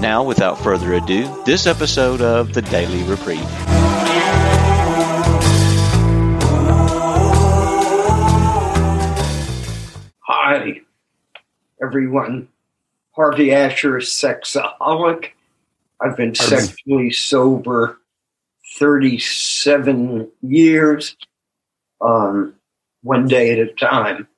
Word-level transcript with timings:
Now, 0.00 0.22
without 0.22 0.58
further 0.58 0.92
ado, 0.92 1.42
this 1.46 1.66
episode 1.66 2.20
of 2.20 2.52
the 2.52 2.60
Daily 2.60 3.02
Reprieve. 3.04 3.40
Hi, 10.20 10.80
everyone. 11.82 12.48
Harvey 13.12 13.54
Asher, 13.54 13.96
is 13.96 14.08
sexaholic. 14.08 15.30
I've 15.98 16.18
been 16.18 16.34
sexually 16.34 17.10
sober 17.10 17.98
37 18.78 20.30
years, 20.42 21.16
um, 22.02 22.54
one 23.02 23.26
day 23.26 23.52
at 23.52 23.66
a 23.66 23.72
time. 23.72 24.28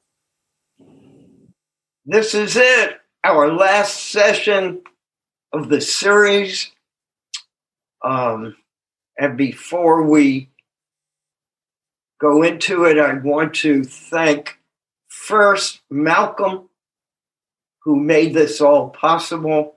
This 2.06 2.32
is 2.34 2.54
it, 2.54 3.00
our 3.24 3.52
last 3.52 4.10
session 4.10 4.82
of 5.52 5.68
the 5.68 5.80
series. 5.80 6.70
Um, 8.04 8.56
and 9.18 9.36
before 9.36 10.02
we 10.02 10.48
go 12.20 12.42
into 12.42 12.84
it, 12.84 12.98
I 12.98 13.14
want 13.14 13.54
to 13.54 13.84
thank 13.84 14.58
first 15.08 15.80
Malcolm, 15.90 16.68
who 17.80 17.96
made 17.96 18.34
this 18.34 18.60
all 18.60 18.90
possible. 18.90 19.76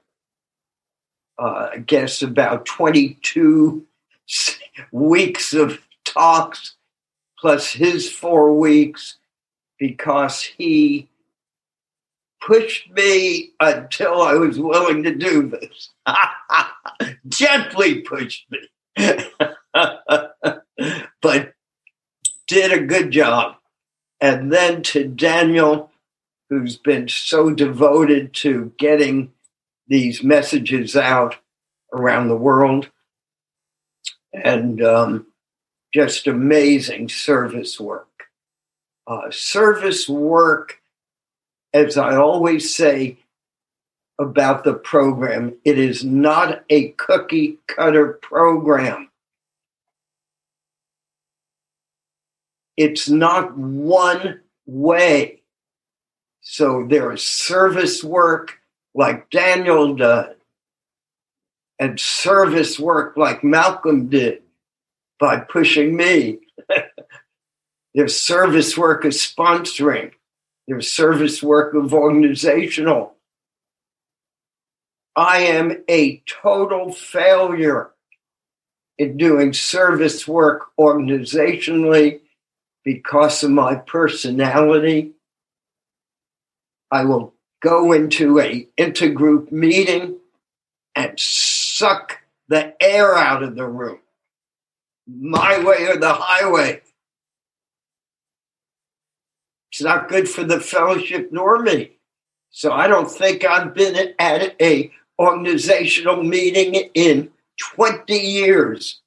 Uh, 1.40 1.70
I 1.74 1.78
guess 1.80 2.22
about 2.22 2.66
22 2.66 3.86
weeks 4.92 5.54
of 5.54 5.80
talks 6.06 6.76
plus 7.40 7.72
his 7.72 8.12
four 8.12 8.58
weeks 8.58 9.18
because 9.80 10.44
he 10.44 11.10
pushed 12.46 12.92
me 12.92 13.52
until 13.60 14.22
I 14.22 14.34
was 14.34 14.60
willing 14.60 15.04
to 15.04 15.14
do 15.14 15.48
this. 15.48 15.90
Gently 17.28 18.02
pushed 18.02 18.48
me. 18.52 18.60
but 21.22 21.54
did 22.48 22.74
a 22.74 22.86
good 22.86 23.12
job. 23.12 23.56
And 24.20 24.52
then 24.52 24.84
to 24.84 25.08
Daniel, 25.08 25.92
who's 26.50 26.76
been 26.76 27.08
so 27.08 27.50
devoted 27.52 28.34
to 28.34 28.74
getting 28.78 29.32
these 29.88 30.24
messages 30.24 30.96
out 30.96 31.38
around 31.94 32.28
the 32.28 32.36
world 32.36 32.90
and 34.34 34.82
um, 34.84 35.28
just 35.94 36.28
amazing 36.28 37.10
service 37.10 37.80
work. 37.80 38.08
Uh, 39.08 39.32
service 39.32 40.08
work, 40.08 40.81
as 41.74 41.98
I 41.98 42.16
always 42.16 42.76
say 42.76 43.18
about 44.20 44.64
the 44.64 44.74
program, 44.74 45.56
it 45.66 45.80
is 45.80 46.04
not 46.04 46.64
a 46.70 46.90
cookie 46.90 47.58
cutter 47.68 48.20
program. 48.22 49.10
It's 52.78 53.10
not 53.10 53.58
one 53.58 54.42
way. 54.66 55.42
So 56.42 56.86
there 56.88 57.12
is 57.12 57.24
service 57.24 58.04
work 58.04 58.60
like 58.94 59.30
Daniel 59.30 59.96
does 59.96 60.36
and 61.82 62.00
service 62.00 62.80
work 62.80 63.18
like 63.18 63.44
Malcolm 63.44 64.08
did 64.08 64.44
by 65.20 65.40
pushing 65.40 65.98
me. 65.98 66.38
There's 67.96 68.16
service 68.16 68.78
work 68.78 69.04
of 69.04 69.14
sponsoring. 69.14 70.12
There's 70.72 70.90
service 70.90 71.44
work 71.44 71.74
of 71.74 71.94
organizational. 71.94 73.16
I 75.18 75.40
am 75.40 75.84
a 75.90 76.24
total 76.26 76.94
failure 76.94 77.92
in 78.98 79.18
doing 79.18 79.52
service 79.52 80.26
work 80.26 80.68
organizationally 80.80 82.22
because 82.86 83.44
of 83.44 83.52
my 83.52 83.76
personality. 83.76 85.12
I 86.90 87.04
will 87.04 87.34
go 87.62 87.92
into 87.92 88.40
a 88.40 88.66
intergroup 88.78 89.52
meeting 89.52 90.20
and 90.96 91.20
suck 91.20 92.20
the 92.48 92.82
air 92.82 93.14
out 93.14 93.44
of 93.44 93.58
the 93.58 93.68
room. 93.68 94.00
My 95.06 95.62
way 95.62 95.88
or 95.90 95.98
the 95.98 96.14
highway. 96.14 96.82
It's 99.72 99.82
not 99.82 100.10
good 100.10 100.28
for 100.28 100.44
the 100.44 100.60
fellowship 100.60 101.30
nor 101.32 101.60
me. 101.60 101.92
So 102.50 102.74
I 102.74 102.88
don't 102.88 103.10
think 103.10 103.46
I've 103.46 103.74
been 103.74 104.14
at 104.20 104.62
a 104.62 104.92
organizational 105.18 106.24
meeting 106.24 106.90
in 106.94 107.32
20 107.76 108.14
years, 108.14 109.00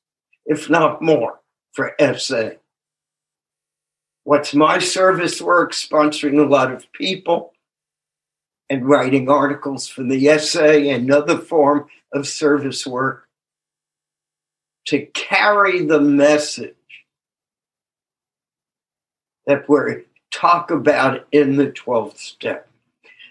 if 0.46 0.70
not 0.70 1.02
more, 1.02 1.40
for 1.72 1.94
SA. 2.16 2.50
What's 4.22 4.54
my 4.54 4.78
service 4.78 5.42
work? 5.42 5.72
Sponsoring 5.72 6.42
a 6.42 6.48
lot 6.48 6.72
of 6.72 6.90
people 6.92 7.52
and 8.70 8.88
writing 8.88 9.28
articles 9.28 9.86
for 9.86 10.02
the 10.02 10.28
essay 10.28 10.88
and 10.88 11.12
other 11.12 11.36
form 11.36 11.86
of 12.14 12.26
service 12.26 12.86
work 12.86 13.28
to 14.86 15.04
carry 15.06 15.84
the 15.84 16.00
message 16.00 16.74
that 19.46 19.68
we 19.68 20.04
talk 20.34 20.70
about 20.70 21.26
in 21.32 21.56
the 21.56 21.70
12th 21.70 22.18
step. 22.18 22.68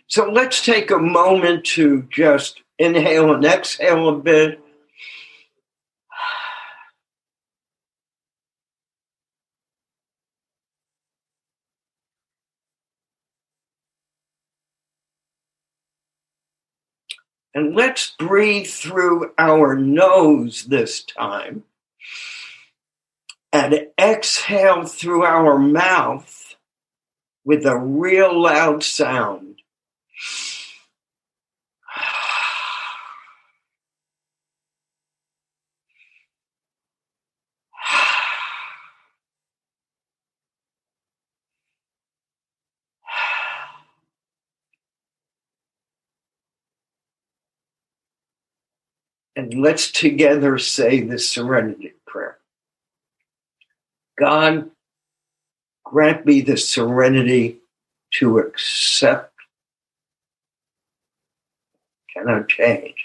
So 0.07 0.29
let's 0.29 0.63
take 0.63 0.91
a 0.91 0.97
moment 0.97 1.65
to 1.65 2.07
just 2.09 2.61
inhale 2.79 3.33
and 3.33 3.43
exhale 3.43 4.09
a 4.09 4.17
bit. 4.17 4.59
And 17.55 17.75
let's 17.75 18.15
breathe 18.17 18.67
through 18.67 19.31
our 19.37 19.75
nose 19.75 20.65
this 20.65 21.03
time 21.03 21.63
and 23.51 23.87
exhale 23.99 24.85
through 24.85 25.23
our 25.23 25.59
mouth 25.59 26.42
with 27.45 27.65
a 27.65 27.77
real 27.77 28.41
loud 28.41 28.83
sound. 28.83 29.53
And 49.35 49.55
let's 49.55 49.91
together 49.91 50.57
say 50.59 51.01
the 51.01 51.17
serenity 51.17 51.93
prayer. 52.05 52.37
God, 54.17 54.69
grant 55.93 56.25
me 56.25 56.41
the 56.41 56.57
serenity 56.57 57.59
to 58.15 58.39
accept, 58.39 59.31
cannot 62.11 62.49
change, 62.49 62.95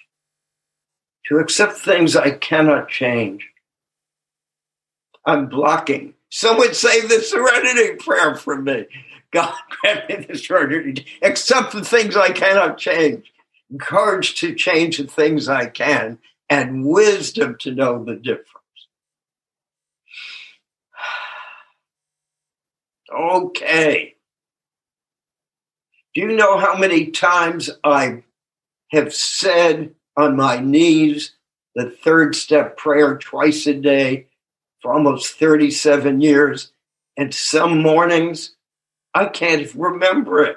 to 1.26 1.37
accept 1.37 1.75
things 1.75 2.17
I 2.17 2.31
cannot 2.31 2.88
change. 2.88 3.46
I'm 5.26 5.49
blocking. 5.49 6.14
Someone 6.31 6.73
say 6.73 7.02
the 7.02 7.20
serenity 7.20 7.96
prayer 7.96 8.35
for 8.35 8.56
me. 8.56 8.87
God 9.32 9.52
grant 9.82 10.08
me 10.08 10.17
the 10.26 10.38
serenity, 10.38 11.05
accept 11.20 11.73
the 11.73 11.85
things 11.85 12.17
I 12.17 12.31
cannot 12.31 12.79
change 12.79 13.31
courage 13.79 14.40
to 14.40 14.55
change 14.55 14.96
the 14.96 15.06
things 15.06 15.46
I 15.46 15.67
can, 15.67 16.19
and 16.49 16.87
wisdom 16.87 17.56
to 17.61 17.70
know 17.70 18.02
the 18.02 18.17
difference. 18.17 18.58
Okay. 23.15 24.15
Do 26.15 26.21
you 26.21 26.29
know 26.29 26.59
how 26.59 26.77
many 26.77 27.11
times 27.11 27.71
I 27.85 28.25
have 28.91 29.15
said 29.15 29.95
on 30.17 30.37
my 30.37 30.59
knees 30.59 31.33
the 31.75 31.89
third 31.91 32.35
step 32.35 32.77
prayer 32.77 33.17
twice 33.17 33.67
a 33.69 33.75
day 33.75 34.27
for 34.81 34.93
almost 34.93 35.39
37 35.39 36.21
years. 36.21 36.73
And 37.17 37.33
some 37.35 37.83
mornings, 37.83 38.57
I 39.15 39.27
can't 39.27 39.73
remember 39.75 40.45
it. 40.45 40.57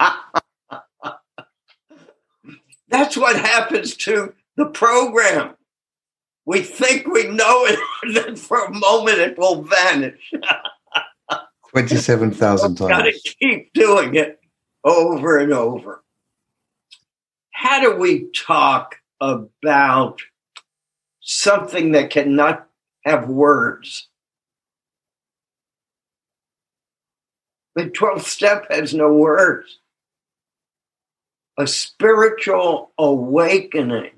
That's 2.88 3.16
what 3.16 3.36
happens 3.36 3.96
to 3.98 4.34
the 4.56 4.66
program. 4.66 5.56
We 6.46 6.60
think 6.60 7.06
we 7.08 7.24
know 7.24 7.64
it, 7.64 7.78
and 8.02 8.16
then 8.16 8.36
for 8.36 8.64
a 8.64 8.72
moment 8.72 9.18
it 9.18 9.38
will 9.38 9.62
vanish. 9.62 10.32
27,000 11.74 12.74
times. 12.76 12.88
Got 12.88 13.02
to 13.02 13.12
keep 13.40 13.72
doing 13.72 14.14
it 14.14 14.40
over 14.84 15.38
and 15.38 15.52
over. 15.52 16.04
How 17.50 17.80
do 17.80 17.96
we 17.96 18.30
talk 18.32 18.96
about 19.20 20.20
something 21.20 21.92
that 21.92 22.10
cannot 22.10 22.68
have 23.04 23.28
words? 23.28 24.08
The 27.74 27.86
12th 27.86 28.22
step 28.22 28.66
has 28.70 28.94
no 28.94 29.12
words. 29.12 29.80
A 31.58 31.66
spiritual 31.66 32.92
awakening. 32.98 34.10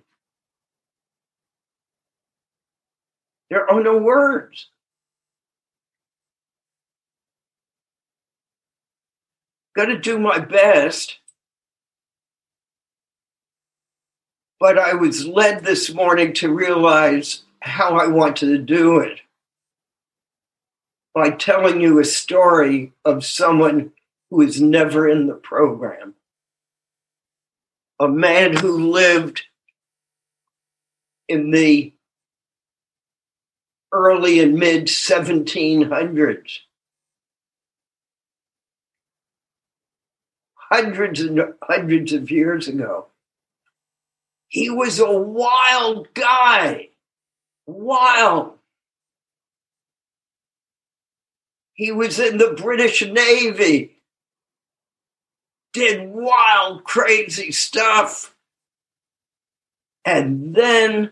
There 3.49 3.71
are 3.71 3.83
no 3.83 3.97
words. 3.97 4.69
Got 9.77 9.87
to 9.87 9.99
do 9.99 10.19
my 10.19 10.39
best. 10.39 11.19
But 14.59 14.79
I 14.79 14.95
was 14.95 15.27
led 15.27 15.65
this 15.65 15.93
morning 15.93 16.33
to 16.35 16.53
realize 16.53 17.43
how 17.61 17.99
I 17.99 18.07
wanted 18.07 18.47
to 18.47 18.59
do 18.59 19.01
it 19.01 19.21
by 21.15 21.29
telling 21.29 21.83
you 21.83 21.99
a 21.99 22.07
story 22.07 22.95
of 23.05 23.27
someone 23.27 23.93
who 24.31 24.37
was 24.37 24.63
never 24.63 25.07
in 25.07 25.27
the 25.27 25.35
program. 25.35 26.15
A 28.01 28.09
man 28.09 28.57
who 28.57 28.91
lived 28.91 29.43
in 31.29 31.51
the 31.51 31.93
early 33.93 34.41
and 34.41 34.55
mid 34.55 34.87
1700s. 34.87 36.61
Hundreds 40.71 41.21
and 41.21 41.55
hundreds 41.63 42.13
of 42.13 42.31
years 42.31 42.69
ago. 42.69 43.07
He 44.49 44.71
was 44.71 44.99
a 44.99 45.13
wild 45.13 46.13
guy. 46.15 46.91
Wild. 47.67 48.59
He 51.75 51.93
was 51.93 52.19
in 52.19 52.39
the 52.39 52.55
British 52.57 53.07
Navy, 53.07 53.99
did 55.75 56.09
wild, 56.09 56.85
crazy 56.85 57.53
stuff. 57.53 58.35
And 60.07 60.55
then 60.55 61.11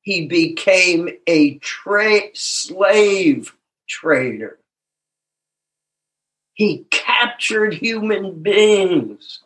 he 0.00 0.26
became 0.26 1.08
a 1.28 1.58
tra- 1.58 2.34
slave 2.34 3.54
trader. 3.88 4.58
He 6.62 6.86
captured 6.92 7.74
human 7.74 8.40
beings 8.40 9.40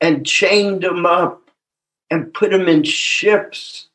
and 0.00 0.26
chained 0.26 0.82
them 0.82 1.06
up 1.06 1.52
and 2.10 2.34
put 2.34 2.50
them 2.50 2.66
in 2.66 2.82
ships 2.82 3.86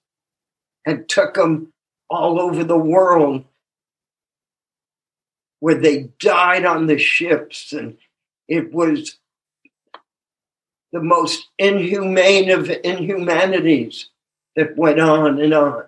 and 0.86 1.10
took 1.10 1.34
them 1.34 1.74
all 2.10 2.40
over 2.40 2.64
the 2.64 2.78
world 2.78 3.44
where 5.60 5.76
they 5.76 6.04
died 6.22 6.64
on 6.64 6.88
the 6.88 6.98
ships 6.98 7.74
and 7.74 7.98
it 8.48 8.72
was 8.72 9.18
the 10.94 11.02
most 11.02 11.50
inhumane 11.60 12.50
of 12.50 12.70
inhumanities 12.70 14.08
that 14.56 14.78
went 14.78 15.02
on 15.02 15.42
and 15.42 15.54
on. 15.54 15.84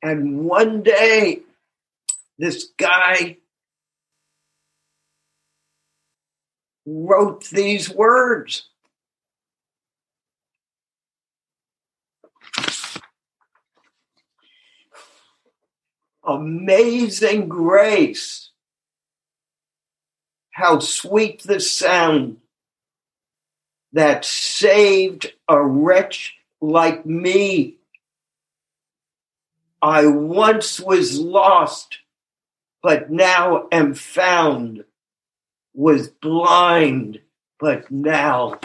And 0.00 0.46
one 0.46 0.82
day, 0.82 1.42
this 2.38 2.68
guy 2.78 3.36
wrote 6.86 7.48
these 7.50 7.90
words. 7.90 8.68
Amazing 16.24 17.48
grace. 17.48 18.50
How 20.52 20.78
sweet 20.78 21.42
the 21.42 21.60
sound 21.60 22.36
that 23.92 24.24
saved 24.24 25.32
a 25.48 25.62
wretch 25.62 26.36
like 26.60 27.04
me. 27.04 27.76
I 29.80 30.06
once 30.06 30.78
was 30.78 31.18
lost, 31.18 31.98
but 32.82 33.10
now 33.10 33.66
am 33.72 33.94
found, 33.94 34.84
was 35.74 36.08
blind, 36.08 37.20
but 37.58 37.90
now 37.90 38.58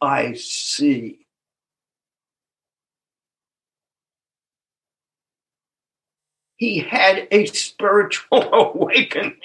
I 0.00 0.34
see. 0.34 1.26
He 6.56 6.78
had 6.78 7.28
a 7.30 7.46
spiritual 7.46 8.42
awakening. 8.52 9.36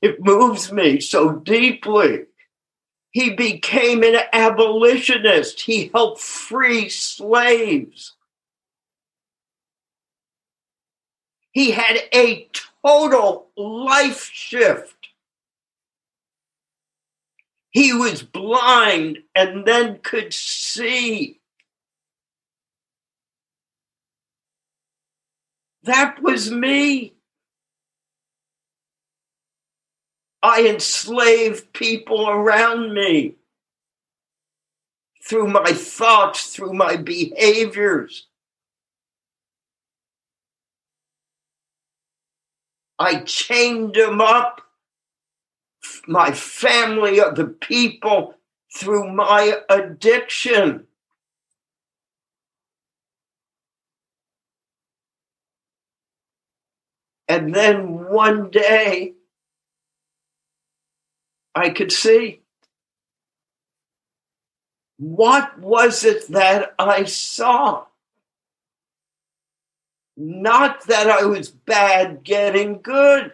It 0.00 0.24
moves 0.24 0.72
me 0.72 1.00
so 1.00 1.32
deeply. 1.32 2.24
He 3.10 3.30
became 3.34 4.02
an 4.02 4.16
abolitionist. 4.32 5.60
He 5.60 5.90
helped 5.92 6.20
free 6.20 6.88
slaves. 6.88 8.12
He 11.52 11.70
had 11.70 11.98
a 12.14 12.48
total 12.84 13.48
life 13.56 14.30
shift. 14.32 14.95
He 17.76 17.92
was 17.92 18.22
blind 18.22 19.18
and 19.34 19.66
then 19.66 19.98
could 20.02 20.32
see. 20.32 21.40
That 25.82 26.22
was 26.22 26.50
me. 26.50 27.16
I 30.42 30.66
enslaved 30.66 31.74
people 31.74 32.30
around 32.30 32.94
me 32.94 33.34
through 35.22 35.48
my 35.48 35.72
thoughts, 35.72 36.56
through 36.56 36.72
my 36.72 36.96
behaviors. 36.96 38.26
I 42.98 43.20
chained 43.20 43.96
them 43.96 44.22
up, 44.22 44.62
my 46.06 46.32
family, 46.32 47.16
the 47.16 47.54
people, 47.60 48.34
through 48.74 49.12
my 49.12 49.58
addiction. 49.68 50.86
And 57.28 57.54
then 57.54 58.08
one 58.08 58.50
day, 58.50 59.14
I 61.54 61.70
could 61.70 61.90
see. 61.90 62.42
What 64.98 65.58
was 65.58 66.04
it 66.04 66.28
that 66.28 66.74
I 66.78 67.04
saw? 67.04 67.86
Not 70.16 70.86
that 70.86 71.10
I 71.10 71.24
was 71.24 71.50
bad 71.50 72.24
getting 72.24 72.80
good, 72.80 73.32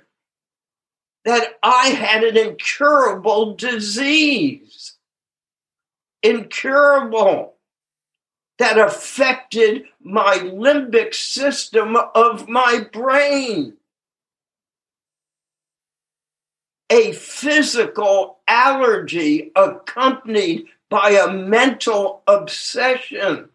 that 1.25 1.59
I 1.62 1.88
had 1.88 2.25
an 2.25 2.37
incurable 2.37 3.55
disease. 3.55 4.95
Incurable. 6.23 7.55
That 8.59 8.79
affected 8.79 9.85
my 10.00 10.38
limbic 10.38 11.14
system 11.14 11.97
of 12.14 12.49
my 12.49 12.87
brain. 12.93 13.75
A 16.91 17.12
physical 17.12 18.41
allergy 18.47 19.50
accompanied 19.57 20.67
by 20.91 21.11
a 21.12 21.33
mental 21.33 22.23
obsession. 22.26 23.49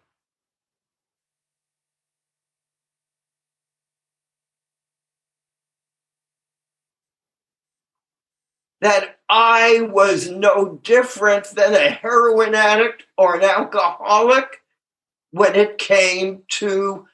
That 8.80 9.18
I 9.28 9.82
was 9.82 10.30
no 10.30 10.78
different 10.82 11.46
than 11.46 11.74
a 11.74 11.90
heroin 11.90 12.54
addict 12.54 13.04
or 13.16 13.36
an 13.36 13.44
alcoholic 13.44 14.62
when 15.30 15.54
it 15.54 15.78
came 15.78 16.42
to 16.48 17.06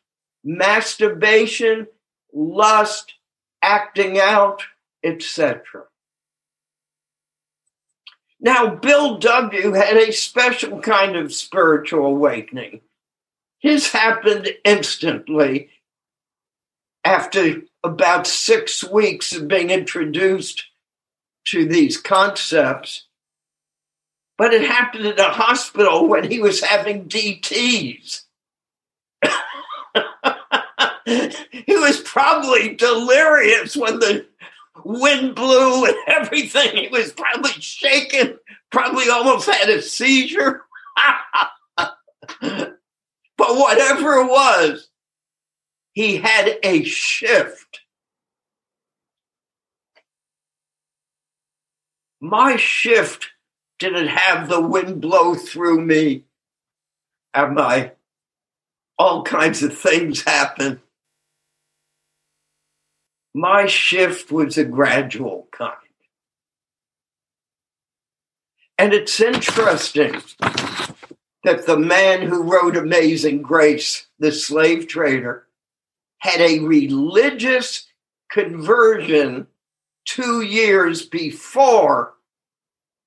masturbation, 0.45 1.87
lust, 2.33 3.15
acting 3.63 4.19
out, 4.19 4.63
etc. 5.03 5.85
Now, 8.39 8.75
Bill 8.75 9.19
W. 9.19 9.73
had 9.73 9.97
a 9.97 10.13
special 10.13 10.81
kind 10.81 11.17
of 11.17 11.33
spiritual 11.33 12.05
awakening. 12.05 12.83
His 13.59 13.93
happened 13.93 14.51
instantly 14.65 15.71
after 17.03 17.63
about 17.83 18.27
six 18.27 18.85
weeks 18.85 19.35
of 19.35 19.49
being 19.49 19.71
introduced 19.71 20.67
to 21.47 21.67
these 21.67 21.97
concepts. 21.97 23.07
But 24.37 24.53
it 24.53 24.63
happened 24.63 25.07
in 25.07 25.19
a 25.19 25.31
hospital 25.31 26.09
when 26.09 26.29
he 26.31 26.41
was 26.41 26.61
having 26.61 27.09
DTs. 27.09 28.23
he 31.05 31.77
was 31.77 32.01
probably 32.01 32.75
delirious 32.75 33.77
when 33.77 34.01
the 34.01 34.27
wind 34.85 35.35
blew 35.35 35.85
and 35.87 35.97
everything. 36.09 36.77
He 36.77 36.89
was 36.89 37.13
probably 37.13 37.53
shaken, 37.53 38.39
probably 38.73 39.09
almost 39.09 39.49
had 39.49 39.69
a 39.69 39.81
seizure. 39.83 40.63
but 42.41 42.79
whatever 43.39 44.15
it 44.15 44.27
was, 44.27 44.89
he 45.93 46.17
had 46.17 46.59
a 46.63 46.83
shift. 46.85 47.81
My 52.25 52.57
shift 52.57 53.33
didn't 53.79 54.07
have 54.07 54.49
the 54.49 54.63
wind 54.63 55.03
blow 55.03 55.35
through 55.35 55.83
me 55.83 56.25
and 57.35 57.55
my 57.55 57.93
all 58.99 59.25
kinds 59.25 59.63
of 59.63 59.77
things 59.77 60.23
happen. 60.23 60.81
My 63.35 63.67
shift 63.67 64.33
was 64.33 64.57
a 64.57 64.65
gradual 64.65 65.49
kind. 65.53 65.77
And 68.79 68.95
it's 68.95 69.21
interesting 69.21 70.23
that 71.43 71.67
the 71.67 71.79
man 71.79 72.23
who 72.23 72.43
wrote 72.43 72.75
Amazing 72.75 73.43
Grace, 73.43 74.07
the 74.19 74.33
slave 74.33 74.89
trader, 74.89 75.47
had 76.21 76.41
a 76.41 76.61
religious 76.61 77.87
conversion 78.31 79.47
two 80.07 80.41
years 80.41 81.03
before 81.05 82.14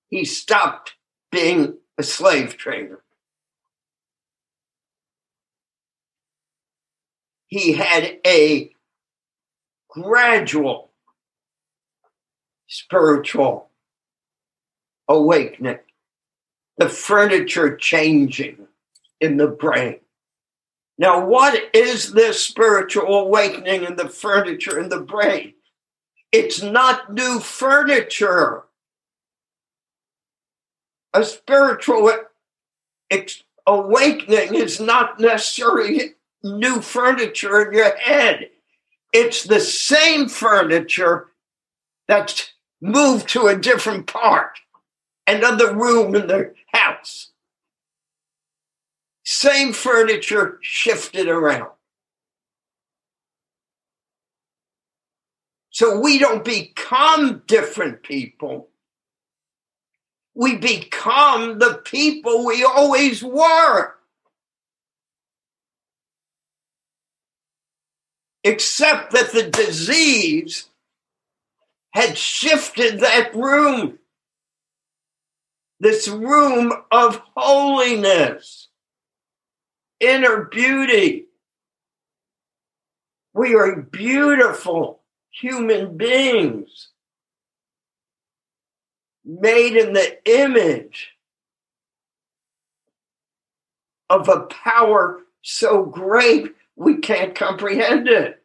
he 0.10 0.26
stopped 0.26 0.94
being 1.32 1.78
a 1.98 2.04
slave 2.04 2.58
trader. 2.58 3.04
He 7.48 7.74
had 7.74 8.20
a 8.26 8.72
gradual 9.90 10.92
spiritual 12.68 13.70
awakening, 15.08 15.80
the 16.78 16.90
furniture 16.90 17.76
changing 17.76 18.68
in 19.22 19.38
the 19.38 19.48
brain. 19.48 20.00
Now, 20.98 21.26
what 21.26 21.76
is 21.76 22.12
this 22.14 22.44
spiritual 22.44 23.20
awakening 23.20 23.84
in 23.84 23.96
the 23.96 24.10
furniture 24.10 24.80
in 24.80 24.90
the 24.90 25.00
brain? 25.00 25.54
It's 26.32 26.62
not 26.62 27.14
new 27.14 27.40
furniture. 27.40 28.67
A 31.14 31.24
spiritual 31.24 32.12
ex- 33.10 33.44
awakening 33.66 34.56
is 34.56 34.80
not 34.80 35.20
necessarily 35.20 36.16
new 36.44 36.82
furniture 36.82 37.66
in 37.66 37.74
your 37.78 37.98
head. 37.98 38.50
It's 39.14 39.44
the 39.44 39.60
same 39.60 40.30
furniture 40.30 41.28
that's 42.08 42.54
moved 42.82 43.30
to 43.30 43.48
a 43.48 43.58
different 43.58 44.08
part, 44.08 44.60
another 45.26 45.76
room 45.76 46.16
in 46.16 46.28
the 46.28 46.54
house. 46.72 47.32
Same 49.24 49.74
furniture 49.74 50.58
shifted 50.62 51.28
around. 51.28 51.72
So 55.70 56.00
we 56.00 56.18
don't 56.18 56.44
become 56.44 57.44
different 57.46 58.04
people. 58.04 58.70
We 60.38 60.56
become 60.56 61.58
the 61.58 61.82
people 61.84 62.46
we 62.46 62.64
always 62.64 63.24
were. 63.24 63.96
Except 68.44 69.14
that 69.14 69.32
the 69.32 69.50
disease 69.50 70.70
had 71.90 72.16
shifted 72.20 73.00
that 73.00 73.34
room. 73.34 73.98
This 75.80 76.08
room 76.08 76.72
of 76.92 77.20
holiness 77.36 78.68
inner 80.00 80.44
beauty. 80.44 81.26
We 83.34 83.56
are 83.56 83.82
beautiful 83.82 85.02
human 85.32 85.98
beings 85.98 86.90
made 89.28 89.76
in 89.76 89.94
the 89.94 90.18
image 90.26 91.12
of 94.10 94.30
a 94.30 94.42
power 94.42 95.20
so 95.42 95.84
great 95.84 96.56
we 96.76 96.98
can't 96.98 97.36
comprehend 97.36 98.08
it. 98.08 98.42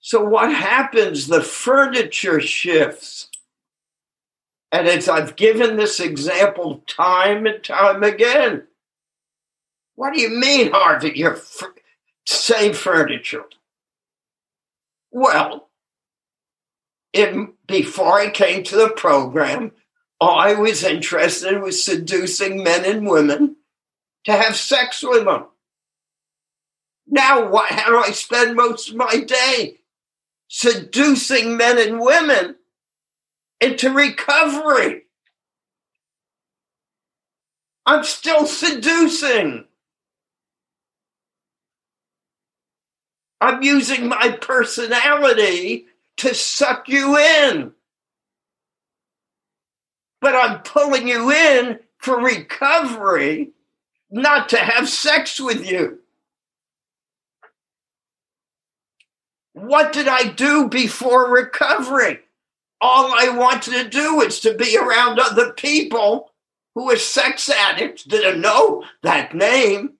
So, 0.00 0.24
what 0.24 0.52
happens? 0.52 1.28
The 1.28 1.42
furniture 1.42 2.40
shifts. 2.40 3.28
And 4.72 4.88
as 4.88 5.08
I've 5.08 5.36
given 5.36 5.76
this 5.76 6.00
example 6.00 6.82
time 6.86 7.46
and 7.46 7.62
time 7.62 8.02
again, 8.02 8.66
what 9.94 10.14
do 10.14 10.20
you 10.20 10.30
mean, 10.30 10.72
Harvey? 10.72 11.12
You're 11.14 11.36
f- 11.36 11.62
same 12.26 12.72
furniture. 12.72 13.44
Well, 15.12 15.70
in, 17.12 17.52
before 17.66 18.18
I 18.18 18.30
came 18.30 18.64
to 18.64 18.76
the 18.76 18.88
program, 18.88 19.72
all 20.18 20.38
I 20.38 20.54
was 20.54 20.82
interested 20.82 21.52
in 21.52 21.60
was 21.60 21.84
seducing 21.84 22.64
men 22.64 22.84
and 22.84 23.06
women 23.06 23.56
to 24.24 24.32
have 24.32 24.56
sex 24.56 25.02
with 25.02 25.24
them. 25.24 25.46
Now, 27.06 27.50
what, 27.50 27.70
how 27.70 27.90
do 27.90 27.98
I 27.98 28.12
spend 28.12 28.56
most 28.56 28.88
of 28.88 28.96
my 28.96 29.18
day? 29.18 29.80
Seducing 30.48 31.56
men 31.56 31.78
and 31.78 32.00
women 32.00 32.56
into 33.60 33.90
recovery. 33.90 35.02
I'm 37.84 38.04
still 38.04 38.46
seducing. 38.46 39.66
I'm 43.42 43.62
using 43.62 44.08
my 44.08 44.36
personality 44.40 45.86
to 46.18 46.34
suck 46.34 46.88
you 46.88 47.16
in. 47.16 47.72
But 50.20 50.34
I'm 50.34 50.60
pulling 50.60 51.08
you 51.08 51.30
in 51.32 51.80
for 51.98 52.20
recovery, 52.22 53.50
not 54.10 54.50
to 54.50 54.58
have 54.58 54.88
sex 54.88 55.40
with 55.40 55.68
you. 55.68 55.98
What 59.54 59.92
did 59.92 60.08
I 60.08 60.28
do 60.28 60.68
before 60.68 61.30
recovery? 61.30 62.20
all 62.82 63.14
I 63.16 63.28
wanted 63.28 63.74
to 63.74 63.88
do 63.88 64.16
was 64.16 64.40
to 64.40 64.54
be 64.54 64.76
around 64.76 65.20
other 65.20 65.52
people 65.52 66.32
who 66.74 66.86
were 66.86 66.96
sex 66.96 67.48
addicts, 67.48 68.02
didn't 68.02 68.40
know 68.40 68.84
that 69.02 69.34
name, 69.34 69.92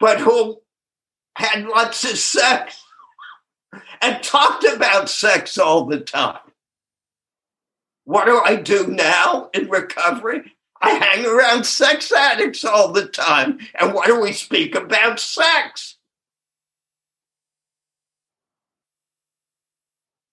but 0.00 0.18
who 0.18 0.61
had 1.36 1.66
lots 1.66 2.04
of 2.04 2.18
sex 2.18 2.82
and 4.00 4.22
talked 4.22 4.64
about 4.64 5.08
sex 5.08 5.58
all 5.58 5.86
the 5.86 6.00
time. 6.00 6.38
What 8.04 8.26
do 8.26 8.40
I 8.44 8.56
do 8.56 8.88
now 8.88 9.48
in 9.54 9.68
recovery? 9.68 10.52
I 10.80 10.90
hang 10.90 11.24
around 11.24 11.64
sex 11.64 12.10
addicts 12.12 12.64
all 12.64 12.92
the 12.92 13.06
time. 13.06 13.60
And 13.78 13.94
why 13.94 14.06
do 14.06 14.20
we 14.20 14.32
speak 14.32 14.74
about 14.74 15.20
sex? 15.20 15.96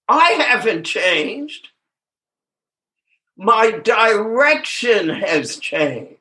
I 0.07 0.31
haven't 0.31 0.85
changed. 0.85 1.67
My 3.37 3.71
direction 3.71 5.09
has 5.09 5.57
changed. 5.57 6.18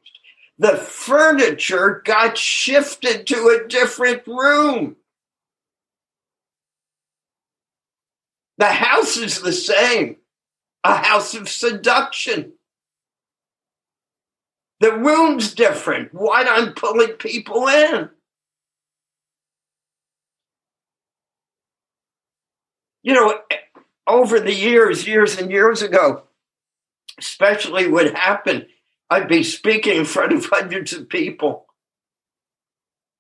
The 0.59 0.77
furniture 0.77 2.03
got 2.05 2.39
shifted 2.39 3.27
to 3.29 3.49
a 3.49 3.69
different 3.69 4.27
room. 4.27 4.97
The 8.59 8.67
house 8.67 9.17
is 9.17 9.41
the 9.43 9.53
same. 9.53 10.17
a 10.85 10.97
house 10.97 11.35
of 11.35 11.49
seduction. 11.49 12.53
The 14.81 14.93
room's 14.93 15.55
different. 15.55 16.15
What 16.15 16.49
I'm 16.49 16.73
pulling 16.75 17.13
people 17.15 17.69
in. 17.69 18.11
You 23.03 23.15
know, 23.15 23.41
over 24.07 24.41
the 24.41 24.55
years, 24.55 25.07
years 25.07 25.39
and 25.39 25.51
years 25.51 25.83
ago, 25.83 26.25
especially 27.19 27.89
what 27.89 28.15
happened, 28.15 28.67
I'd 29.11 29.29
be 29.29 29.43
speaking 29.43 29.97
in 29.97 30.05
front 30.05 30.33
of 30.33 30.45
hundreds 30.47 30.93
of 30.93 31.09
people. 31.09 31.67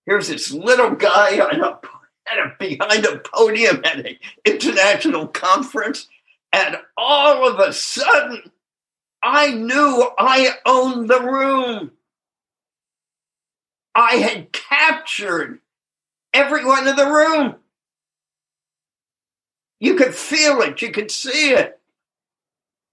Here's 0.06 0.28
this 0.28 0.50
little 0.52 0.90
guy 0.90 1.38
on 1.40 1.60
a, 1.60 1.66
a, 1.68 2.54
behind 2.58 3.06
a 3.06 3.18
podium 3.18 3.82
at 3.84 4.04
an 4.06 4.16
international 4.44 5.28
conference, 5.28 6.08
and 6.52 6.76
all 6.96 7.48
of 7.48 7.58
a 7.58 7.72
sudden, 7.72 8.50
I 9.22 9.52
knew 9.52 10.08
I 10.18 10.50
owned 10.64 11.08
the 11.08 11.20
room. 11.20 11.92
I 13.94 14.16
had 14.16 14.52
captured 14.52 15.60
everyone 16.32 16.86
in 16.86 16.96
the 16.96 17.10
room. 17.10 17.56
You 19.80 19.94
could 19.94 20.14
feel 20.14 20.60
it, 20.62 20.82
you 20.82 20.90
could 20.90 21.10
see 21.10 21.52
it. 21.52 21.78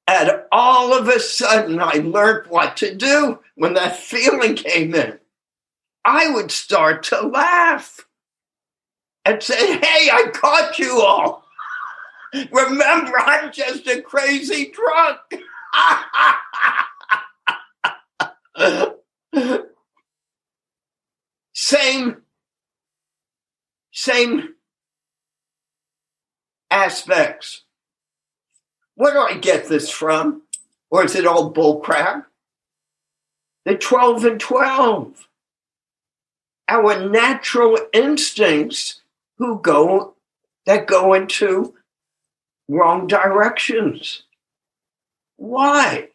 And 0.08 0.42
all 0.58 0.98
of 0.98 1.10
a 1.10 1.20
sudden, 1.20 1.82
I 1.82 1.96
learned 1.96 2.48
what 2.48 2.78
to 2.78 2.96
do 2.96 3.40
when 3.56 3.74
that 3.74 3.98
feeling 4.00 4.56
came 4.56 4.96
in. 4.96 5.20
I 6.06 6.30
would 6.30 6.50
start 6.50 7.04
to 7.04 7.28
laugh 7.28 8.00
and 9.26 9.44
say, 9.44 9.78
Hey, 9.78 10.10
I 10.10 10.30
caught 10.34 10.80
you 10.80 11.02
all. 11.02 11.44
Remember, 12.52 13.20
I'm 13.20 13.52
just 13.52 13.86
a 13.88 14.02
crazy 14.02 14.72
drunk. 14.72 15.20
same, 21.54 22.22
same 23.92 24.54
aspects. 26.72 27.64
Where 28.96 29.12
do 29.12 29.20
I 29.20 29.38
get 29.38 29.68
this 29.68 29.90
from? 29.90 30.44
Or 30.92 31.04
is 31.04 31.16
it 31.16 31.26
all 31.26 31.54
bullcrap? 31.54 32.26
The 33.66 33.76
12 33.76 34.26
and 34.26 34.40
12. 34.40 35.28
Our 36.68 37.08
natural 37.10 37.78
instincts 37.94 39.02
who 39.38 39.60
go 39.60 40.16
that 40.66 40.88
go 40.88 41.14
into 41.14 41.76
wrong 42.68 43.08
directions. 43.08 44.24
Why? 45.38 46.10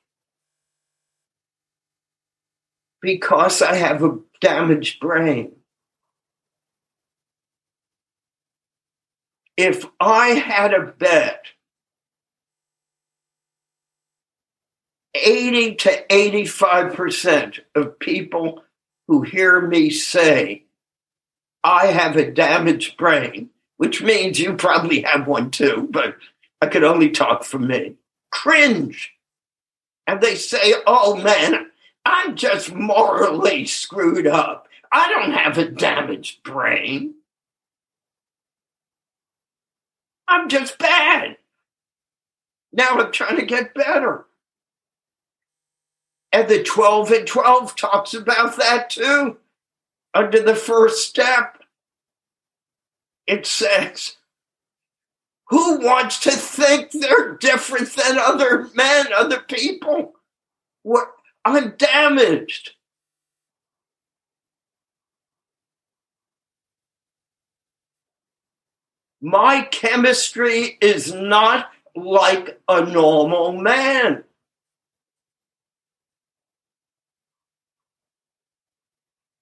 Because 3.00 3.62
I 3.62 3.76
have 3.76 4.02
a 4.02 4.18
damaged 4.40 5.00
brain. 5.00 5.52
If 9.56 9.84
I 10.00 10.28
had 10.28 10.72
a 10.72 10.86
bet 10.86 11.46
80 15.14 15.75
to 15.76 16.07
85% 16.09 17.61
of 17.75 17.99
people 17.99 18.62
who 19.09 19.23
hear 19.23 19.61
me 19.61 19.90
say, 19.90 20.64
I 21.64 21.87
have 21.87 22.17
a 22.17 22.31
damaged 22.31 22.97
brain, 22.97 23.50
which 23.76 24.02
means 24.02 24.38
you 24.38 24.55
probably 24.55 25.02
have 25.02 25.26
one 25.26 25.50
too, 25.50 25.88
but 25.90 26.17
I 26.61 26.67
could 26.67 26.85
only 26.85 27.11
talk 27.11 27.45
for 27.45 27.59
me 27.59 27.96
cringe. 28.31 29.12
And 30.07 30.20
they 30.20 30.35
say, 30.37 30.75
oh 30.87 31.16
man, 31.16 31.70
I'm 32.05 32.37
just 32.37 32.73
morally 32.73 33.66
screwed 33.66 34.27
up. 34.27 34.68
I 34.92 35.09
don't 35.09 35.33
have 35.33 35.59
a 35.59 35.70
damaged 35.70 36.42
brain. 36.42 37.14
I'm 40.27 40.49
just 40.49 40.79
bad. 40.79 41.37
Now 42.73 42.99
I'm 42.99 43.12
trying 43.12 43.37
to 43.37 43.46
get 43.46 43.75
better. 43.75 44.27
And 46.33 46.49
the 46.49 46.62
12 46.62 47.11
and 47.11 47.27
12 47.27 47.77
talks 47.77 48.14
about 48.14 48.57
that 48.57 48.90
too. 48.90 49.38
Under 50.14 50.40
the 50.40 50.55
first 50.55 51.09
step, 51.09 51.62
it 53.27 53.47
says, 53.47 54.16
who 55.51 55.81
wants 55.81 56.21
to 56.21 56.31
think 56.31 56.93
they're 56.93 57.37
different 57.37 57.90
than 57.95 58.19
other 58.19 58.69
men, 58.75 59.07
other 59.12 59.40
people? 59.40 60.14
What 60.83 61.09
I'm 61.45 61.75
damaged. 61.77 62.73
My 69.21 69.62
chemistry 69.62 70.79
is 70.81 71.12
not 71.12 71.71
like 71.95 72.61
a 72.69 72.85
normal 72.85 73.53
man. 73.53 74.25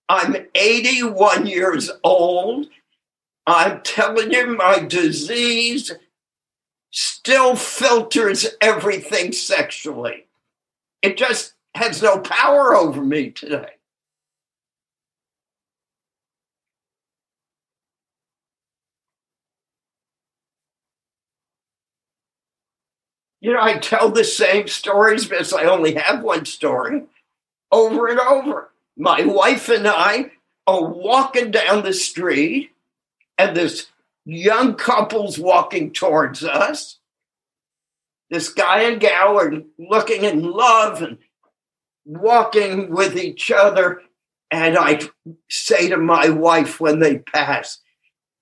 I'm 0.09 0.37
81 0.55 1.47
years 1.47 1.91
old 2.03 2.69
I'm 3.49 3.81
telling 3.81 4.31
you, 4.31 4.59
my 4.59 4.81
disease 4.81 5.91
still 6.91 7.57
filters 7.57 8.47
everything 8.61 9.33
sexually. 9.33 10.27
It 11.01 11.17
just 11.17 11.55
has 11.75 12.03
no 12.03 12.19
power 12.19 12.77
over 12.77 13.03
me 13.03 13.31
today. 13.31 13.71
You 23.41 23.55
know, 23.55 23.63
I 23.63 23.79
tell 23.79 24.11
the 24.11 24.25
same 24.25 24.69
stories 24.69 25.25
because 25.25 25.55
I 25.55 25.65
only 25.65 25.95
have 25.95 26.23
one 26.23 26.45
story 26.45 27.05
over 27.73 28.09
and 28.09 28.21
over. 28.21 28.69
My 28.99 29.25
wife 29.25 29.69
and 29.69 29.87
I 29.87 30.33
are 30.67 30.85
walking 30.85 31.53
down 31.53 31.85
the 31.85 31.93
street 31.93 32.73
and 33.39 33.57
this 33.57 33.87
young 34.25 34.75
couple's 34.75 35.39
walking 35.39 35.93
towards 35.93 36.43
us. 36.43 36.99
This 38.29 38.49
guy 38.49 38.83
and 38.83 39.01
gal 39.01 39.39
are 39.39 39.63
looking 39.79 40.25
in 40.25 40.43
love 40.43 41.01
and 41.01 41.19
walking 42.05 42.91
with 42.91 43.17
each 43.17 43.53
other. 43.53 44.03
And 44.51 44.77
I 44.77 45.01
say 45.49 45.91
to 45.91 45.97
my 45.97 46.31
wife 46.31 46.81
when 46.81 46.99
they 46.99 47.19
pass, 47.19 47.79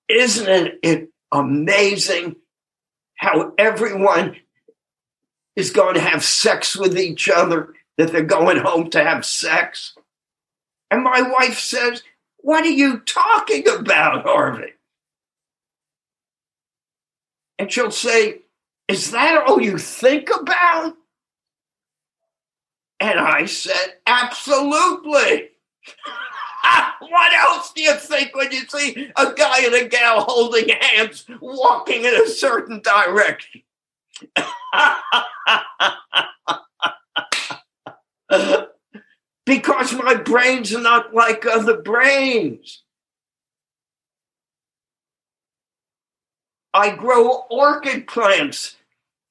Isn't 0.09 0.79
it 0.81 1.09
amazing 1.31 2.37
how 3.15 3.53
everyone 3.59 4.37
is 5.55 5.69
going 5.69 5.93
to 5.93 6.01
have 6.01 6.23
sex 6.23 6.75
with 6.75 6.97
each 6.97 7.29
other, 7.29 7.73
that 7.97 8.11
they're 8.11 8.23
going 8.23 8.57
home 8.57 8.89
to 8.89 9.03
have 9.03 9.23
sex? 9.23 9.93
And 10.89 11.03
my 11.03 11.21
wife 11.21 11.59
says, 11.59 12.03
What 12.37 12.63
are 12.63 12.69
you 12.69 12.99
talking 12.99 13.67
about, 13.67 14.23
Harvey? 14.23 14.73
And 17.59 17.71
she'll 17.71 17.91
say, 17.91 18.41
Is 18.87 19.11
that 19.11 19.43
all 19.45 19.61
you 19.61 19.77
think 19.77 20.29
about? 20.29 20.95
And 22.99 23.19
I 23.19 23.45
said, 23.45 23.95
Absolutely. 24.05 25.49
what 26.99 27.33
else 27.33 27.71
do 27.73 27.81
you 27.81 27.95
think 27.95 28.35
when 28.35 28.51
you 28.51 28.61
see 28.67 29.11
a 29.15 29.33
guy 29.33 29.65
and 29.65 29.73
a 29.75 29.87
gal 29.87 30.23
holding 30.23 30.69
hands 30.69 31.25
walking 31.39 32.03
in 32.05 32.13
a 32.13 32.27
certain 32.27 32.81
direction? 32.81 33.61
because 39.47 39.93
my 39.93 40.13
brain's 40.13 40.75
are 40.75 40.81
not 40.81 41.13
like 41.13 41.45
other 41.45 41.81
brains. 41.81 42.83
I 46.73 46.93
grow 46.95 47.45
orchid 47.49 48.07
plants 48.07 48.75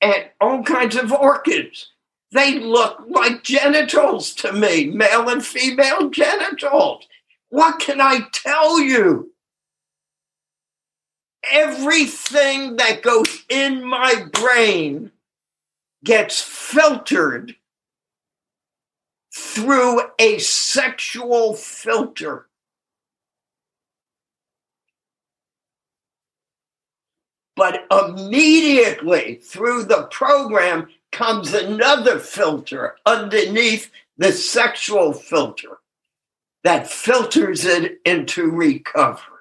and 0.01 0.31
all 0.41 0.63
kinds 0.63 0.97
of 0.97 1.13
orchids. 1.13 1.91
They 2.33 2.59
look 2.59 3.05
like 3.07 3.45
genitals 3.45 4.35
to 4.37 4.55
me, 4.55 4.87
male 4.87 5.29
and 5.29 5.45
female 5.45 6.09
genitals. 6.09 7.07
What 7.51 7.79
can 7.79 8.01
I 8.01 8.21
tell 8.33 8.81
you? 8.81 9.33
Everything 11.53 12.77
that 12.77 13.03
goes 13.03 13.45
in 13.51 13.85
my 13.85 14.25
brain 14.33 15.13
gets 16.03 16.41
filtered 16.41 17.56
through 19.37 20.01
a 20.18 20.38
sexual 20.38 21.55
filter. 21.55 22.46
but 27.57 27.87
immediately 27.90 29.37
through 29.37 29.83
the 29.85 30.05
program 30.11 30.87
comes 31.11 31.55
another 31.55 32.18
filter 32.18 32.96
underneath 33.07 33.90
the 34.18 34.31
sexual 34.31 35.12
filter 35.12 35.79
that 36.64 36.87
filters 36.87 37.64
it 37.64 37.99
into 38.05 38.51
recovery. 38.51 39.33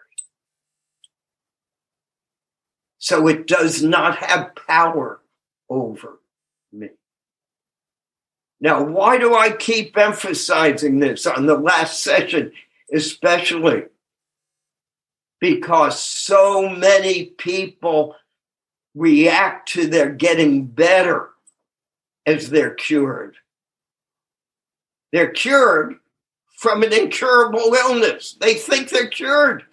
So 3.00 3.28
it 3.28 3.48
does 3.48 3.84
not 3.84 4.18
have 4.18 4.56
power 4.68 5.20
over 5.70 6.20
me. 6.72 6.90
Now, 8.62 8.84
why 8.84 9.18
do 9.18 9.36
I 9.36 9.52
keep 9.52 9.98
emphasizing 9.98 11.00
this 11.00 11.26
on 11.28 11.46
the 11.46 11.58
last 11.58 12.02
session, 12.02 12.52
especially? 12.94 13.84
Because 15.40 16.02
so 16.02 16.70
many 16.70 17.26
people 17.26 18.16
react 18.96 19.70
to 19.74 19.88
their 19.88 20.10
getting 20.10 20.66
better 20.66 21.30
as 22.26 22.50
they're 22.50 22.74
cured. 22.74 23.36
They're 25.12 25.32
cured 25.32 25.96
from 26.58 26.82
an 26.82 26.94
incurable 26.94 27.74
illness. 27.74 28.36
They 28.40 28.56
think 28.56 28.90
they're 28.90 29.08
cured 29.08 29.66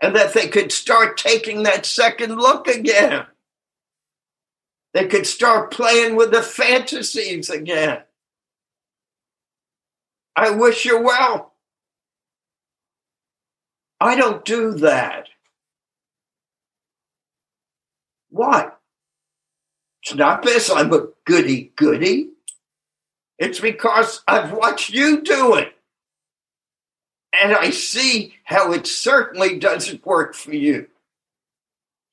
and 0.00 0.14
that 0.14 0.34
they 0.34 0.48
could 0.48 0.70
start 0.70 1.16
taking 1.16 1.64
that 1.64 1.86
second 1.86 2.36
look 2.36 2.68
again. 2.68 3.26
They 4.94 5.06
could 5.06 5.26
start 5.26 5.72
playing 5.72 6.16
with 6.16 6.30
the 6.30 6.42
fantasies 6.42 7.50
again. 7.50 8.02
I 10.38 10.50
wish 10.50 10.84
you 10.84 11.02
well. 11.02 11.52
I 14.00 14.14
don't 14.14 14.44
do 14.44 14.74
that. 14.74 15.26
Why? 18.30 18.68
It's 20.00 20.14
not 20.14 20.42
because 20.42 20.70
I'm 20.70 20.92
a 20.92 21.08
goody 21.24 21.72
goody. 21.74 22.30
It's 23.40 23.58
because 23.58 24.22
I've 24.28 24.52
watched 24.52 24.90
you 24.90 25.22
do 25.22 25.56
it. 25.56 25.74
And 27.32 27.52
I 27.52 27.70
see 27.70 28.34
how 28.44 28.72
it 28.72 28.86
certainly 28.86 29.58
doesn't 29.58 30.06
work 30.06 30.36
for 30.36 30.54
you. 30.54 30.86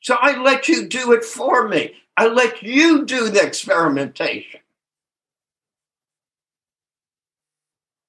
So 0.01 0.15
I 0.19 0.41
let 0.41 0.67
you 0.67 0.87
do 0.87 1.11
it 1.11 1.23
for 1.23 1.67
me. 1.67 1.93
I 2.17 2.25
let 2.25 2.63
you 2.63 3.05
do 3.05 3.29
the 3.29 3.45
experimentation. 3.45 4.61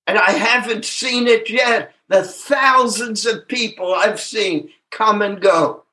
And 0.06 0.18
I 0.18 0.32
haven't 0.32 0.84
seen 0.84 1.26
it 1.26 1.50
yet. 1.50 1.92
The 2.08 2.22
thousands 2.22 3.26
of 3.26 3.48
people 3.48 3.92
I've 3.92 4.20
seen 4.20 4.70
come 4.90 5.20
and 5.22 5.40
go. 5.40 5.84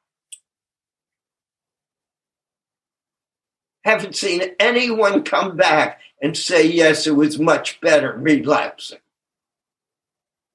Haven't 3.84 4.16
seen 4.16 4.44
anyone 4.60 5.24
come 5.24 5.58
back 5.58 6.00
and 6.22 6.38
say, 6.38 6.66
yes, 6.68 7.06
it 7.08 7.16
was 7.16 7.40
much 7.40 7.82
better 7.82 8.14
relapsing. 8.14 9.00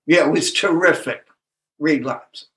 Yeah, 0.07 0.27
it 0.27 0.33
was 0.33 0.53
terrific 0.53 1.27
relapsing. 1.79 2.49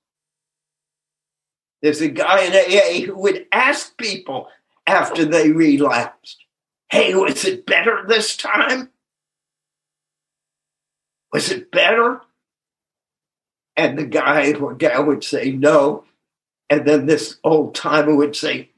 There's 1.82 2.00
a 2.00 2.08
guy 2.08 2.44
in 2.44 2.52
AA 2.52 3.04
who 3.04 3.18
would 3.18 3.46
ask 3.52 3.96
people 3.98 4.48
after 4.86 5.24
they 5.24 5.50
relapsed, 5.50 6.44
hey, 6.90 7.14
was 7.14 7.44
it 7.44 7.66
better 7.66 8.04
this 8.06 8.36
time? 8.36 8.91
Was 11.32 11.50
it 11.50 11.70
better? 11.70 12.20
And 13.76 13.98
the 13.98 14.04
guy 14.04 14.52
or 14.52 14.74
gal 14.74 15.04
would 15.06 15.24
say 15.24 15.50
no. 15.50 16.04
And 16.68 16.86
then 16.86 17.06
this 17.06 17.36
old 17.42 17.74
timer 17.74 18.14
would 18.14 18.36
say, 18.36 18.70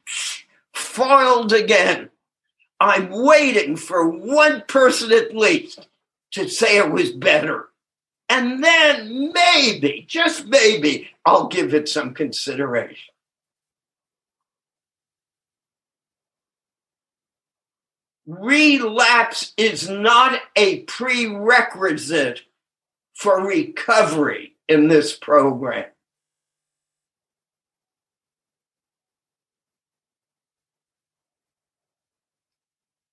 foiled 0.72 1.52
again. 1.52 2.10
I'm 2.80 3.10
waiting 3.10 3.76
for 3.76 4.08
one 4.08 4.62
person 4.66 5.12
at 5.12 5.34
least 5.34 5.88
to 6.32 6.48
say 6.48 6.76
it 6.78 6.90
was 6.90 7.12
better. 7.12 7.68
And 8.28 8.64
then 8.64 9.32
maybe, 9.32 10.04
just 10.08 10.46
maybe, 10.46 11.10
I'll 11.24 11.46
give 11.46 11.74
it 11.74 11.88
some 11.88 12.14
consideration. 12.14 13.13
Relapse 18.26 19.52
is 19.56 19.88
not 19.88 20.40
a 20.56 20.80
prerequisite 20.82 22.42
for 23.14 23.46
recovery 23.46 24.54
in 24.68 24.88
this 24.88 25.14
program. 25.16 25.86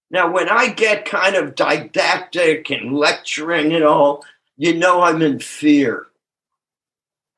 Now, 0.09 0.29
when 0.29 0.49
I 0.49 0.67
get 0.67 1.05
kind 1.05 1.35
of 1.35 1.55
didactic 1.55 2.69
and 2.69 2.93
lecturing 2.93 3.73
and 3.73 3.85
all, 3.85 4.25
you 4.57 4.75
know 4.75 5.01
I'm 5.01 5.21
in 5.21 5.39
fear. 5.39 6.07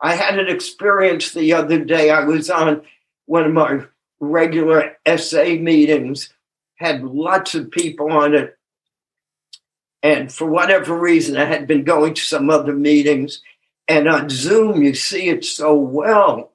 I 0.01 0.15
had 0.15 0.39
an 0.39 0.49
experience 0.49 1.31
the 1.31 1.53
other 1.53 1.83
day. 1.85 2.09
I 2.09 2.25
was 2.25 2.49
on 2.49 2.81
one 3.25 3.45
of 3.45 3.53
my 3.53 3.85
regular 4.19 4.97
SA 5.17 5.43
meetings 5.59 6.33
had 6.83 7.03
lots 7.03 7.55
of 7.55 7.71
people 7.71 8.11
on 8.11 8.35
it. 8.35 8.57
And 10.01 10.31
for 10.31 10.45
whatever 10.45 10.97
reason, 10.97 11.37
I 11.37 11.45
had 11.45 11.65
been 11.65 11.85
going 11.85 12.13
to 12.13 12.21
some 12.21 12.49
other 12.49 12.73
meetings. 12.73 13.41
And 13.87 14.07
on 14.07 14.29
Zoom, 14.29 14.83
you 14.83 14.93
see 14.93 15.29
it 15.29 15.45
so 15.45 15.73
well. 15.75 16.51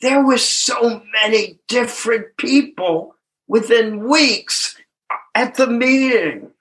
There 0.00 0.24
were 0.24 0.38
so 0.38 1.02
many 1.22 1.58
different 1.66 2.36
people 2.36 3.16
within 3.48 4.08
weeks 4.08 4.76
at 5.34 5.56
the 5.56 5.66
meeting. 5.66 6.52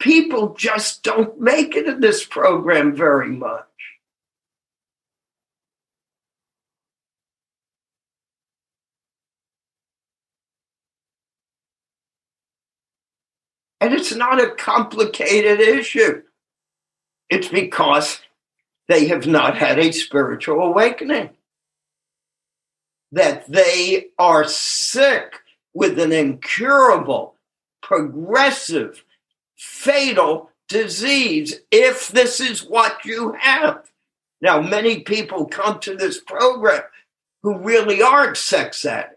People 0.00 0.54
just 0.54 1.02
don't 1.02 1.40
make 1.40 1.76
it 1.76 1.86
in 1.86 2.00
this 2.00 2.24
program 2.24 2.96
very 2.96 3.30
much. 3.30 3.64
And 13.80 13.92
it's 13.92 14.14
not 14.14 14.42
a 14.42 14.54
complicated 14.54 15.60
issue. 15.60 16.22
It's 17.28 17.48
because 17.48 18.20
they 18.88 19.08
have 19.08 19.26
not 19.26 19.56
had 19.56 19.78
a 19.78 19.92
spiritual 19.92 20.60
awakening, 20.60 21.30
that 23.12 23.50
they 23.50 24.06
are 24.18 24.44
sick 24.44 25.40
with 25.74 25.98
an 25.98 26.12
incurable, 26.12 27.34
progressive, 27.82 29.04
fatal 29.56 30.50
disease 30.68 31.60
if 31.70 32.08
this 32.08 32.40
is 32.40 32.64
what 32.64 33.04
you 33.04 33.32
have. 33.40 33.90
Now, 34.40 34.60
many 34.60 35.00
people 35.00 35.46
come 35.46 35.80
to 35.80 35.96
this 35.96 36.20
program 36.20 36.82
who 37.42 37.58
really 37.58 38.02
aren't 38.02 38.36
sex 38.36 38.84
addicts. 38.84 39.15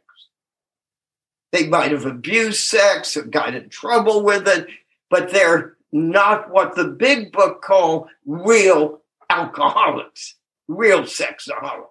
They 1.52 1.68
might 1.68 1.92
have 1.92 2.06
abused 2.06 2.60
sex 2.60 3.18
or 3.18 3.24
got 3.24 3.56
in 3.56 3.70
trouble 3.70 4.24
with 4.24 4.48
it, 4.48 4.68
but 5.10 5.32
they're 5.32 5.76
not 5.92 6.52
what 6.52 6.76
the 6.76 6.86
big 6.86 7.32
book 7.32 7.62
call 7.62 8.08
real 8.26 9.02
alcoholics, 9.30 10.36
real 10.68 11.04
sexaholics. 11.04 11.88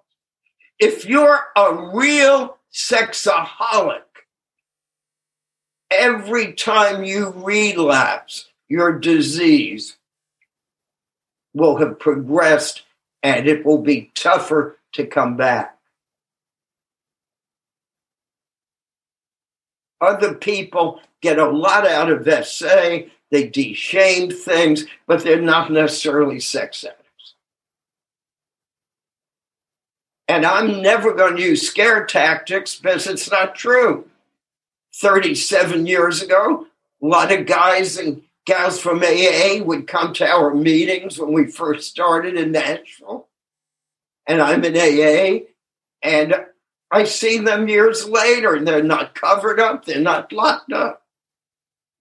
If 0.79 1.05
you're 1.05 1.39
a 1.57 1.91
real 1.93 2.57
sexaholic, 2.73 4.01
every 5.91 6.53
time 6.53 7.03
you 7.03 7.31
relapse, 7.35 8.47
your 8.69 8.97
disease 8.97 9.97
will 11.53 11.77
have 11.77 11.99
progressed 11.99 12.83
and 13.23 13.47
it 13.47 13.65
will 13.65 13.81
be 13.81 14.11
tougher 14.15 14.77
to 14.93 15.05
come 15.05 15.35
back. 15.35 15.78
Other 20.01 20.33
people 20.33 21.01
get 21.21 21.39
a 21.39 21.49
lot 21.49 21.85
out 21.85 22.09
of 22.11 22.45
SA. 22.45 22.99
They 23.31 23.47
de-shame 23.47 24.31
things, 24.31 24.85
but 25.05 25.23
they're 25.23 25.41
not 25.41 25.71
necessarily 25.71 26.39
sex 26.39 26.83
addicts. 26.83 27.35
And 30.27 30.45
I'm 30.45 30.81
never 30.81 31.13
going 31.13 31.35
to 31.37 31.41
use 31.41 31.67
scare 31.67 32.05
tactics 32.05 32.75
because 32.75 33.07
it's 33.07 33.29
not 33.29 33.55
true. 33.55 34.05
37 34.95 35.85
years 35.85 36.21
ago, 36.21 36.67
a 37.01 37.05
lot 37.05 37.31
of 37.31 37.45
guys 37.45 37.97
and 37.97 38.23
gals 38.45 38.79
from 38.79 39.03
AA 39.03 39.61
would 39.63 39.87
come 39.87 40.13
to 40.13 40.27
our 40.27 40.53
meetings 40.53 41.19
when 41.19 41.33
we 41.33 41.45
first 41.45 41.89
started 41.89 42.35
in 42.35 42.51
Nashville. 42.51 43.27
And 44.27 44.41
I'm 44.41 44.63
in 44.63 44.75
AA. 44.75 45.45
And 46.01 46.35
I 46.91 47.03
see 47.03 47.37
them 47.37 47.67
years 47.67 48.07
later 48.07 48.55
and 48.55 48.67
they're 48.67 48.83
not 48.83 49.15
covered 49.15 49.59
up, 49.59 49.85
they're 49.85 49.99
not 49.99 50.31
locked 50.31 50.73
up. 50.73 51.03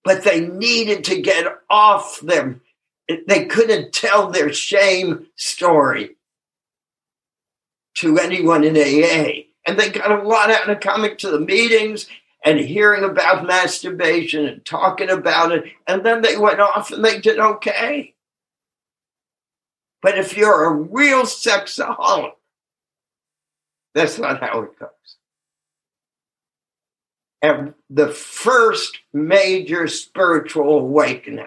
But 0.04 0.24
they 0.24 0.40
needed 0.40 1.04
to 1.04 1.20
get 1.20 1.46
off 1.68 2.20
them. 2.20 2.62
They 3.26 3.46
couldn't 3.46 3.92
tell 3.92 4.30
their 4.30 4.52
shame 4.52 5.26
story 5.36 6.16
to 7.96 8.18
anyone 8.18 8.64
in 8.64 8.76
AA. 8.76 9.44
And 9.66 9.78
they 9.78 9.90
got 9.90 10.10
a 10.10 10.26
lot 10.26 10.50
out 10.50 10.70
of 10.70 10.80
coming 10.80 11.16
to 11.18 11.30
the 11.30 11.40
meetings 11.40 12.06
and 12.44 12.58
hearing 12.58 13.04
about 13.04 13.46
masturbation 13.46 14.46
and 14.46 14.64
talking 14.64 15.10
about 15.10 15.52
it, 15.52 15.64
and 15.86 16.04
then 16.04 16.22
they 16.22 16.36
went 16.36 16.60
off 16.60 16.90
and 16.90 17.04
they 17.04 17.20
did 17.20 17.38
okay. 17.38 18.14
But 20.00 20.16
if 20.16 20.36
you're 20.36 20.64
a 20.64 20.72
real 20.72 21.22
sexaholic, 21.22 22.32
that's 23.94 24.18
not 24.18 24.40
how 24.40 24.62
it 24.62 24.78
goes. 24.78 24.88
And 27.40 27.74
the 27.88 28.08
first 28.08 28.98
major 29.12 29.86
spiritual 29.86 30.78
awakening 30.78 31.46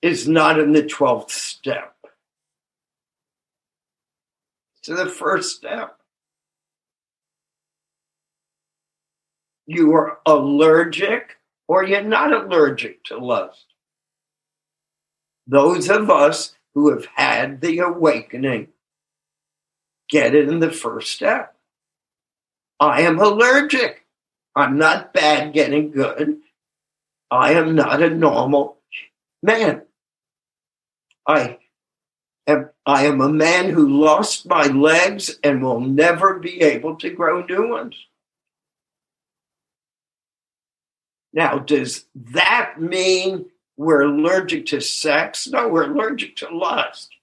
is 0.00 0.26
not 0.28 0.58
in 0.58 0.72
the 0.72 0.82
12th 0.82 1.30
step. 1.30 1.94
It's 4.78 4.88
the 4.88 5.06
first 5.06 5.56
step. 5.56 5.98
You 9.66 9.94
are 9.94 10.18
allergic 10.26 11.36
or 11.68 11.84
you're 11.84 12.02
not 12.02 12.32
allergic 12.32 13.04
to 13.04 13.16
lust. 13.16 13.64
Those 15.46 15.88
of 15.88 16.10
us 16.10 16.54
who 16.74 16.90
have 16.90 17.06
had 17.14 17.60
the 17.60 17.78
awakening 17.78 18.68
get 20.08 20.34
it 20.34 20.48
in 20.48 20.60
the 20.60 20.70
first 20.70 21.12
step. 21.12 21.54
I 22.80 23.02
am 23.02 23.18
allergic. 23.18 24.04
I'm 24.56 24.78
not 24.78 25.12
bad 25.12 25.52
getting 25.52 25.90
good. 25.90 26.38
I 27.30 27.52
am 27.52 27.74
not 27.74 28.02
a 28.02 28.10
normal 28.10 28.78
man. 29.42 29.82
I 31.26 31.58
am, 32.46 32.70
I 32.86 33.06
am 33.06 33.20
a 33.20 33.28
man 33.28 33.70
who 33.70 34.04
lost 34.04 34.46
my 34.46 34.66
legs 34.66 35.38
and 35.42 35.62
will 35.62 35.80
never 35.80 36.38
be 36.38 36.60
able 36.60 36.96
to 36.96 37.10
grow 37.10 37.44
new 37.44 37.70
ones. 37.70 37.96
Now, 41.32 41.58
does 41.58 42.04
that 42.14 42.74
mean 42.80 43.46
we're 43.76 44.02
allergic 44.02 44.66
to 44.66 44.80
sex? 44.80 45.48
No, 45.48 45.68
we're 45.68 45.90
allergic 45.90 46.36
to 46.36 46.54
lust 46.54 47.13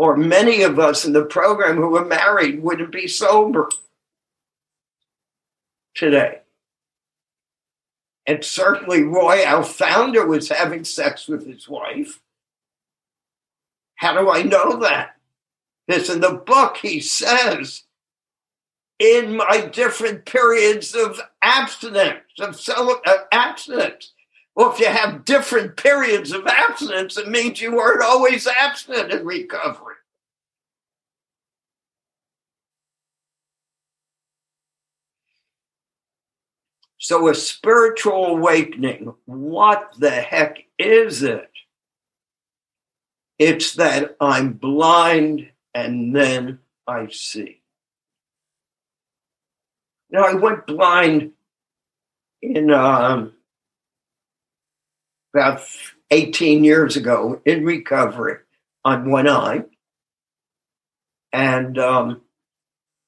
or 0.00 0.16
many 0.16 0.62
of 0.62 0.78
us 0.78 1.04
in 1.04 1.12
the 1.12 1.22
program 1.22 1.76
who 1.76 1.90
were 1.90 2.06
married 2.06 2.62
wouldn't 2.62 2.90
be 2.90 3.06
sober 3.06 3.68
today. 5.94 6.40
And 8.24 8.42
certainly, 8.42 9.02
Roy, 9.02 9.44
our 9.44 9.62
founder, 9.62 10.26
was 10.26 10.48
having 10.48 10.84
sex 10.84 11.28
with 11.28 11.46
his 11.46 11.68
wife. 11.68 12.18
How 13.96 14.18
do 14.18 14.30
I 14.30 14.40
know 14.40 14.78
that? 14.78 15.16
Because 15.86 16.08
in 16.08 16.22
the 16.22 16.32
book, 16.32 16.78
he 16.78 17.00
says, 17.00 17.82
in 18.98 19.36
my 19.36 19.68
different 19.70 20.24
periods 20.24 20.94
of 20.94 21.20
abstinence, 21.42 22.22
of 22.40 22.58
uh, 23.04 23.16
abstinence. 23.32 24.14
Well, 24.54 24.72
if 24.72 24.80
you 24.80 24.86
have 24.86 25.24
different 25.24 25.76
periods 25.76 26.32
of 26.32 26.46
abstinence, 26.46 27.16
it 27.16 27.28
means 27.28 27.60
you 27.60 27.74
weren't 27.74 28.02
always 28.02 28.46
abstinent 28.46 29.12
in 29.12 29.24
recovery. 29.24 29.94
So, 36.98 37.28
a 37.28 37.34
spiritual 37.34 38.26
awakening, 38.26 39.14
what 39.24 39.94
the 39.98 40.10
heck 40.10 40.64
is 40.78 41.22
it? 41.22 41.50
It's 43.38 43.72
that 43.74 44.16
I'm 44.20 44.52
blind 44.52 45.50
and 45.74 46.14
then 46.14 46.58
I 46.86 47.08
see. 47.08 47.62
Now, 50.10 50.24
I 50.24 50.34
went 50.34 50.66
blind 50.66 51.32
in 52.42 52.70
um, 52.70 53.32
about 55.34 55.62
18 56.10 56.64
years 56.64 56.96
ago 56.96 57.40
in 57.44 57.64
recovery 57.64 58.38
on 58.84 59.10
one 59.10 59.28
eye. 59.28 59.64
And 61.32 61.78
um, 61.78 62.22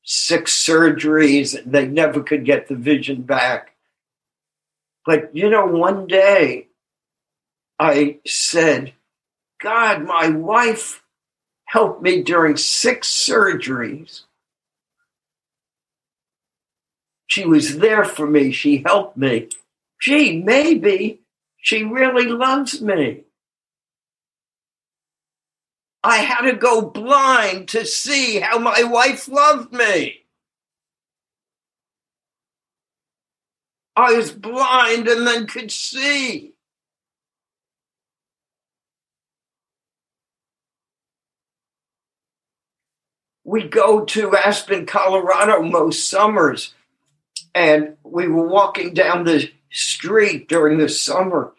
six 0.05 0.57
surgeries, 0.57 1.63
they 1.65 1.87
never 1.87 2.23
could 2.23 2.45
get 2.45 2.69
the 2.69 2.77
vision 2.77 3.23
back. 3.23 3.75
But 5.05 5.35
you 5.35 5.51
know, 5.51 5.67
one 5.67 6.07
day 6.07 6.69
I 7.79 8.21
said, 8.25 8.93
God, 9.61 10.05
my 10.05 10.29
wife 10.29 11.03
helped 11.65 12.03
me 12.03 12.23
during 12.23 12.57
six 12.57 13.09
surgeries. 13.09 14.23
She 17.27 17.47
was 17.47 17.79
there 17.79 18.05
for 18.05 18.27
me. 18.27 18.53
She 18.53 18.83
helped 18.85 19.17
me. 19.17 19.49
Gee, 20.01 20.43
maybe 20.43 21.22
she 21.63 21.85
really 21.85 22.27
loves 22.27 22.83
me. 22.83 23.23
I 26.03 26.19
had 26.19 26.51
to 26.51 26.57
go 26.57 26.83
blind 26.83 27.69
to 27.69 27.87
see 27.87 28.41
how 28.41 28.59
my 28.59 28.83
wife 28.83 29.29
loved 29.29 29.73
me. 29.73 30.25
I 33.95 34.15
was 34.15 34.33
blind 34.33 35.07
and 35.07 35.25
then 35.25 35.47
could 35.47 35.71
see. 35.71 36.55
We 43.45 43.69
go 43.69 44.05
to 44.05 44.37
Aspen, 44.37 44.87
Colorado 44.87 45.63
most 45.63 46.09
summers, 46.09 46.75
and 47.55 47.97
we 48.03 48.27
were 48.27 48.49
walking 48.49 48.95
down 48.95 49.25
the 49.25 49.53
street 49.73 50.49
during 50.49 50.79
the 50.79 50.89
summer. 50.89 51.53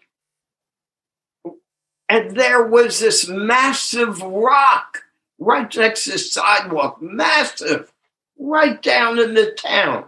And 2.08 2.32
there 2.32 2.64
was 2.64 3.00
this 3.00 3.28
massive 3.28 4.22
rock 4.22 5.04
right 5.40 5.76
next 5.76 6.06
to 6.06 6.12
the 6.12 6.20
sidewalk, 6.20 7.02
massive, 7.02 7.92
right 8.38 8.82
down 8.82 9.20
in 9.20 9.34
the 9.34 9.52
town. 9.52 10.06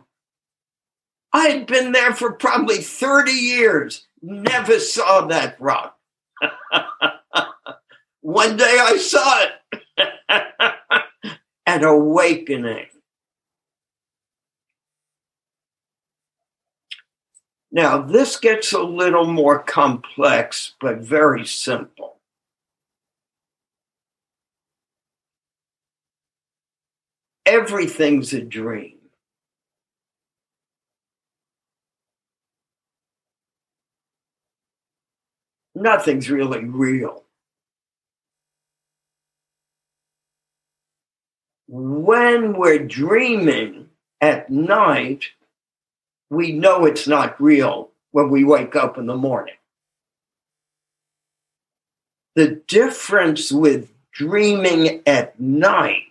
I 1.33 1.47
had 1.49 1.67
been 1.67 1.91
there 1.91 2.13
for 2.13 2.31
probably 2.31 2.77
30 2.77 3.31
years, 3.31 4.07
never 4.21 4.79
saw 4.79 5.25
that 5.27 5.59
rock. 5.59 5.97
One 8.21 8.57
day 8.57 8.77
I 8.79 8.97
saw 8.97 9.45
it. 9.97 10.73
An 11.65 11.83
awakening. 11.83 12.85
Now, 17.75 18.01
this 18.01 18.37
gets 18.37 18.73
a 18.73 18.81
little 18.81 19.27
more 19.27 19.59
complex, 19.61 20.73
but 20.81 20.97
very 20.97 21.45
simple. 21.45 22.17
Everything's 27.45 28.33
a 28.33 28.41
dream. 28.41 28.95
nothing's 35.75 36.29
really 36.31 36.63
real. 36.63 37.23
When 41.67 42.57
we're 42.57 42.79
dreaming 42.79 43.89
at 44.21 44.49
night, 44.49 45.25
we 46.29 46.51
know 46.51 46.85
it's 46.85 47.07
not 47.07 47.39
real 47.41 47.91
when 48.11 48.29
we 48.29 48.43
wake 48.43 48.75
up 48.75 48.97
in 48.97 49.05
the 49.05 49.15
morning. 49.15 49.55
The 52.35 52.61
difference 52.67 53.51
with 53.51 53.91
dreaming 54.11 55.01
at 55.05 55.39
night 55.39 56.01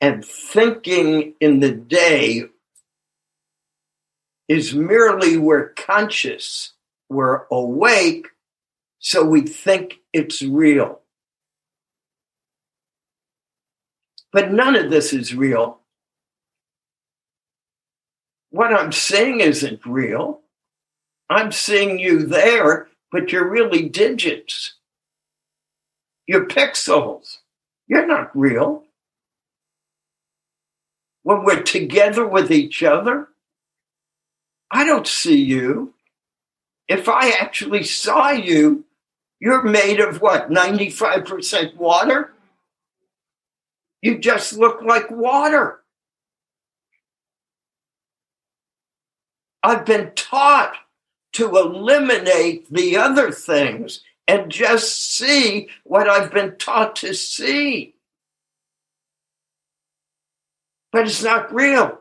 and 0.00 0.24
thinking 0.24 1.34
in 1.40 1.60
the 1.60 1.72
day 1.72 2.44
is 4.48 4.74
merely 4.74 5.36
we're 5.36 5.68
conscious 5.70 6.72
we're 7.10 7.42
awake, 7.50 8.28
so 9.00 9.24
we 9.24 9.42
think 9.42 9.98
it's 10.12 10.42
real. 10.42 11.00
But 14.32 14.52
none 14.52 14.76
of 14.76 14.90
this 14.90 15.12
is 15.12 15.34
real. 15.34 15.79
What 18.50 18.74
I'm 18.74 18.92
seeing 18.92 19.40
isn't 19.40 19.84
real. 19.86 20.40
I'm 21.28 21.52
seeing 21.52 21.98
you 21.98 22.24
there, 22.24 22.88
but 23.12 23.32
you're 23.32 23.48
really 23.48 23.88
digits. 23.88 24.74
You're 26.26 26.46
pixels. 26.46 27.38
You're 27.86 28.06
not 28.06 28.36
real. 28.36 28.84
When 31.22 31.44
we're 31.44 31.62
together 31.62 32.26
with 32.26 32.50
each 32.50 32.82
other, 32.82 33.28
I 34.70 34.84
don't 34.84 35.06
see 35.06 35.42
you 35.42 35.94
if 36.90 37.08
I 37.08 37.30
actually 37.30 37.84
saw 37.84 38.30
you, 38.30 38.84
you're 39.38 39.62
made 39.62 40.00
of 40.00 40.20
what, 40.20 40.50
95% 40.50 41.76
water? 41.76 42.32
You 44.02 44.18
just 44.18 44.54
look 44.54 44.82
like 44.82 45.08
water. 45.08 45.79
I've 49.62 49.84
been 49.84 50.12
taught 50.14 50.74
to 51.32 51.56
eliminate 51.56 52.70
the 52.72 52.96
other 52.96 53.30
things 53.30 54.00
and 54.26 54.50
just 54.50 55.16
see 55.16 55.68
what 55.84 56.08
I've 56.08 56.32
been 56.32 56.56
taught 56.56 56.96
to 56.96 57.14
see. 57.14 57.94
But 60.92 61.06
it's 61.06 61.22
not 61.22 61.54
real. 61.54 62.00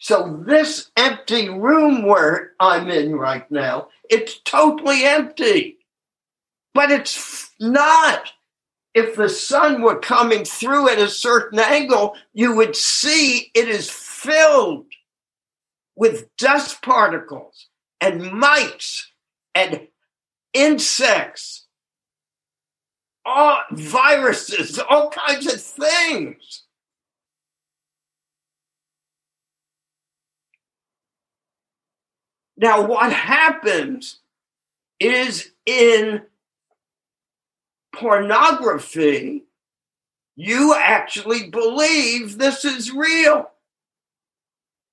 So, 0.00 0.42
this 0.46 0.90
empty 0.96 1.48
room 1.48 2.04
where 2.04 2.52
I'm 2.60 2.88
in 2.88 3.16
right 3.16 3.48
now, 3.50 3.88
it's 4.08 4.38
totally 4.40 5.04
empty. 5.04 5.78
But 6.72 6.90
it's 6.90 7.50
not. 7.58 8.32
If 8.94 9.16
the 9.16 9.28
sun 9.28 9.82
were 9.82 9.98
coming 9.98 10.44
through 10.44 10.88
at 10.88 10.98
a 10.98 11.08
certain 11.08 11.58
angle, 11.58 12.16
you 12.32 12.54
would 12.54 12.76
see 12.76 13.50
it 13.54 13.68
is 13.68 13.90
filled 13.90 14.87
with 15.98 16.34
dust 16.36 16.80
particles 16.80 17.66
and 18.00 18.30
mites 18.30 19.10
and 19.52 19.88
insects, 20.54 21.66
all 23.26 23.58
viruses, 23.72 24.78
all 24.78 25.10
kinds 25.10 25.52
of 25.52 25.60
things. 25.60 26.62
Now, 32.56 32.86
what 32.86 33.12
happens 33.12 34.20
is 35.00 35.50
in 35.66 36.22
pornography, 37.92 39.46
you 40.36 40.76
actually 40.78 41.50
believe 41.50 42.38
this 42.38 42.64
is 42.64 42.92
real 42.92 43.50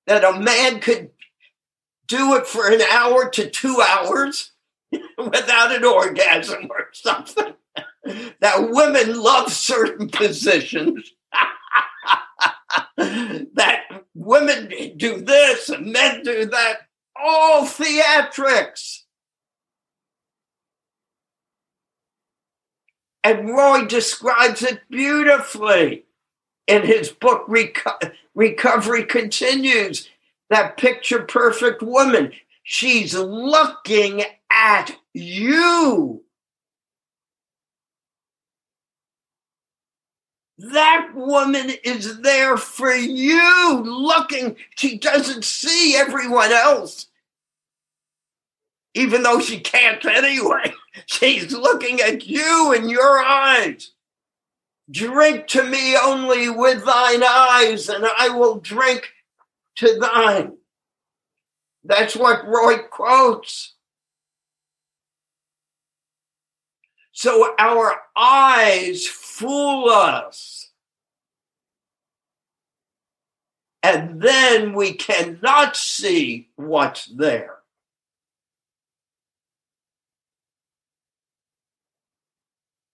that 0.07 0.23
a 0.23 0.39
man 0.39 0.79
could 0.79 1.11
do 2.07 2.35
it 2.35 2.47
for 2.47 2.69
an 2.69 2.81
hour 2.91 3.29
to 3.29 3.49
two 3.49 3.81
hours 3.81 4.51
without 5.17 5.75
an 5.75 5.83
orgasm 5.83 6.67
or 6.69 6.87
something. 6.93 7.53
that 8.39 8.69
women 8.69 9.19
love 9.19 9.51
certain 9.51 10.09
positions. 10.09 11.11
that 12.97 13.81
women 14.13 14.71
do 14.97 15.21
this 15.21 15.69
and 15.69 15.91
men 15.91 16.23
do 16.23 16.45
that. 16.45 16.77
All 17.15 17.65
theatrics. 17.65 19.01
And 23.23 23.49
Roy 23.49 23.85
describes 23.85 24.61
it 24.61 24.81
beautifully 24.89 26.04
in 26.67 26.83
his 26.83 27.09
book 27.09 27.47
Reco- 27.47 28.11
Recovery 28.33 29.03
Continues. 29.03 30.09
That 30.49 30.77
picture 30.77 31.23
perfect 31.23 31.81
woman. 31.81 32.31
She's 32.63 33.13
looking 33.15 34.23
at 34.51 34.95
you. 35.13 36.23
That 40.57 41.11
woman 41.13 41.71
is 41.83 42.21
there 42.21 42.55
for 42.55 42.93
you, 42.93 43.81
looking. 43.83 44.55
She 44.77 44.97
doesn't 44.97 45.43
see 45.43 45.95
everyone 45.95 46.51
else, 46.51 47.07
even 48.93 49.23
though 49.23 49.41
she 49.41 49.59
can't 49.59 50.03
anyway. 50.05 50.73
She's 51.07 51.51
looking 51.51 51.99
at 51.99 52.25
you 52.25 52.73
in 52.73 52.87
your 52.87 53.19
eyes. 53.19 53.91
Drink 54.89 55.47
to 55.47 55.63
me 55.63 55.97
only 55.97 56.49
with 56.49 56.85
thine 56.85 57.23
eyes, 57.23 57.89
and 57.89 58.05
I 58.05 58.29
will 58.29 58.59
drink 58.59 59.11
to 59.77 59.97
thine. 59.99 60.57
That's 61.83 62.15
what 62.15 62.47
Roy 62.47 62.77
quotes. 62.89 63.73
So 67.11 67.55
our 67.57 67.95
eyes 68.15 69.07
fool 69.07 69.89
us. 69.89 70.69
And 73.81 74.21
then 74.21 74.73
we 74.73 74.93
cannot 74.93 75.75
see 75.75 76.49
what's 76.55 77.05
there. 77.05 77.57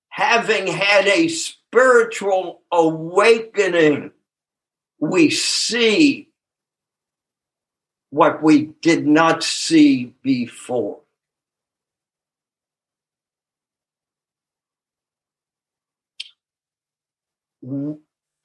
Having 0.09 0.67
had 0.67 1.07
a 1.07 1.29
spiritual 1.71 2.61
awakening, 2.69 4.11
we 4.99 5.29
see 5.29 6.27
what 8.09 8.43
we 8.43 8.65
did 8.81 9.07
not 9.07 9.41
see 9.41 10.13
before. 10.21 10.99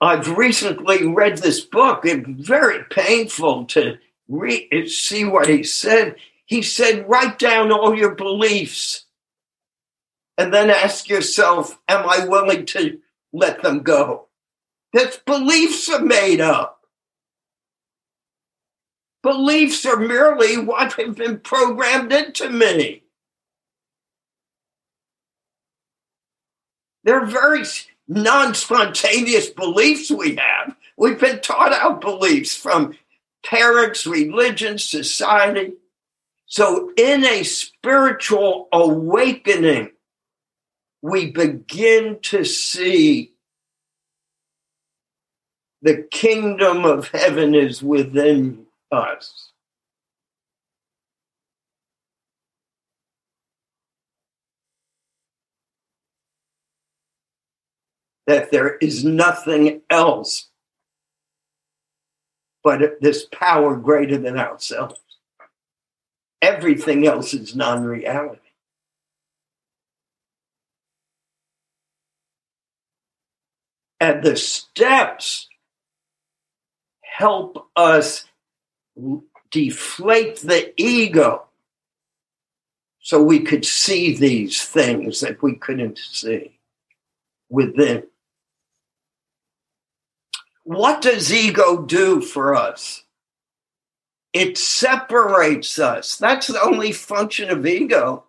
I've 0.01 0.37
recently 0.37 1.09
read 1.09 1.39
this 1.39 1.61
book. 1.61 2.03
It's 2.05 2.29
very 2.29 2.85
painful 2.91 3.65
to 3.67 3.99
read, 4.29 4.89
see 4.89 5.25
what 5.25 5.49
he 5.49 5.65
said. 5.65 6.15
He 6.45 6.63
said, 6.63 7.09
write 7.09 7.41
down 7.41 7.73
all 7.73 7.93
your 7.97 8.15
beliefs 8.15 9.07
and 10.39 10.55
then 10.55 10.71
ask 10.71 11.09
yourself, 11.09 11.77
am 11.89 12.09
I 12.09 12.27
willing 12.29 12.67
to 12.67 13.01
let 13.33 13.63
them 13.63 13.81
go? 13.81 14.27
That 14.93 15.25
beliefs 15.25 15.89
are 15.89 16.01
made 16.01 16.41
up. 16.41 16.81
Beliefs 19.23 19.85
are 19.85 19.97
merely 19.97 20.57
what 20.57 20.93
have 20.95 21.17
been 21.17 21.41
programmed 21.41 22.13
into 22.13 22.49
me. 22.49 23.03
They're 27.05 27.27
very 27.27 27.65
non 28.09 28.55
spontaneous 28.55 29.51
beliefs 29.51 30.11
we 30.11 30.37
have. 30.37 30.77
We've 30.97 31.21
been 31.21 31.41
taught 31.41 31.73
our 31.73 31.97
beliefs 31.97 32.57
from 32.57 32.97
parents, 33.45 34.07
religion, 34.07 34.79
society. 34.79 35.75
So, 36.47 36.93
in 36.97 37.25
a 37.25 37.43
spiritual 37.43 38.69
awakening, 38.73 39.91
we 41.07 41.31
begin 41.31 42.19
to 42.21 42.45
see 42.45 43.33
the 45.81 46.03
kingdom 46.11 46.85
of 46.85 47.09
heaven 47.09 47.55
is 47.55 47.81
within 47.81 48.67
us. 48.91 49.53
That 58.27 58.51
there 58.51 58.77
is 58.79 59.05
nothing 59.05 59.83
else 59.89 60.49
but 62.65 63.01
this 63.01 63.27
power 63.31 63.77
greater 63.77 64.19
than 64.19 64.37
ourselves. 64.37 64.99
Everything 66.43 67.07
else 67.07 67.33
is 67.33 67.55
non 67.55 67.85
reality. 67.85 68.41
And 74.01 74.23
the 74.23 74.37
steps 74.37 75.49
help 77.03 77.69
us 77.75 78.25
deflate 79.51 80.41
the 80.41 80.73
ego 80.81 81.45
so 83.01 83.23
we 83.23 83.41
could 83.41 83.65
see 83.65 84.17
these 84.17 84.65
things 84.65 85.21
that 85.21 85.43
we 85.43 85.55
couldn't 85.55 85.99
see 85.99 86.59
within. 87.49 88.03
What 90.65 91.01
does 91.03 91.33
ego 91.33 91.83
do 91.83 92.21
for 92.21 92.55
us? 92.55 93.05
It 94.33 94.59
separates 94.59 95.79
us. 95.79 96.17
That's 96.17 96.49
the 96.49 96.61
only 96.61 96.93
function 96.93 97.49
of 97.49 97.65
ego. 97.65 98.25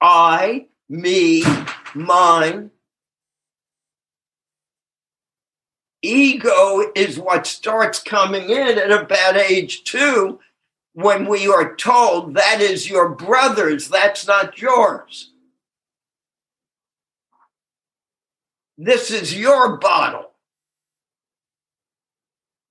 I, 0.00 0.68
me, 0.88 1.44
mine, 1.94 2.70
ego 6.02 6.90
is 6.94 7.18
what 7.18 7.46
starts 7.46 8.00
coming 8.02 8.50
in 8.50 8.78
at 8.78 8.90
about 8.90 9.36
age 9.36 9.84
two 9.84 10.40
when 10.94 11.26
we 11.26 11.48
are 11.48 11.74
told 11.76 12.34
that 12.34 12.60
is 12.60 12.90
your 12.90 13.08
brother's, 13.08 13.88
that's 13.88 14.26
not 14.26 14.60
yours. 14.60 15.30
This 18.76 19.10
is 19.10 19.38
your 19.38 19.78
bottle. 19.78 20.30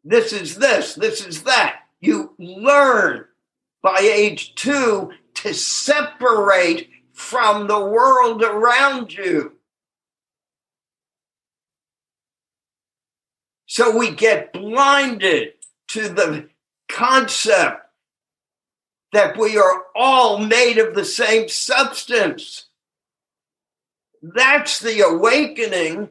This 0.03 0.33
is 0.33 0.55
this, 0.55 0.95
this 0.95 1.25
is 1.25 1.43
that. 1.43 1.81
You 1.99 2.33
learn 2.37 3.25
by 3.81 3.97
age 4.01 4.55
two 4.55 5.11
to 5.35 5.53
separate 5.53 6.89
from 7.13 7.67
the 7.67 7.79
world 7.79 8.43
around 8.43 9.13
you. 9.13 9.53
So 13.71 13.95
we 13.95 14.11
get 14.11 14.51
blinded 14.51 15.53
to 15.91 16.09
the 16.09 16.49
concept 16.89 17.79
that 19.13 19.37
we 19.37 19.57
are 19.57 19.83
all 19.95 20.39
made 20.39 20.77
of 20.77 20.93
the 20.93 21.05
same 21.05 21.47
substance. 21.47 22.65
That's 24.21 24.79
the 24.81 24.99
awakening. 25.07 26.09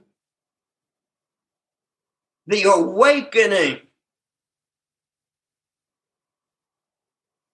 The 2.47 2.63
awakening. 2.63 3.81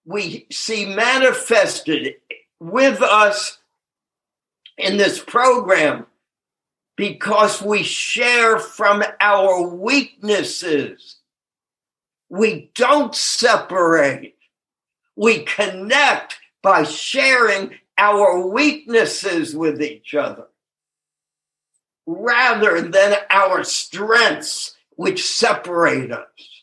We 0.05 0.47
see 0.49 0.85
manifested 0.85 2.15
with 2.61 3.01
us 3.01 3.57
in 4.77 4.95
this 4.95 5.19
program 5.19 6.06
because 6.97 7.61
we 7.61 7.83
share 7.83 8.59
from 8.59 9.03
our 9.21 9.67
weaknesses. 9.67 11.17
We 12.29 12.71
don't 12.75 13.15
separate. 13.15 14.35
We 15.15 15.43
connect 15.43 16.39
by 16.61 16.83
sharing 16.83 17.75
our 17.97 18.45
weaknesses 18.45 19.55
with 19.55 19.81
each 19.81 20.13
other 20.13 20.47
rather 22.05 22.81
than 22.81 23.15
our 23.29 23.63
strengths, 23.63 24.75
which 24.95 25.25
separate 25.25 26.11
us. 26.11 26.56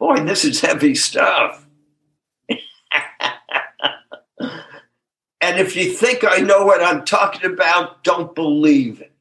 Boy, 0.00 0.24
this 0.24 0.44
is 0.46 0.62
heavy 0.62 0.94
stuff. 0.94 1.66
and 2.48 2.58
if 5.60 5.76
you 5.76 5.92
think 5.92 6.24
I 6.26 6.38
know 6.38 6.64
what 6.64 6.82
I'm 6.82 7.04
talking 7.04 7.52
about, 7.52 8.02
don't 8.02 8.34
believe 8.34 9.02
it. 9.02 9.12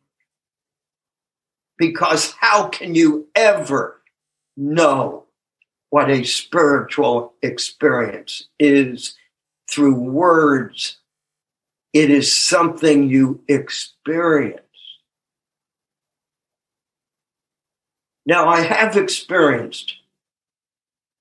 Because 1.78 2.32
how 2.40 2.70
can 2.70 2.96
you 2.96 3.28
ever 3.36 4.02
know 4.56 5.26
what 5.90 6.10
a 6.10 6.24
spiritual 6.24 7.34
experience 7.42 8.48
is 8.58 9.16
through 9.70 9.96
words? 9.96 11.00
It 11.92 12.10
is 12.10 12.34
something 12.34 13.10
you 13.10 13.44
experience. 13.50 14.62
Now, 18.26 18.48
I 18.48 18.62
have 18.62 18.96
experienced 18.96 19.99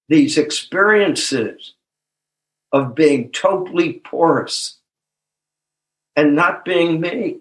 these 0.09 0.39
experiences 0.39 1.75
of 2.73 2.95
being 2.95 3.31
totally 3.31 3.95
porous 3.95 4.79
and 6.17 6.35
not 6.35 6.65
being 6.65 7.01
me. 7.01 7.39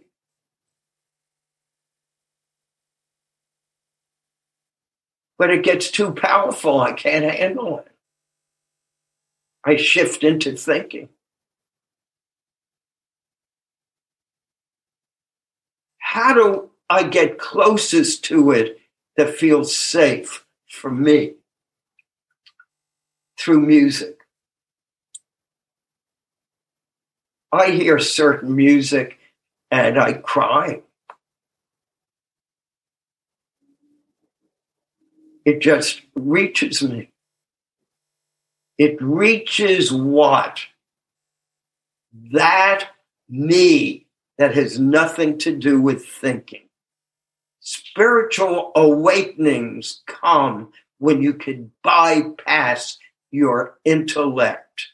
But 5.37 5.51
it 5.51 5.63
gets 5.63 5.91
too 5.91 6.11
powerful. 6.11 6.79
I 6.79 6.93
can't 6.93 7.25
handle 7.25 7.79
it. 7.79 7.87
I 9.65 9.75
shift 9.75 10.23
into 10.23 10.55
thinking. 10.55 11.09
How 15.99 16.33
do 16.33 16.71
I 16.89 17.03
get 17.03 17.37
closest 17.37 18.23
to 18.25 18.51
it 18.51 18.79
that 19.17 19.35
feels 19.35 19.75
safe 19.75 20.45
for 20.67 20.89
me? 20.89 21.33
Through 23.37 23.61
music. 23.61 24.17
I 27.51 27.71
hear 27.71 27.99
certain 27.99 28.55
music 28.55 29.17
and 29.71 29.99
I 29.99 30.13
cry. 30.13 30.81
It 35.45 35.59
just 35.61 36.01
reaches 36.15 36.83
me. 36.83 37.11
It 38.77 39.01
reaches 39.01 39.91
what? 39.91 40.59
That 42.31 42.89
me 43.29 44.07
that 44.37 44.55
has 44.55 44.79
nothing 44.79 45.37
to 45.39 45.55
do 45.55 45.81
with 45.81 46.05
thinking. 46.05 46.67
Spiritual 47.59 48.71
awakenings 48.75 50.03
come 50.05 50.71
when 50.99 51.21
you 51.21 51.33
can 51.33 51.71
bypass 51.83 52.97
your 53.31 53.77
intellect. 53.85 54.87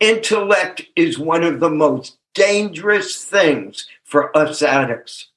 Intellect 0.00 0.82
is 0.96 1.18
one 1.18 1.42
of 1.42 1.60
the 1.60 1.70
most 1.70 2.18
dangerous 2.34 3.24
things 3.24 3.86
for 4.02 4.36
us 4.36 4.60
addicts. 4.60 5.28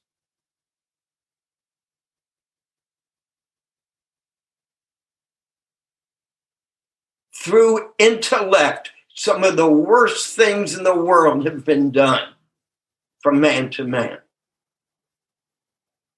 Through 7.34 7.92
intellect, 7.98 8.90
some 9.14 9.42
of 9.42 9.56
the 9.56 9.70
worst 9.70 10.36
things 10.36 10.76
in 10.76 10.84
the 10.84 10.94
world 10.94 11.46
have 11.46 11.64
been 11.64 11.90
done 11.90 12.34
from 13.22 13.40
man 13.40 13.70
to 13.70 13.84
man. 13.84 14.18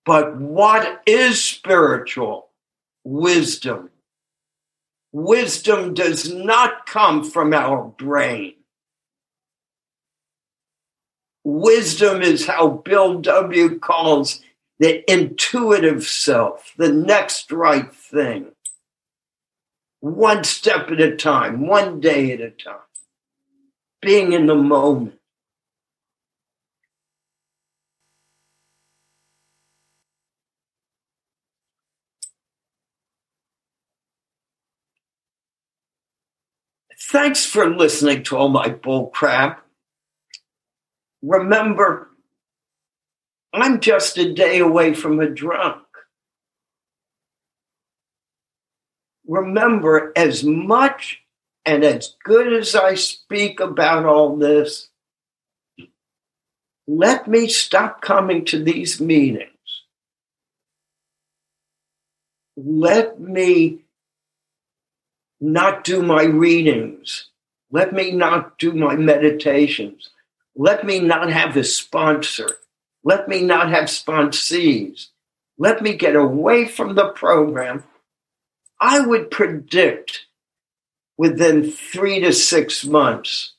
But 0.05 0.36
what 0.36 1.03
is 1.07 1.42
spiritual? 1.42 2.48
Wisdom. 3.05 3.90
Wisdom 5.12 5.94
does 5.94 6.32
not 6.32 6.86
come 6.86 7.24
from 7.24 7.53
our 7.53 7.84
brain. 7.84 8.55
Wisdom 11.44 12.22
is 12.22 12.46
how 12.46 12.68
Bill 12.68 13.20
W. 13.20 13.78
calls 13.78 14.40
the 14.78 15.11
intuitive 15.11 16.05
self, 16.05 16.72
the 16.76 16.92
next 16.92 17.51
right 17.53 17.94
thing. 17.94 18.53
One 20.01 20.44
step 20.44 20.90
at 20.90 21.01
a 21.01 21.16
time, 21.16 21.66
one 21.66 22.01
day 22.01 22.32
at 22.32 22.40
a 22.40 22.51
time. 22.51 22.78
Being 24.01 24.32
in 24.32 24.46
the 24.46 24.55
moment. 24.55 25.20
Thanks 37.03 37.44
for 37.46 37.68
listening 37.68 38.24
to 38.24 38.36
all 38.36 38.48
my 38.48 38.68
bull 38.68 39.09
crap. 39.09 39.66
Remember, 41.22 42.11
I'm 43.53 43.80
just 43.80 44.18
a 44.18 44.32
day 44.32 44.59
away 44.59 44.94
from 44.94 45.18
a 45.20 45.28
drunk. 45.28 45.82
Remember, 49.26 50.12
as 50.16 50.44
much 50.44 51.22
and 51.64 51.84
as 51.84 52.16
good 52.24 52.53
as 52.53 52.74
I 52.74 52.94
speak 52.94 53.61
about 53.61 54.05
all 54.05 54.36
this, 54.36 54.88
let 56.86 57.28
me 57.28 57.48
stop 57.48 58.01
coming 58.01 58.44
to 58.46 58.62
these 58.62 59.01
meetings. 59.01 59.51
Let 62.57 63.20
me 63.20 63.80
not 65.41 65.84
do 65.84 66.03
my 66.03 66.24
readings. 66.24 67.26
Let 67.70 67.93
me 67.93 68.11
not 68.11 68.59
do 68.59 68.72
my 68.72 68.97
meditations. 68.97 70.11
Let 70.55 70.84
me 70.84 71.01
not 71.01 71.30
have 71.30 71.57
a 71.57 71.64
sponsor. 71.64 72.59
Let 73.03 73.28
me 73.28 73.43
not 73.43 73.70
have 73.70 73.84
sponsees. 73.84 75.09
Let 75.57 75.82
me 75.82 75.95
get 75.95 76.16
away 76.16 76.66
from 76.66 76.95
the 76.95 77.09
program. 77.09 77.84
I 78.80 79.01
would 79.01 79.30
predict 79.30 80.26
within 81.16 81.70
three 81.70 82.20
to 82.20 82.32
six 82.32 82.84
months, 82.84 83.53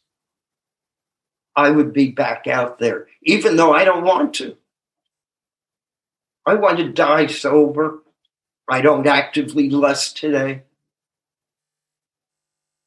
I 1.56 1.70
would 1.70 1.94
be 1.94 2.10
back 2.10 2.48
out 2.48 2.80
there, 2.80 3.08
even 3.24 3.56
though 3.56 3.72
I 3.72 3.86
don't 3.86 4.04
want 4.04 4.34
to. 4.36 4.58
I 6.46 6.56
want 6.56 6.78
to 6.80 6.90
die 6.90 7.28
sober. 7.28 8.00
I 8.68 8.82
don't 8.82 9.06
actively 9.06 9.70
lust 9.70 10.18
today 10.18 10.64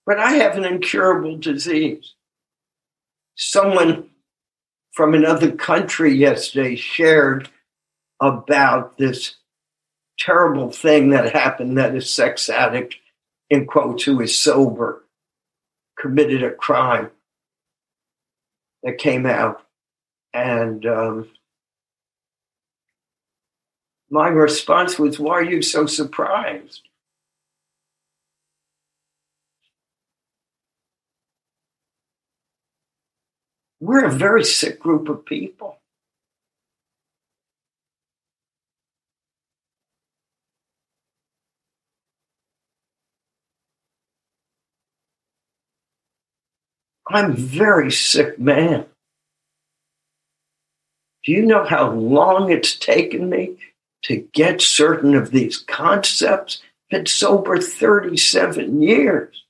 but 0.06 0.18
I 0.18 0.32
have 0.34 0.56
an 0.56 0.64
incurable 0.64 1.36
disease. 1.36 2.14
Someone 3.36 4.10
from 4.92 5.14
another 5.14 5.50
country 5.52 6.14
yesterday 6.14 6.76
shared 6.76 7.48
about 8.20 8.96
this 8.96 9.36
terrible 10.18 10.70
thing 10.70 11.10
that 11.10 11.32
happened 11.32 11.78
that 11.78 11.94
a 11.94 12.00
sex 12.00 12.48
addict, 12.48 12.96
in 13.50 13.66
quotes, 13.66 14.04
who 14.04 14.20
is 14.20 14.40
sober, 14.40 15.04
committed 15.98 16.42
a 16.42 16.50
crime 16.50 17.10
that 18.82 18.98
came 18.98 19.26
out. 19.26 19.62
And 20.32 20.84
um, 20.86 21.28
my 24.10 24.28
response 24.28 24.98
was, 24.98 25.18
Why 25.18 25.34
are 25.34 25.44
you 25.44 25.62
so 25.62 25.86
surprised? 25.86 26.82
We're 33.84 34.06
a 34.06 34.10
very 34.10 34.44
sick 34.44 34.80
group 34.80 35.10
of 35.10 35.26
people. 35.26 35.78
I'm 47.06 47.32
a 47.32 47.34
very 47.34 47.92
sick 47.92 48.38
man. 48.38 48.86
Do 51.22 51.32
you 51.32 51.44
know 51.44 51.64
how 51.64 51.90
long 51.90 52.50
it's 52.50 52.74
taken 52.74 53.28
me 53.28 53.58
to 54.04 54.16
get 54.32 54.62
certain 54.62 55.14
of 55.14 55.30
these 55.30 55.58
concepts? 55.58 56.62
Been 56.90 57.04
sober 57.04 57.58
37 57.58 58.80
years. 58.80 59.43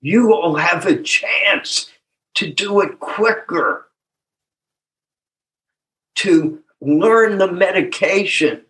You 0.00 0.32
all 0.32 0.56
have 0.56 0.86
a 0.86 1.02
chance 1.02 1.90
to 2.36 2.50
do 2.52 2.80
it 2.80 3.00
quicker, 3.00 3.88
to 6.16 6.62
learn 6.80 7.38
the 7.38 7.50
medication 7.50 8.62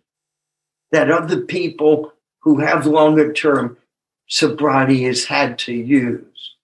that 0.91 1.11
other 1.11 1.41
people 1.41 2.13
who 2.39 2.59
have 2.59 2.85
longer 2.85 3.31
term 3.31 3.77
sobriety 4.27 5.03
has 5.03 5.25
had 5.25 5.59
to 5.59 5.73
use. 5.73 6.55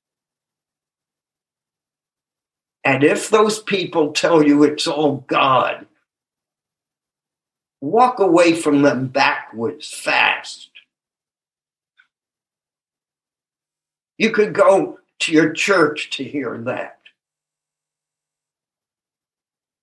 And 2.83 3.03
if 3.03 3.29
those 3.29 3.59
people 3.59 4.13
tell 4.13 4.43
you 4.43 4.63
it's 4.63 4.87
all 4.87 5.25
God, 5.27 5.87
walk 7.81 8.19
away 8.19 8.53
from 8.53 8.83
them 8.83 9.07
backwards 9.07 9.91
fast. 9.91 10.64
You 14.17 14.31
could 14.31 14.53
go 14.53 14.99
to 15.19 15.31
your 15.31 15.53
church 15.53 16.09
to 16.17 16.23
hear 16.23 16.57
that, 16.59 16.99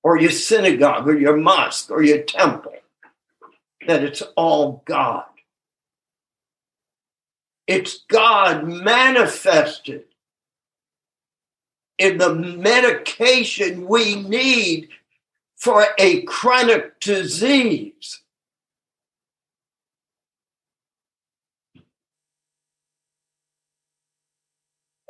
or 0.03 0.19
your 0.19 0.31
synagogue, 0.31 1.09
or 1.09 1.19
your 1.19 1.37
mosque, 1.37 1.91
or 1.91 2.03
your 2.03 2.23
temple, 2.23 2.75
that 3.87 4.03
it's 4.03 4.23
all 4.37 4.83
God. 4.85 5.25
It's 7.67 8.05
God 8.09 8.67
manifested 8.67 10.05
in 11.99 12.19
the 12.19 12.35
medication 12.35 13.87
we 13.87 14.17
need 14.17 14.89
for 15.57 15.87
a 15.99 16.23
chronic 16.23 16.99
disease. 17.01 18.21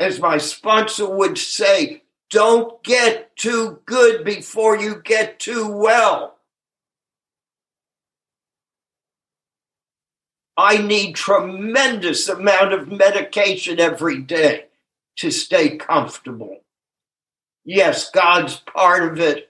As 0.03 0.19
my 0.19 0.37
sponsor 0.37 1.09
would 1.09 1.39
say, 1.39 2.03
don't 2.29 2.83
get 2.83 3.37
too 3.37 3.79
good 3.87 4.25
before 4.25 4.77
you 4.77 5.01
get 5.01 5.39
too 5.39 5.69
well. 5.69 6.39
I 10.57 10.79
need 10.79 11.15
tremendous 11.15 12.29
amount 12.29 12.73
of 12.73 12.91
medication 12.91 13.79
every 13.79 14.19
day 14.19 14.65
to 15.19 15.31
stay 15.31 15.77
comfortable. 15.77 16.65
Yes, 17.65 18.11
God's 18.11 18.57
part 18.57 19.13
of 19.13 19.21
it. 19.21 19.49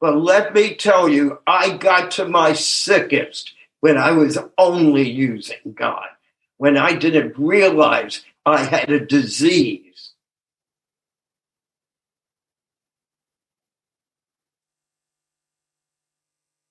But 0.00 0.16
let 0.16 0.54
me 0.54 0.76
tell 0.76 1.08
you, 1.08 1.40
I 1.44 1.76
got 1.76 2.12
to 2.12 2.28
my 2.28 2.52
sickest 2.52 3.52
when 3.80 3.98
I 3.98 4.12
was 4.12 4.38
only 4.56 5.10
using 5.10 5.74
God, 5.74 6.06
when 6.58 6.76
I 6.76 6.94
didn't 6.94 7.38
realize 7.38 8.24
I 8.44 8.62
had 8.64 8.90
a 8.90 9.04
disease. 9.04 10.12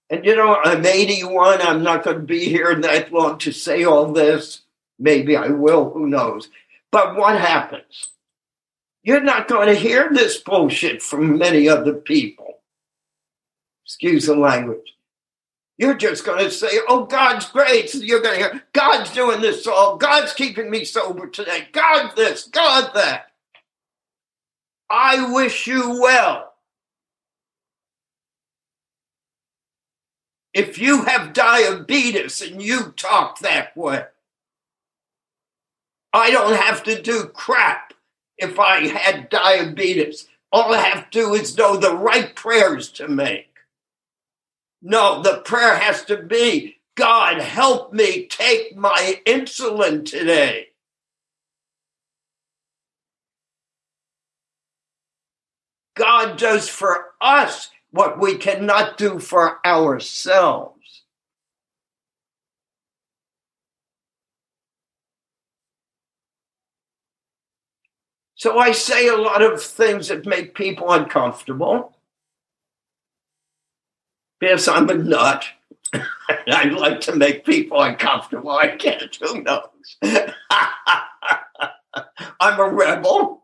And 0.10 0.24
you 0.24 0.36
know, 0.36 0.56
I'm 0.64 0.86
81. 0.86 1.62
I'm 1.62 1.84
not 1.84 2.04
going 2.04 2.18
to 2.18 2.24
be 2.24 2.46
here 2.46 2.76
that 2.76 3.12
long 3.12 3.40
to 3.40 3.52
say 3.52 3.84
all 3.84 4.12
this. 4.12 4.62
Maybe 5.00 5.36
I 5.36 5.48
will, 5.48 5.90
who 5.92 6.08
knows. 6.08 6.48
But 6.92 7.16
what 7.18 7.40
happens? 7.40 8.10
You're 9.04 9.22
not 9.22 9.48
going 9.48 9.68
to 9.68 9.76
hear 9.76 10.10
this 10.12 10.38
bullshit 10.38 11.02
from 11.02 11.38
many 11.38 11.68
other 11.68 11.94
people. 11.94 12.60
Excuse 13.86 14.26
the 14.26 14.36
language. 14.36 14.95
You're 15.78 15.96
just 15.96 16.26
going 16.26 16.44
to 16.44 16.52
say, 16.52 16.80
oh, 16.88 17.06
God's 17.06 17.50
great. 17.50 17.94
You're 17.94 18.22
going 18.22 18.40
to 18.40 18.44
hear, 18.44 18.64
God's 18.74 19.12
doing 19.12 19.42
this 19.42 19.68
all. 19.68 19.98
God's 19.98 20.34
keeping 20.34 20.70
me 20.70 20.86
sober 20.86 21.28
today. 21.28 21.68
God 21.72 22.16
this, 22.16 22.48
God 22.48 22.92
that. 22.96 23.32
I 24.90 25.34
wish 25.34 25.68
you 25.68 26.00
well. 26.02 26.56
if 30.56 30.80
you 30.80 31.04
have 31.04 31.34
diabetes 31.34 32.42
and 32.42 32.64
you 32.64 32.94
talk 32.96 33.40
that 33.40 33.76
way. 33.76 34.06
I 36.14 36.32
don't 36.32 36.56
have 36.56 36.82
to 36.84 37.00
do 37.02 37.26
crap 37.26 37.94
if 38.38 38.58
I 38.58 38.88
had 38.88 39.30
diabetes. 39.30 40.28
All 40.54 40.74
I 40.74 40.78
have 40.78 41.10
to 41.10 41.20
do 41.20 41.34
is 41.34 41.58
know 41.58 41.76
the 41.76 41.96
right 41.96 42.34
prayers 42.34 42.90
to 42.94 43.10
make. 43.10 43.50
No, 44.88 45.24
the 45.24 45.40
prayer 45.40 45.76
has 45.76 46.06
to 46.06 46.18
be 46.18 46.76
God, 46.94 47.42
help 47.42 47.92
me 47.92 48.28
take 48.28 48.78
my 48.78 49.20
insulin 49.26 50.06
today. 50.06 50.68
God 55.96 56.38
does 56.38 56.70
for 56.70 57.14
us 57.20 57.72
what 57.90 58.20
we 58.20 58.38
cannot 58.38 59.00
do 59.00 59.18
for 59.18 59.58
ourselves. 59.66 61.04
So 68.36 68.60
I 68.60 68.72
say 68.72 69.08
a 69.08 69.18
lot 69.18 69.42
of 69.42 69.64
things 69.64 70.10
that 70.10 70.28
make 70.28 70.54
people 70.54 70.92
uncomfortable 70.92 71.95
because 74.40 74.68
I'm 74.68 74.90
a 74.90 74.96
nut. 74.96 75.46
I 75.94 76.66
like 76.66 77.02
to 77.02 77.16
make 77.16 77.46
people 77.46 77.82
uncomfortable. 77.82 78.52
I 78.52 78.76
can't, 78.76 79.16
who 79.22 79.42
knows? 79.42 79.70
I'm 82.40 82.60
a 82.60 82.70
rebel 82.70 83.44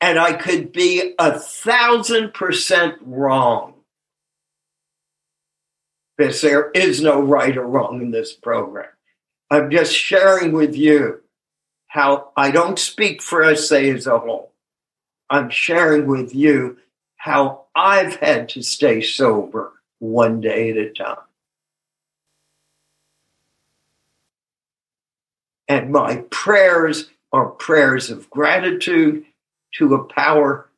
and 0.00 0.18
I 0.18 0.34
could 0.34 0.72
be 0.72 1.14
a 1.18 1.38
thousand 1.38 2.34
percent 2.34 2.96
wrong. 3.00 3.74
Because 6.16 6.42
there 6.42 6.70
is 6.72 7.00
no 7.00 7.20
right 7.20 7.56
or 7.56 7.66
wrong 7.66 8.02
in 8.02 8.10
this 8.10 8.32
program. 8.32 8.90
I'm 9.50 9.70
just 9.70 9.94
sharing 9.94 10.52
with 10.52 10.76
you 10.76 11.22
how 11.86 12.32
I 12.36 12.50
don't 12.50 12.78
speak 12.78 13.22
for 13.22 13.54
SA 13.56 13.76
as 13.76 14.06
a 14.06 14.18
whole. 14.18 14.52
I'm 15.30 15.50
sharing 15.50 16.06
with 16.06 16.34
you 16.34 16.78
how 17.16 17.63
I've 17.74 18.16
had 18.16 18.48
to 18.50 18.62
stay 18.62 19.02
sober 19.02 19.72
one 19.98 20.40
day 20.40 20.70
at 20.70 20.76
a 20.76 20.90
time. 20.90 21.18
And 25.66 25.90
my 25.90 26.24
prayers 26.30 27.10
are 27.32 27.46
prayers 27.46 28.10
of 28.10 28.30
gratitude 28.30 29.24
to 29.74 29.94
a 29.94 30.04
power 30.04 30.68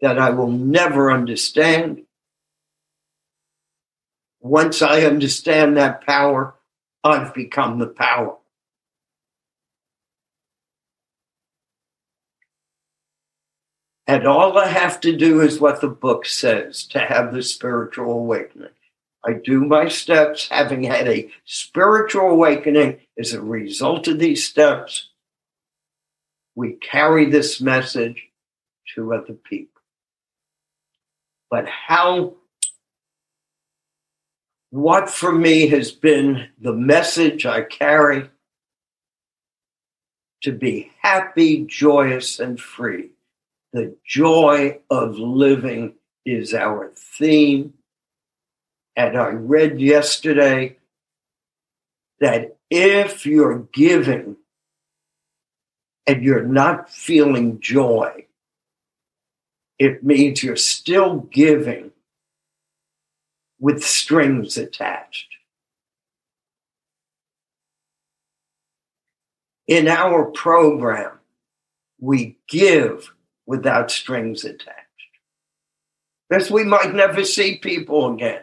that 0.00 0.18
I 0.18 0.30
will 0.30 0.50
never 0.50 1.10
understand. 1.10 2.02
Once 4.40 4.82
I 4.82 5.00
understand 5.00 5.76
that 5.76 6.06
power, 6.06 6.54
I've 7.02 7.34
become 7.34 7.78
the 7.78 7.86
power. 7.86 8.36
And 14.06 14.26
all 14.26 14.56
I 14.56 14.68
have 14.68 15.00
to 15.00 15.16
do 15.16 15.40
is 15.40 15.60
what 15.60 15.80
the 15.80 15.88
book 15.88 16.26
says 16.26 16.84
to 16.88 17.00
have 17.00 17.34
the 17.34 17.42
spiritual 17.42 18.12
awakening. 18.12 18.68
I 19.24 19.32
do 19.32 19.64
my 19.64 19.88
steps, 19.88 20.48
having 20.48 20.84
had 20.84 21.08
a 21.08 21.28
spiritual 21.44 22.30
awakening 22.30 23.00
as 23.18 23.32
a 23.32 23.42
result 23.42 24.06
of 24.06 24.20
these 24.20 24.46
steps. 24.46 25.08
We 26.54 26.74
carry 26.74 27.28
this 27.28 27.60
message 27.60 28.22
to 28.94 29.12
other 29.12 29.34
people. 29.34 29.82
But 31.50 31.66
how, 31.68 32.34
what 34.70 35.10
for 35.10 35.32
me 35.32 35.66
has 35.68 35.90
been 35.90 36.48
the 36.60 36.72
message 36.72 37.44
I 37.44 37.62
carry 37.62 38.30
to 40.42 40.52
be 40.52 40.92
happy, 41.02 41.64
joyous, 41.64 42.38
and 42.38 42.60
free. 42.60 43.10
The 43.76 43.94
joy 44.06 44.80
of 44.88 45.18
living 45.18 45.96
is 46.24 46.54
our 46.54 46.92
theme. 46.96 47.74
And 48.96 49.18
I 49.18 49.26
read 49.26 49.82
yesterday 49.82 50.78
that 52.18 52.56
if 52.70 53.26
you're 53.26 53.68
giving 53.74 54.36
and 56.06 56.24
you're 56.24 56.46
not 56.46 56.88
feeling 56.88 57.60
joy, 57.60 58.24
it 59.78 60.02
means 60.02 60.42
you're 60.42 60.56
still 60.56 61.18
giving 61.30 61.90
with 63.60 63.84
strings 63.84 64.56
attached. 64.56 65.28
In 69.66 69.86
our 69.86 70.24
program, 70.30 71.18
we 72.00 72.38
give 72.48 73.12
without 73.46 73.90
strings 73.90 74.44
attached. 74.44 74.82
Because 76.28 76.50
we 76.50 76.64
might 76.64 76.92
never 76.92 77.24
see 77.24 77.56
people 77.56 78.12
again. 78.12 78.42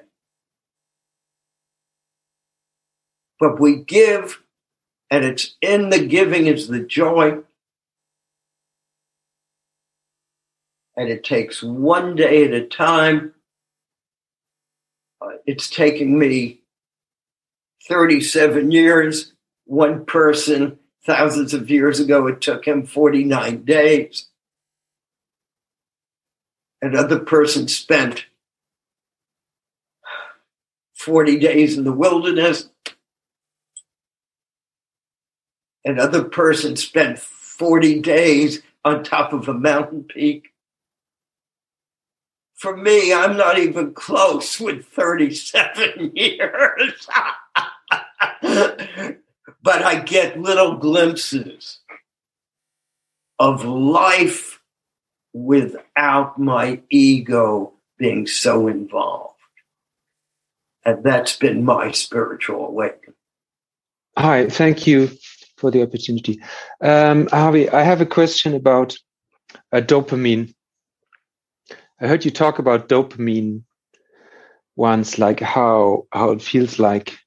But 3.40 3.60
we 3.60 3.78
give, 3.78 4.42
and 5.12 5.26
it's 5.26 5.56
in 5.62 5.90
the 5.90 6.06
giving 6.06 6.48
is 6.48 6.70
the 6.70 6.80
joy. 6.80 7.40
And 10.96 11.10
it 11.10 11.24
takes 11.24 11.62
one 11.62 12.16
day 12.16 12.46
at 12.46 12.54
a 12.54 12.66
time. 12.66 13.34
Uh, 15.20 15.32
it's 15.46 15.70
taking 15.70 16.18
me 16.18 16.62
37 17.88 18.72
years. 18.72 19.34
One 19.66 20.06
person, 20.06 20.80
thousands 21.06 21.54
of 21.54 21.70
years 21.70 22.00
ago, 22.00 22.28
it 22.28 22.42
took 22.42 22.66
him 22.66 22.86
49 22.86 23.66
days. 23.66 24.30
Another 26.84 27.18
person 27.18 27.70
spent 27.70 28.26
40 30.96 31.40
days 31.40 31.78
in 31.78 31.86
the 31.86 31.94
wilderness. 31.94 32.70
Another 35.86 36.26
person 36.26 36.76
spent 36.76 37.20
40 37.20 38.02
days 38.02 38.64
on 38.84 39.02
top 39.02 39.32
of 39.32 39.48
a 39.48 39.54
mountain 39.54 40.04
peak. 40.04 40.52
For 42.54 42.76
me, 42.76 43.14
I'm 43.14 43.38
not 43.38 43.58
even 43.60 43.94
close 43.94 44.60
with 44.60 44.86
37 44.86 46.12
years. 46.16 47.08
but 48.42 49.82
I 49.84 50.02
get 50.02 50.38
little 50.38 50.76
glimpses 50.76 51.80
of 53.40 53.64
life 53.64 54.60
without 55.34 56.40
my 56.40 56.82
ego 56.90 57.74
being 57.98 58.28
so 58.28 58.68
involved. 58.68 59.34
And 60.86 61.04
that's 61.04 61.38
been 61.38 61.64
my 61.64 61.92
spiritual 61.92 62.68
awakening. 62.68 63.16
Hi, 64.18 64.48
thank 64.48 64.86
you 64.86 65.10
for 65.58 65.72
the 65.72 65.82
opportunity. 65.82 66.42
Um, 66.82 67.28
Harvey, 67.28 67.70
I 67.70 67.82
have 67.82 68.02
a 68.02 68.06
question 68.06 68.54
about 68.54 68.96
uh, 69.72 69.82
dopamine. 69.82 70.54
I 72.00 72.08
heard 72.08 72.26
you 72.26 72.32
talk 72.32 72.60
about 72.60 72.90
dopamine 72.90 73.64
once, 74.76 75.18
like 75.18 75.40
how 75.40 76.06
how 76.12 76.32
it 76.32 76.42
feels 76.42 76.80
like 76.80 77.18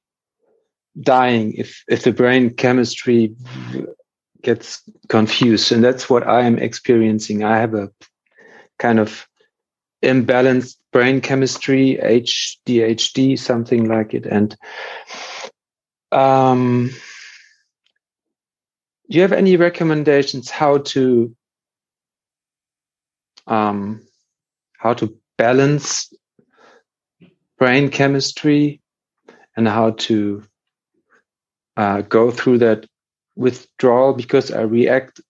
dying 1.01 1.53
if 1.55 1.83
if 1.89 2.03
the 2.03 2.13
brain 2.13 2.51
chemistry 2.51 3.35
gets 4.43 4.83
confused. 5.09 5.73
And 5.73 5.83
that's 5.83 6.09
what 6.09 6.27
i 6.27 6.43
am 6.43 6.59
experiencing. 6.59 7.45
I 7.45 7.59
have 7.59 7.75
a 7.75 7.91
kind 8.79 8.99
of 8.99 9.27
imbalanced 10.03 10.77
brain 10.93 11.21
chemistry 11.21 11.99
ADHD 12.03 13.39
something 13.39 13.89
like 13.89 14.15
it. 14.15 14.27
And 14.27 14.57
um, 16.13 16.91
do 19.11 19.17
you 19.17 19.23
have 19.23 19.33
any 19.33 19.57
recommendations 19.57 20.51
how 20.51 20.79
to 20.79 21.35
um, 23.47 24.07
how 24.79 24.95
to 24.95 25.17
balance 25.39 26.13
brain 27.59 27.91
chemistry 27.91 28.81
and 29.57 29.69
how 29.69 29.93
to 29.93 30.43
uh, 31.77 32.03
go 32.03 32.31
through 32.31 32.59
that 32.59 32.87
withdrawal 33.37 34.15
because 34.15 34.51
I 34.51 34.63
react. 34.63 35.21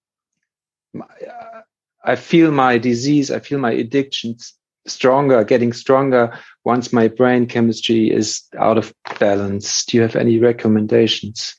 I 2.04 2.16
feel 2.16 2.52
my 2.52 2.78
disease, 2.78 3.30
I 3.30 3.40
feel 3.40 3.58
my 3.58 3.72
addictions 3.72 4.54
stronger, 4.86 5.44
getting 5.44 5.72
stronger 5.72 6.38
once 6.64 6.92
my 6.92 7.08
brain 7.08 7.46
chemistry 7.46 8.10
is 8.10 8.44
out 8.56 8.78
of 8.78 8.94
balance. 9.18 9.84
Do 9.84 9.96
you 9.96 10.02
have 10.02 10.16
any 10.16 10.38
recommendations? 10.38 11.56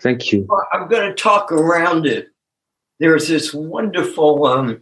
Thank 0.00 0.32
you. 0.32 0.46
Well, 0.48 0.66
I'm 0.72 0.88
going 0.88 1.08
to 1.08 1.14
talk 1.14 1.52
around 1.52 2.06
it. 2.06 2.28
There's 3.00 3.28
this 3.28 3.52
wonderful, 3.52 4.46
um, 4.46 4.80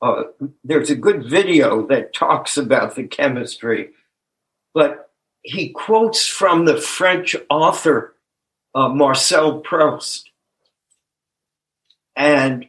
uh, 0.00 0.24
there's 0.64 0.90
a 0.90 0.96
good 0.96 1.28
video 1.28 1.86
that 1.88 2.14
talks 2.14 2.56
about 2.56 2.94
the 2.94 3.06
chemistry, 3.06 3.90
but 4.74 5.10
he 5.42 5.70
quotes 5.70 6.26
from 6.26 6.64
the 6.64 6.76
French 6.76 7.34
author 7.50 8.14
uh, 8.74 8.88
Marcel 8.88 9.60
Proust. 9.60 10.30
And 12.16 12.66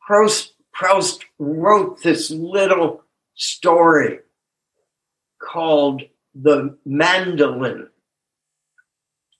Proust, 0.00 0.52
Proust 0.72 1.24
wrote 1.38 2.02
this 2.02 2.30
little 2.30 3.02
story 3.34 4.20
called 5.40 6.02
The 6.34 6.76
Mandolin. 6.84 7.88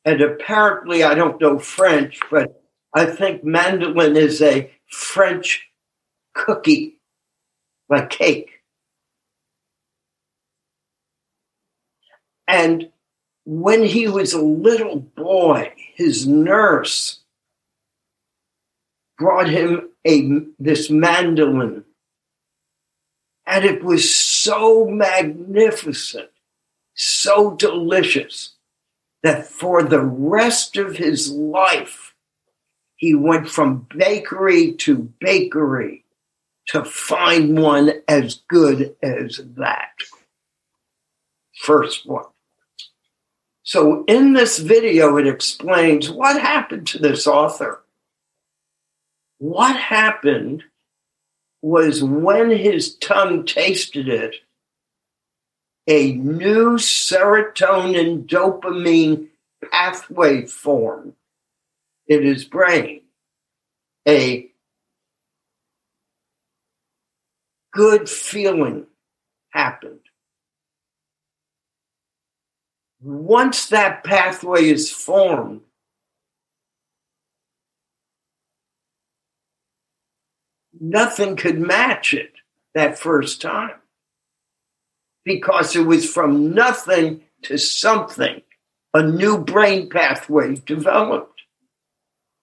And 0.04 0.20
apparently, 0.20 1.02
I 1.02 1.14
don't 1.14 1.40
know 1.40 1.58
French, 1.58 2.20
but 2.30 2.62
I 2.94 3.04
think 3.04 3.44
mandolin 3.44 4.16
is 4.16 4.40
a 4.40 4.70
French 4.88 5.68
cookie, 6.32 6.98
like 7.88 8.08
cake. 8.10 8.50
And 12.48 12.90
when 13.46 13.84
he 13.84 14.08
was 14.08 14.32
a 14.32 14.42
little 14.42 14.98
boy, 14.98 15.72
his 15.94 16.26
nurse 16.26 17.20
brought 19.16 19.48
him 19.48 19.90
a 20.06 20.40
this 20.58 20.90
mandolin. 20.90 21.84
And 23.46 23.64
it 23.64 23.84
was 23.84 24.12
so 24.12 24.86
magnificent 24.86 26.30
so 26.96 27.54
delicious 27.54 28.54
that 29.22 29.46
for 29.46 29.82
the 29.82 30.00
rest 30.00 30.76
of 30.76 30.96
his 30.96 31.30
life 31.30 32.14
he 32.96 33.14
went 33.14 33.48
from 33.48 33.86
bakery 33.94 34.72
to 34.72 35.12
bakery 35.20 36.04
to 36.68 36.84
find 36.84 37.58
one 37.58 37.92
as 38.08 38.42
good 38.48 38.96
as 39.02 39.40
that. 39.56 39.92
First 41.54 42.06
one 42.06 42.24
so 43.66 44.04
in 44.04 44.32
this 44.32 44.58
video, 44.60 45.16
it 45.16 45.26
explains 45.26 46.08
what 46.08 46.40
happened 46.40 46.86
to 46.86 47.00
this 47.00 47.26
author. 47.26 47.82
What 49.38 49.74
happened 49.74 50.62
was 51.62 52.00
when 52.00 52.50
his 52.50 52.94
tongue 52.94 53.44
tasted 53.44 54.08
it, 54.08 54.36
a 55.88 56.12
new 56.12 56.76
serotonin 56.76 58.26
dopamine 58.26 59.30
pathway 59.72 60.46
formed 60.46 61.14
in 62.06 62.22
his 62.22 62.44
brain. 62.44 63.02
A 64.06 64.48
good 67.72 68.08
feeling 68.08 68.86
happened. 69.50 70.05
Once 73.06 73.68
that 73.68 74.02
pathway 74.02 74.64
is 74.68 74.90
formed, 74.90 75.60
nothing 80.80 81.36
could 81.36 81.58
match 81.58 82.12
it 82.12 82.32
that 82.74 82.98
first 82.98 83.40
time 83.40 83.76
because 85.24 85.76
it 85.76 85.86
was 85.86 86.10
from 86.10 86.52
nothing 86.52 87.22
to 87.42 87.56
something. 87.56 88.42
A 88.92 89.02
new 89.02 89.38
brain 89.38 89.88
pathway 89.88 90.56
developed. 90.56 91.42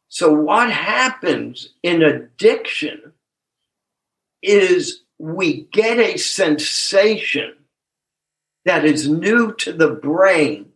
So, 0.07 0.32
what 0.32 0.72
happens 0.72 1.70
in 1.82 2.03
addiction 2.03 3.14
is 4.41 5.01
we 5.18 5.64
get 5.72 5.97
a 5.97 6.18
sensation 6.18 7.55
that 8.66 8.86
is 8.86 9.09
new 9.09 9.53
to 9.55 9.74
the 9.74 9.89
brain, 9.89 10.72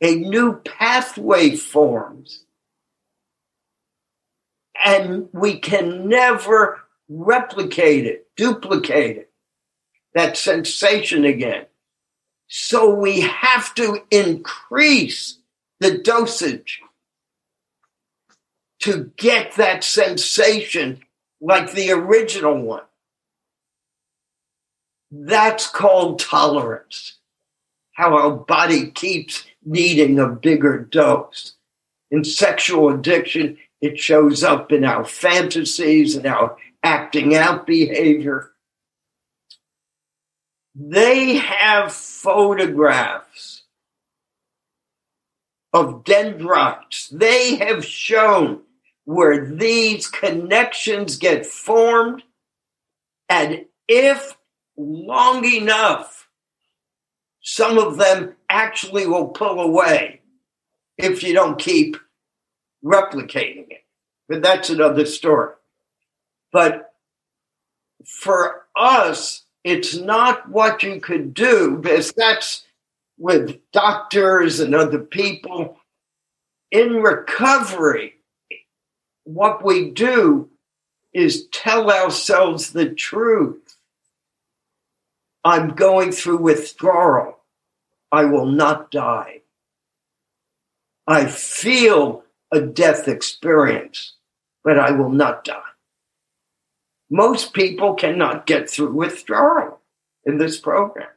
a 0.00 0.14
new 0.16 0.54
pathway 0.64 1.56
forms. 1.56 2.44
And 4.84 5.28
we 5.32 5.58
can 5.58 6.08
never 6.08 6.80
replicate 7.08 8.06
it, 8.06 8.28
duplicate 8.36 9.16
it, 9.18 9.30
that 10.14 10.36
sensation 10.36 11.24
again. 11.24 11.66
So 12.48 12.94
we 12.94 13.22
have 13.22 13.74
to 13.76 14.02
increase 14.10 15.38
the 15.80 15.98
dosage. 15.98 16.80
to 18.80 19.12
get 19.16 19.54
that 19.56 19.84
sensation 19.84 21.00
like 21.40 21.72
the 21.72 21.90
original 21.92 22.60
one. 22.60 22.82
That's 25.14 25.68
called 25.68 26.20
tolerance. 26.20 27.18
How 27.92 28.16
our 28.16 28.30
body 28.30 28.90
keeps 28.90 29.44
needing 29.62 30.18
a 30.18 30.26
bigger 30.26 30.78
dose. 30.78 31.56
In 32.10 32.24
sexual 32.24 32.88
addiction, 32.88 33.58
it 33.82 33.98
shows 33.98 34.42
up 34.42 34.72
in 34.72 34.84
our 34.84 35.04
fantasies 35.04 36.16
and 36.16 36.24
our 36.24 36.56
acting 36.82 37.34
out 37.34 37.66
behavior. 37.66 38.52
They 40.74 41.34
have 41.36 41.92
photographs 41.92 43.64
of 45.74 46.04
dendrites. 46.04 47.08
They 47.08 47.56
have 47.56 47.84
shown 47.84 48.62
where 49.04 49.44
these 49.44 50.08
connections 50.08 51.16
get 51.16 51.44
formed. 51.44 52.22
And 53.28 53.66
if 53.88 54.36
long 54.82 55.44
enough, 55.44 56.28
some 57.42 57.78
of 57.78 57.98
them 57.98 58.34
actually 58.48 59.06
will 59.06 59.28
pull 59.28 59.60
away 59.60 60.20
if 60.98 61.22
you 61.22 61.34
don't 61.34 61.58
keep 61.58 61.96
replicating 62.84 63.70
it. 63.70 63.84
But 64.28 64.42
that's 64.42 64.70
another 64.70 65.06
story. 65.06 65.54
But 66.52 66.92
for 68.04 68.66
us, 68.76 69.44
it's 69.64 69.96
not 69.96 70.48
what 70.48 70.82
you 70.82 71.00
could 71.00 71.34
do 71.34 71.76
because 71.76 72.12
that's 72.12 72.64
with 73.18 73.60
doctors 73.72 74.60
and 74.60 74.74
other 74.74 74.98
people. 74.98 75.78
In 76.70 77.02
recovery, 77.02 78.14
what 79.24 79.64
we 79.64 79.90
do 79.90 80.50
is 81.12 81.46
tell 81.48 81.90
ourselves 81.90 82.70
the 82.70 82.88
truth. 82.88 83.61
I'm 85.44 85.70
going 85.70 86.12
through 86.12 86.38
withdrawal. 86.38 87.38
I 88.10 88.24
will 88.24 88.46
not 88.46 88.90
die. 88.90 89.40
I 91.06 91.26
feel 91.26 92.22
a 92.52 92.60
death 92.60 93.08
experience, 93.08 94.14
but 94.62 94.78
I 94.78 94.92
will 94.92 95.10
not 95.10 95.44
die. 95.44 95.60
Most 97.10 97.52
people 97.52 97.94
cannot 97.94 98.46
get 98.46 98.70
through 98.70 98.92
withdrawal 98.92 99.80
in 100.24 100.38
this 100.38 100.58
program. 100.58 101.08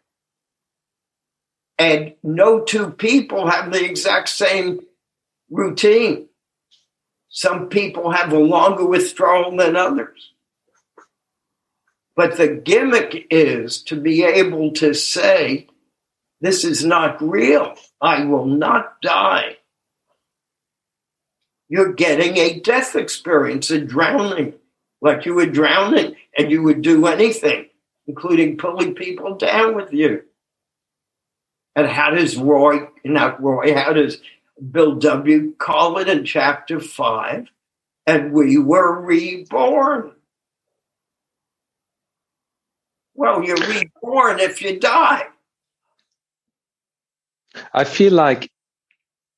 And 1.78 2.16
no 2.24 2.62
two 2.62 2.92
people 2.92 3.48
have 3.48 3.72
the 3.72 3.84
exact 3.84 4.30
same 4.30 4.82
routine. 5.50 6.28
Some 7.30 7.68
people 7.68 8.12
have 8.12 8.32
a 8.32 8.40
longer 8.40 8.86
withdrawal 8.86 9.56
than 9.56 9.76
others. 9.76 10.32
But 12.16 12.38
the 12.38 12.48
gimmick 12.48 13.28
is 13.30 13.82
to 13.84 14.00
be 14.00 14.24
able 14.24 14.72
to 14.74 14.94
say, 14.94 15.68
This 16.42 16.64
is 16.64 16.86
not 16.86 17.22
real. 17.22 17.76
I 18.02 18.26
will 18.26 18.46
not 18.46 19.02
die. 19.02 19.58
You're 21.68 21.94
getting 21.94 22.38
a 22.38 22.60
death 22.60 22.96
experience, 22.96 23.72
a 23.72 23.80
drowning, 23.80 24.54
like 25.02 25.26
you 25.26 25.34
were 25.34 25.48
drowning 25.48 26.16
and 26.38 26.52
you 26.52 26.62
would 26.64 26.82
do 26.82 27.08
anything, 27.08 27.68
including 28.08 28.58
pulling 28.58 28.94
people 28.94 29.36
down 29.36 29.76
with 29.76 29.92
you. 29.92 30.24
And 31.76 31.88
how 31.88 32.12
does 32.12 32.38
Roy, 32.38 32.88
not 33.04 33.42
Roy, 33.42 33.74
how 33.74 33.94
does 33.94 34.20
Bill 34.72 34.96
W. 34.96 35.54
call 35.58 35.98
it 35.98 36.08
in 36.08 36.24
chapter 36.24 36.80
five, 36.80 37.48
and 38.08 38.32
we 38.32 38.58
were 38.58 39.02
reborn. 39.02 40.15
Well, 43.16 43.44
you're 43.44 43.58
reborn 43.58 44.40
if 44.40 44.62
you 44.62 44.80
die. 44.80 45.24
I 47.74 47.84
feel 47.86 48.14
like 48.14 48.52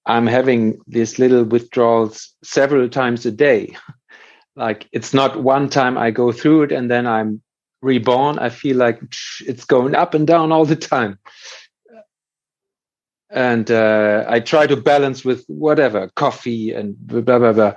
I'm 0.06 0.28
having 0.28 0.80
these 0.88 1.20
little 1.20 1.44
withdrawals 1.44 2.34
several 2.44 2.90
times 2.90 3.26
a 3.26 3.32
day. 3.32 3.78
like 4.56 4.88
it's 4.92 5.14
not 5.14 5.44
one 5.44 5.70
time 5.70 5.98
I 5.98 6.12
go 6.12 6.32
through 6.32 6.64
it 6.64 6.72
and 6.72 6.90
then 6.90 7.06
I'm 7.08 7.42
reborn. 7.82 8.40
I 8.40 8.50
feel 8.50 8.78
like 8.78 9.00
it's 9.42 9.66
going 9.66 9.96
up 9.96 10.14
and 10.14 10.26
down 10.26 10.52
all 10.52 10.66
the 10.66 10.76
time 10.76 11.20
and 13.30 13.70
uh, 13.72 14.26
I 14.28 14.40
try 14.40 14.68
to 14.68 14.76
balance 14.78 15.26
with 15.26 15.46
whatever 15.48 16.10
coffee 16.16 16.74
and 16.74 16.96
blah 16.98 17.22
blah 17.22 17.54
blah, 17.54 17.74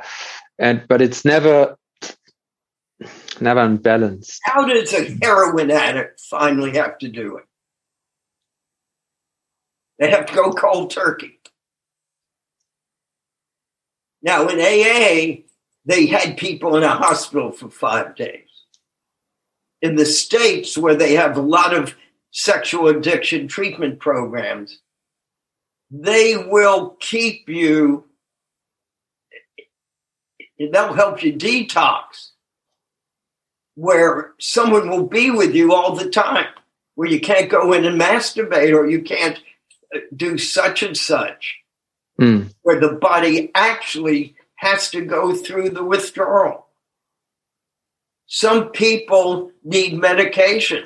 and 0.58 0.82
but 0.88 1.02
it's 1.02 1.24
never 1.24 1.76
never 3.40 3.60
unbalanced. 3.60 4.40
How 4.44 4.66
does 4.66 4.92
a 4.92 5.16
heroin 5.22 5.70
addict 5.70 6.20
finally 6.20 6.76
have 6.76 6.98
to 6.98 7.08
do 7.08 7.36
it? 7.38 7.44
They 9.98 10.10
have 10.10 10.26
to 10.26 10.34
go 10.34 10.52
cold 10.52 10.90
turkey. 10.90 11.40
Now 14.22 14.48
in 14.48 14.58
AA, 14.58 15.42
they 15.84 16.06
had 16.06 16.36
people 16.36 16.76
in 16.76 16.82
a 16.82 16.88
hospital 16.88 17.52
for 17.52 17.70
five 17.70 18.16
days. 18.16 18.48
In 19.82 19.96
the 19.96 20.04
states 20.04 20.76
where 20.76 20.94
they 20.94 21.14
have 21.14 21.36
a 21.36 21.42
lot 21.42 21.74
of 21.74 21.94
sexual 22.32 22.88
addiction 22.88 23.48
treatment 23.48 23.98
programs, 23.98 24.78
they 25.90 26.36
will 26.36 26.96
keep 27.00 27.48
you, 27.48 28.04
they'll 30.58 30.92
help 30.92 31.22
you 31.22 31.32
detox, 31.32 32.29
where 33.80 34.34
someone 34.38 34.90
will 34.90 35.06
be 35.06 35.30
with 35.30 35.54
you 35.54 35.72
all 35.72 35.96
the 35.96 36.10
time, 36.10 36.48
where 36.96 37.08
you 37.08 37.18
can't 37.18 37.48
go 37.48 37.72
in 37.72 37.86
and 37.86 37.98
masturbate 37.98 38.76
or 38.76 38.86
you 38.86 39.00
can't 39.00 39.38
uh, 39.94 40.00
do 40.14 40.36
such 40.36 40.82
and 40.82 40.94
such, 40.94 41.56
mm. 42.20 42.52
where 42.60 42.78
the 42.78 42.92
body 42.92 43.50
actually 43.54 44.36
has 44.56 44.90
to 44.90 45.00
go 45.00 45.34
through 45.34 45.70
the 45.70 45.82
withdrawal. 45.82 46.66
Some 48.26 48.68
people 48.68 49.50
need 49.64 49.94
medication. 49.94 50.84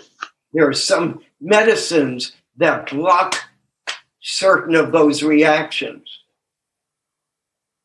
There 0.53 0.68
are 0.68 0.72
some 0.72 1.20
medicines 1.40 2.30
that 2.59 2.90
block 2.90 3.34
certain 4.20 4.76
of 4.76 4.92
those 4.92 5.24
reactions. 5.24 6.20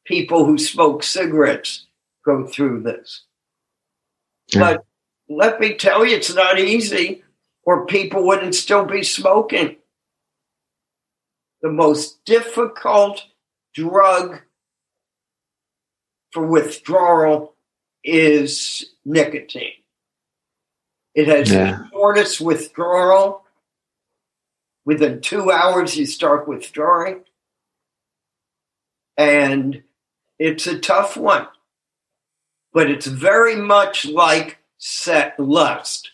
People 0.05 0.45
who 0.45 0.60
smoke 0.60 1.01
cigarettes 1.01 1.88
go 2.24 2.45
through 2.45 2.84
this. 2.84 3.24
Yeah. 4.53 4.60
But 4.60 4.86
let 5.30 5.60
me 5.60 5.76
tell 5.76 6.06
you, 6.06 6.18
it's 6.18 6.34
not 6.34 6.60
easy, 6.60 7.24
or 7.64 7.86
people 7.86 8.26
wouldn't 8.26 8.56
still 8.56 8.86
be 8.86 9.04
smoking. 9.04 9.78
The 11.62 11.70
most 11.70 12.24
difficult 12.26 13.24
drug 13.74 14.42
for 16.32 16.46
withdrawal 16.46 17.56
is 18.04 18.86
nicotine. 19.06 19.74
It 21.14 21.28
has 21.28 21.52
yeah. 21.52 21.72
the 21.72 21.90
shortest 21.92 22.42
withdrawal 22.42 23.46
Within 24.90 25.22
two 25.22 25.52
hours, 25.52 25.98
you 25.98 26.08
start 26.08 26.48
withdrawing. 26.48 27.22
And 29.18 29.84
it's 30.40 30.66
a 30.66 30.80
tough 30.80 31.18
one, 31.18 31.46
but 32.74 32.90
it's 32.90 33.06
very 33.06 33.56
much 33.56 34.06
like 34.06 34.59
set 34.80 35.40
lust. 35.40 36.12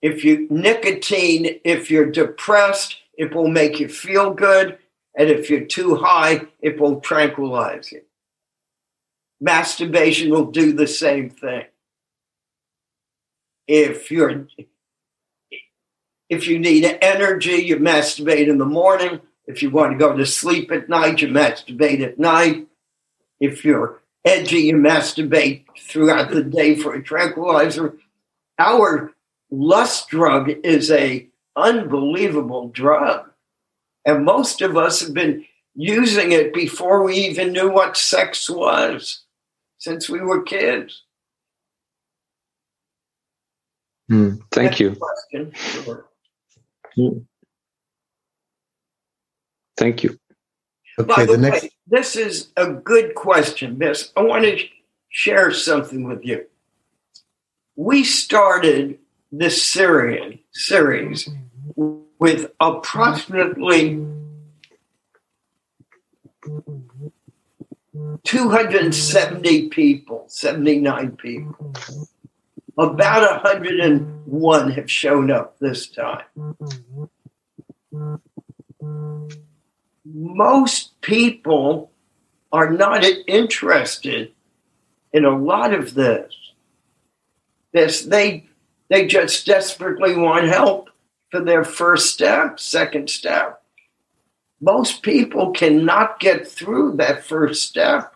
If 0.00 0.24
you 0.24 0.46
nicotine, 0.48 1.60
if 1.64 1.90
you're 1.90 2.10
depressed, 2.10 2.96
it 3.18 3.34
will 3.34 3.48
make 3.48 3.78
you 3.78 3.88
feel 3.88 4.32
good. 4.32 4.78
And 5.14 5.28
if 5.28 5.50
you're 5.50 5.66
too 5.66 5.96
high, 5.96 6.46
it 6.60 6.80
will 6.80 7.00
tranquilize 7.00 7.92
you. 7.92 8.02
Masturbation 9.40 10.30
will 10.30 10.46
do 10.46 10.72
the 10.72 10.86
same 10.86 11.28
thing. 11.28 11.64
If 13.66 14.10
you're 14.10 14.46
if 16.28 16.46
you 16.46 16.60
need 16.60 16.84
energy, 17.02 17.56
you 17.56 17.76
masturbate 17.76 18.48
in 18.48 18.58
the 18.58 18.64
morning. 18.64 19.20
If 19.46 19.62
you 19.62 19.70
want 19.70 19.92
to 19.92 19.98
go 19.98 20.16
to 20.16 20.24
sleep 20.24 20.70
at 20.70 20.88
night, 20.88 21.20
you 21.20 21.28
masturbate 21.28 22.02
at 22.02 22.20
night. 22.20 22.68
If 23.40 23.64
you're 23.64 24.00
edgy, 24.24 24.58
you 24.58 24.76
masturbate 24.76 25.64
throughout 25.78 26.30
the 26.30 26.42
day 26.42 26.74
for 26.74 26.94
a 26.94 27.02
tranquilizer. 27.02 27.96
Our 28.58 29.12
lust 29.50 30.08
drug 30.08 30.50
is 30.64 30.90
a 30.90 31.28
unbelievable 31.56 32.68
drug. 32.68 33.30
And 34.04 34.24
most 34.24 34.62
of 34.62 34.76
us 34.76 35.00
have 35.00 35.14
been 35.14 35.44
using 35.74 36.32
it 36.32 36.52
before 36.52 37.02
we 37.02 37.14
even 37.16 37.52
knew 37.52 37.70
what 37.70 37.96
sex 37.96 38.48
was, 38.48 39.22
since 39.78 40.08
we 40.08 40.20
were 40.20 40.42
kids. 40.42 41.02
Mm, 44.10 44.40
thank 44.50 44.70
That's 44.70 44.80
you. 44.80 44.96
Sure. 45.54 46.06
Thank 49.76 50.02
you. 50.02 50.19
Okay, 50.98 51.06
By 51.06 51.26
the, 51.26 51.32
the 51.32 51.38
next. 51.38 51.62
Way, 51.62 51.70
this 51.86 52.16
is 52.16 52.48
a 52.56 52.68
good 52.68 53.14
question, 53.14 53.78
Miss. 53.78 54.12
I 54.16 54.22
want 54.22 54.44
to 54.44 54.58
share 55.08 55.50
something 55.52 56.04
with 56.04 56.24
you. 56.24 56.46
We 57.76 58.04
started 58.04 58.98
this 59.32 59.64
Syrian 59.64 60.40
series 60.52 61.28
with 61.76 62.52
approximately 62.60 64.04
270 68.24 69.68
people, 69.68 70.24
79 70.28 71.16
people. 71.16 71.74
About 72.78 73.42
101 73.44 74.70
have 74.72 74.90
shown 74.90 75.30
up 75.30 75.58
this 75.58 75.88
time. 75.88 76.24
Most 80.04 81.00
people 81.00 81.90
are 82.52 82.70
not 82.70 83.04
interested 83.26 84.32
in 85.12 85.24
a 85.24 85.36
lot 85.36 85.72
of 85.72 85.94
this. 85.94 86.34
This 87.72 88.02
they 88.02 88.48
they 88.88 89.06
just 89.06 89.46
desperately 89.46 90.16
want 90.16 90.46
help 90.46 90.90
for 91.30 91.40
their 91.40 91.64
first 91.64 92.12
step, 92.12 92.58
second 92.58 93.08
step. 93.08 93.62
Most 94.60 95.02
people 95.02 95.52
cannot 95.52 96.20
get 96.20 96.46
through 96.46 96.96
that 96.96 97.24
first 97.24 97.68
step. 97.68 98.14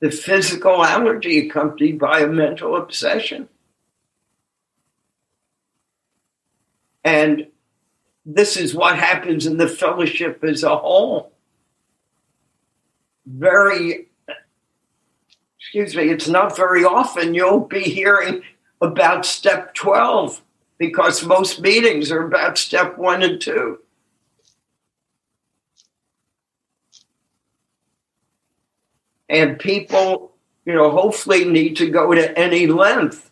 The 0.00 0.10
physical 0.10 0.84
allergy 0.84 1.46
accompanied 1.46 1.98
by 1.98 2.20
a 2.20 2.28
mental 2.28 2.76
obsession. 2.76 3.48
And 7.02 7.48
this 8.30 8.58
is 8.58 8.74
what 8.74 8.98
happens 8.98 9.46
in 9.46 9.56
the 9.56 9.66
fellowship 9.66 10.44
as 10.44 10.62
a 10.62 10.76
whole. 10.76 11.32
Very 13.26 14.08
excuse 15.58 15.96
me, 15.96 16.10
it's 16.10 16.28
not 16.28 16.54
very 16.54 16.84
often 16.84 17.34
you'll 17.34 17.60
be 17.60 17.80
hearing 17.80 18.42
about 18.82 19.24
step 19.24 19.74
12 19.74 20.42
because 20.76 21.24
most 21.24 21.60
meetings 21.60 22.12
are 22.12 22.26
about 22.26 22.58
step 22.58 22.98
one 22.98 23.22
and 23.22 23.40
two. 23.40 23.78
And 29.28 29.58
people, 29.58 30.32
you 30.64 30.74
know, 30.74 30.90
hopefully 30.90 31.44
need 31.44 31.76
to 31.76 31.90
go 31.90 32.14
to 32.14 32.38
any 32.38 32.66
length 32.66 33.30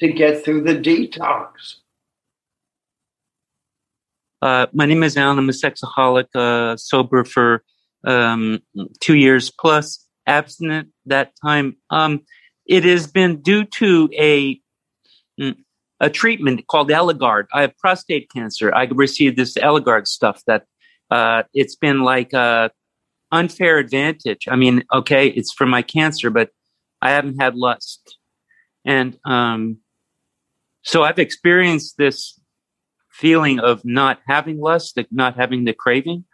to 0.00 0.12
get 0.12 0.44
through 0.44 0.62
the 0.62 0.74
detox. 0.74 1.76
Uh, 4.40 4.66
my 4.72 4.86
name 4.86 5.02
is 5.02 5.16
Alan. 5.16 5.38
I'm 5.38 5.48
a 5.48 5.52
sexaholic, 5.52 6.26
uh, 6.34 6.76
sober 6.76 7.24
for 7.24 7.64
um, 8.06 8.60
two 9.00 9.16
years 9.16 9.50
plus 9.50 10.04
abstinent 10.26 10.88
that 11.06 11.32
time. 11.44 11.76
Um, 11.90 12.20
it 12.66 12.84
has 12.84 13.06
been 13.06 13.40
due 13.40 13.64
to 13.64 14.08
a 14.16 14.60
mm, 15.40 15.56
a 16.00 16.08
treatment 16.08 16.66
called 16.68 16.90
Eligard. 16.90 17.46
I 17.52 17.62
have 17.62 17.76
prostate 17.78 18.30
cancer. 18.30 18.72
I 18.72 18.84
received 18.84 19.36
this 19.36 19.54
Eligard 19.54 20.06
stuff 20.06 20.42
that 20.46 20.64
uh, 21.10 21.42
it's 21.54 21.74
been 21.74 22.02
like 22.02 22.32
a 22.32 22.70
unfair 23.32 23.78
advantage. 23.78 24.46
I 24.48 24.54
mean, 24.54 24.84
okay, 24.92 25.26
it's 25.28 25.52
for 25.52 25.66
my 25.66 25.82
cancer, 25.82 26.30
but 26.30 26.50
I 27.02 27.10
haven't 27.10 27.40
had 27.40 27.56
lust, 27.56 28.16
and 28.84 29.18
um, 29.24 29.78
so 30.82 31.02
I've 31.02 31.18
experienced 31.18 31.96
this 31.98 32.37
feeling 33.18 33.58
of 33.58 33.84
not 33.84 34.20
having 34.26 34.60
lust, 34.60 34.98
not 35.10 35.36
having 35.36 35.64
the 35.64 35.72
craving. 35.72 36.24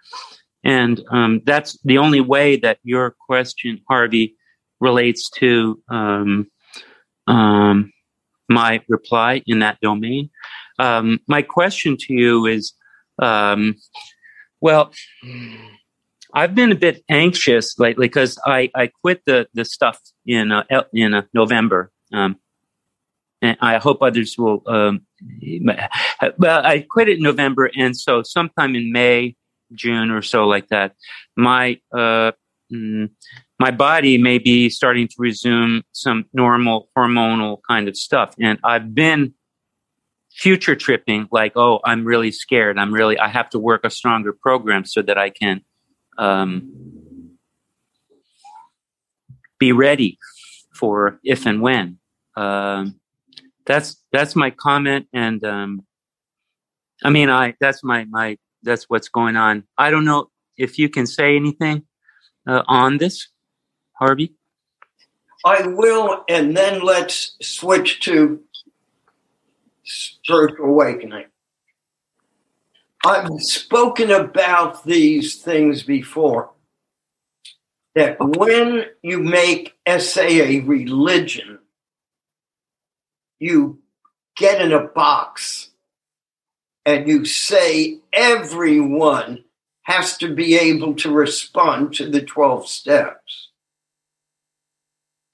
And 0.63 1.03
um, 1.11 1.41
that's 1.45 1.79
the 1.85 1.99
only 1.99 2.21
way 2.21 2.57
that 2.57 2.79
your 2.85 3.15
question, 3.27 3.81
Harvey, 3.89 4.37
relates 4.81 5.31
to 5.31 5.83
um, 5.89 6.51
um, 7.27 7.93
my 8.49 8.83
reply 8.89 9.43
in 9.47 9.61
that 9.61 9.79
domain. 9.81 10.31
Um, 10.79 11.21
my 11.27 11.43
question 11.43 11.97
to 11.99 12.13
you 12.13 12.47
is 12.47 12.75
um, 13.19 13.77
well, 14.61 14.93
I've 16.33 16.55
been 16.55 16.73
a 16.73 16.77
bit 16.77 17.05
anxious 17.09 17.79
lately 17.79 18.09
because 18.09 18.39
I, 18.45 18.71
I 18.75 18.89
quit 18.89 19.23
the, 19.27 19.47
the 19.55 19.65
stuff 19.65 20.01
in 20.27 20.53
uh, 20.53 20.65
in 20.93 21.15
uh, 21.15 21.23
November. 21.33 21.93
Um, 22.13 22.37
and 23.43 23.57
I 23.61 23.79
hope 23.79 24.03
others 24.03 24.37
will. 24.39 24.63
Well, 26.39 26.65
I 26.65 26.87
quit 26.89 27.09
it 27.09 27.19
in 27.19 27.23
November, 27.23 27.71
and 27.77 27.97
so 27.97 28.23
sometime 28.23 28.75
in 28.75 28.93
May, 28.93 29.37
June 29.73 30.11
or 30.11 30.23
so, 30.23 30.47
like 30.47 30.69
that, 30.69 30.95
my 31.37 31.81
uh, 31.93 32.33
mm, 32.73 33.11
my 33.59 33.71
body 33.71 34.19
may 34.19 34.39
be 34.39 34.69
starting 34.69 35.09
to 35.09 35.15
resume 35.19 35.83
some 35.93 36.27
normal 36.33 36.91
hormonal 36.97 37.59
kind 37.69 37.89
of 37.89 37.97
stuff. 37.97 38.35
And 38.41 38.59
I've 38.65 38.95
been 38.95 39.35
future 40.35 40.75
tripping, 40.75 41.29
like, 41.31 41.53
oh, 41.57 41.81
I'm 41.85 42.05
really 42.05 42.33
scared. 42.33 42.79
I'm 42.79 42.93
really, 42.93 43.19
I 43.19 43.29
have 43.29 43.49
to 43.51 43.59
work 43.59 43.83
a 43.85 43.91
stronger 43.91 44.33
program 44.33 44.85
so 44.85 45.01
that 45.03 45.17
I 45.17 45.31
can 45.31 45.63
um, 46.19 47.37
be 49.59 49.73
ready 49.73 50.19
for 50.75 51.21
if 51.23 51.47
and 51.47 51.61
when. 51.61 51.99
Um, 52.37 53.01
that's 53.67 54.03
that's 54.13 54.37
my 54.37 54.51
comment, 54.51 55.07
and 55.13 55.43
um, 55.45 55.87
I 57.03 57.11
mean, 57.11 57.31
I 57.31 57.55
that's 57.61 57.83
my 57.83 58.05
my 58.05 58.39
that's 58.63 58.85
what's 58.85 59.09
going 59.09 59.37
on. 59.37 59.65
I 59.79 59.91
don't 59.91 60.05
know 60.05 60.31
if 60.57 60.79
you 60.79 60.89
can 60.89 61.07
say 61.07 61.37
anything 61.37 61.85
uh, 62.47 62.63
on 62.67 62.99
this, 62.99 63.29
Harvey. 63.95 64.35
I 65.45 65.67
will, 65.67 66.25
and 66.29 66.57
then 66.57 66.83
let's 66.83 67.37
switch 67.43 68.01
to 68.01 68.41
spiritual 69.85 70.67
awakening. 70.67 71.27
I've 73.05 73.29
spoken 73.41 74.11
about 74.11 74.85
these 74.85 75.37
things 75.37 75.83
before. 75.83 76.51
That 77.95 78.17
when 78.19 78.87
you 79.03 79.21
make 79.21 79.75
SA 79.87 80.23
a 80.23 80.61
religion, 80.61 81.59
you 83.39 83.79
get 84.37 84.61
in 84.61 84.73
a 84.73 84.81
box 84.81 85.71
and 86.87 87.09
you 87.09 87.25
say 87.25 87.99
everyone 88.13 89.45
has 89.83 90.17
to 90.19 90.35
be 90.35 90.57
able 90.57 90.95
to 90.95 91.11
respond 91.11 91.95
to 91.95 92.09
the 92.09 92.23
12 92.23 92.67
steps. 92.69 93.51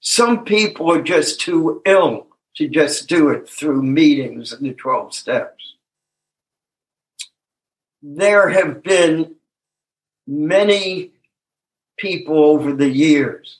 Some 0.01 0.43
people 0.43 0.91
are 0.91 1.01
just 1.01 1.39
too 1.39 1.81
ill 1.85 2.27
to 2.55 2.67
just 2.67 3.07
do 3.07 3.29
it 3.29 3.47
through 3.47 3.81
meetings 3.83 4.51
and 4.51 4.65
the 4.65 4.73
12 4.73 5.13
steps. 5.13 5.75
There 8.01 8.49
have 8.49 8.83
been 8.83 9.35
many 10.27 11.11
people 11.97 12.43
over 12.43 12.73
the 12.73 12.89
years 12.89 13.59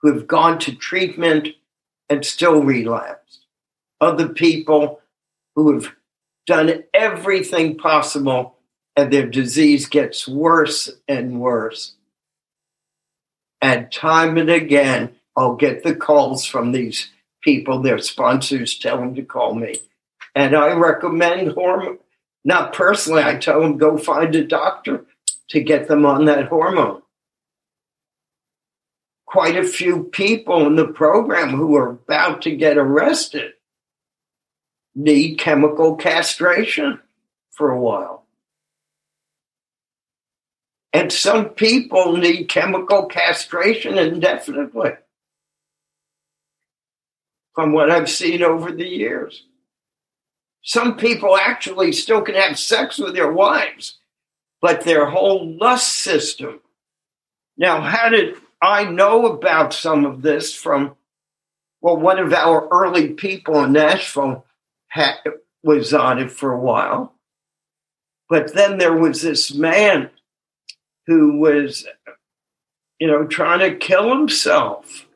who 0.00 0.12
have 0.12 0.26
gone 0.26 0.58
to 0.60 0.74
treatment 0.74 1.48
and 2.10 2.24
still 2.24 2.62
relapsed. 2.62 3.45
Other 4.00 4.28
people 4.28 5.00
who 5.54 5.72
have 5.72 5.92
done 6.46 6.84
everything 6.94 7.76
possible, 7.76 8.56
and 8.94 9.12
their 9.12 9.26
disease 9.26 9.86
gets 9.86 10.28
worse 10.28 10.90
and 11.08 11.40
worse. 11.40 11.94
And 13.60 13.90
time 13.90 14.36
and 14.36 14.50
again, 14.50 15.16
I'll 15.36 15.56
get 15.56 15.82
the 15.82 15.94
calls 15.94 16.44
from 16.44 16.72
these 16.72 17.10
people, 17.42 17.80
their 17.80 17.98
sponsors 17.98 18.78
tell 18.78 18.98
them 18.98 19.14
to 19.14 19.22
call 19.22 19.54
me. 19.54 19.76
And 20.34 20.54
I 20.54 20.72
recommend 20.72 21.52
hormone, 21.52 21.98
not 22.44 22.72
personally, 22.72 23.22
I 23.22 23.36
tell 23.36 23.60
them 23.60 23.78
go 23.78 23.96
find 23.96 24.34
a 24.34 24.44
doctor 24.44 25.04
to 25.48 25.60
get 25.60 25.88
them 25.88 26.04
on 26.04 26.26
that 26.26 26.48
hormone. 26.48 27.02
Quite 29.26 29.56
a 29.56 29.64
few 29.64 30.04
people 30.04 30.66
in 30.66 30.76
the 30.76 30.88
program 30.88 31.50
who 31.50 31.76
are 31.76 31.90
about 31.90 32.42
to 32.42 32.54
get 32.54 32.78
arrested 32.78 33.52
need 34.96 35.36
chemical 35.38 35.94
castration 35.94 36.98
for 37.52 37.70
a 37.70 37.78
while. 37.78 38.24
And 40.92 41.12
some 41.12 41.50
people 41.50 42.16
need 42.16 42.48
chemical 42.48 43.04
castration 43.04 43.98
indefinitely, 43.98 44.92
from 47.54 47.72
what 47.72 47.90
I've 47.90 48.08
seen 48.08 48.42
over 48.42 48.72
the 48.72 48.88
years. 48.88 49.44
Some 50.62 50.96
people 50.96 51.36
actually 51.36 51.92
still 51.92 52.22
can 52.22 52.34
have 52.34 52.58
sex 52.58 52.98
with 52.98 53.14
their 53.14 53.30
wives, 53.30 53.98
but 54.62 54.80
their 54.80 55.04
whole 55.06 55.54
lust 55.56 55.92
system. 55.92 56.60
Now, 57.58 57.82
how 57.82 58.08
did 58.08 58.36
I 58.62 58.84
know 58.84 59.26
about 59.26 59.74
some 59.74 60.06
of 60.06 60.22
this 60.22 60.54
from, 60.54 60.96
well, 61.82 61.98
one 61.98 62.18
of 62.18 62.32
our 62.32 62.66
early 62.70 63.10
people 63.10 63.62
in 63.62 63.72
Nashville 63.72 64.46
was 65.62 65.92
on 65.92 66.18
it 66.18 66.30
for 66.30 66.52
a 66.52 66.60
while. 66.60 67.14
But 68.28 68.54
then 68.54 68.78
there 68.78 68.96
was 68.96 69.22
this 69.22 69.54
man 69.54 70.10
who 71.06 71.38
was, 71.38 71.86
you 72.98 73.06
know, 73.06 73.26
trying 73.26 73.60
to 73.60 73.76
kill 73.76 74.08
himself 74.16 75.06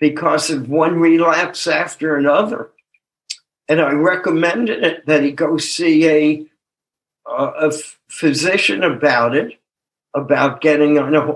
because 0.00 0.50
of 0.50 0.68
one 0.68 0.98
relapse 0.98 1.66
after 1.66 2.16
another. 2.16 2.70
And 3.68 3.80
I 3.80 3.92
recommended 3.92 4.82
it 4.82 5.06
that 5.06 5.22
he 5.22 5.30
go 5.32 5.58
see 5.58 6.08
a, 6.08 6.46
a 7.26 7.72
physician 8.08 8.82
about 8.82 9.36
it, 9.36 9.58
about 10.14 10.62
getting 10.62 10.98
on 10.98 11.14
a 11.14 11.34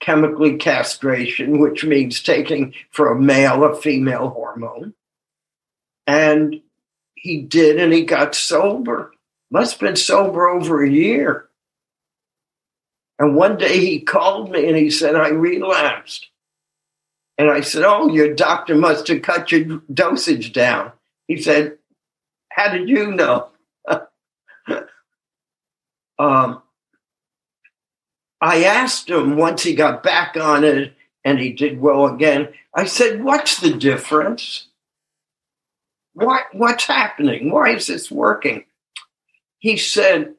chemically 0.00 0.56
castration, 0.56 1.60
which 1.60 1.84
means 1.84 2.22
taking 2.22 2.74
for 2.90 3.12
a 3.12 3.20
male 3.20 3.62
a 3.62 3.76
female 3.76 4.30
hormone. 4.30 4.94
And 6.06 6.60
he 7.14 7.42
did, 7.42 7.78
and 7.78 7.92
he 7.92 8.04
got 8.04 8.34
sober. 8.34 9.12
Must 9.50 9.72
have 9.72 9.80
been 9.80 9.96
sober 9.96 10.48
over 10.48 10.82
a 10.82 10.90
year. 10.90 11.48
And 13.18 13.36
one 13.36 13.58
day 13.58 13.78
he 13.78 14.00
called 14.00 14.50
me 14.50 14.66
and 14.66 14.76
he 14.76 14.90
said, 14.90 15.14
I 15.14 15.28
relapsed. 15.28 16.28
And 17.36 17.50
I 17.50 17.60
said, 17.60 17.84
Oh, 17.84 18.08
your 18.08 18.34
doctor 18.34 18.74
must 18.74 19.08
have 19.08 19.20
cut 19.20 19.52
your 19.52 19.82
dosage 19.92 20.54
down. 20.54 20.92
He 21.28 21.40
said, 21.40 21.76
How 22.50 22.72
did 22.72 22.88
you 22.88 23.10
know? 23.12 23.48
um, 26.18 26.62
I 28.40 28.64
asked 28.64 29.10
him 29.10 29.36
once 29.36 29.62
he 29.62 29.74
got 29.74 30.02
back 30.02 30.36
on 30.38 30.64
it 30.64 30.94
and 31.22 31.38
he 31.38 31.52
did 31.52 31.78
well 31.78 32.06
again. 32.06 32.48
I 32.74 32.86
said, 32.86 33.22
What's 33.22 33.60
the 33.60 33.74
difference? 33.74 34.68
What, 36.20 36.44
what's 36.52 36.84
happening? 36.84 37.50
Why 37.50 37.70
is 37.70 37.86
this 37.86 38.10
working? 38.10 38.64
He 39.58 39.76
said, 39.76 40.34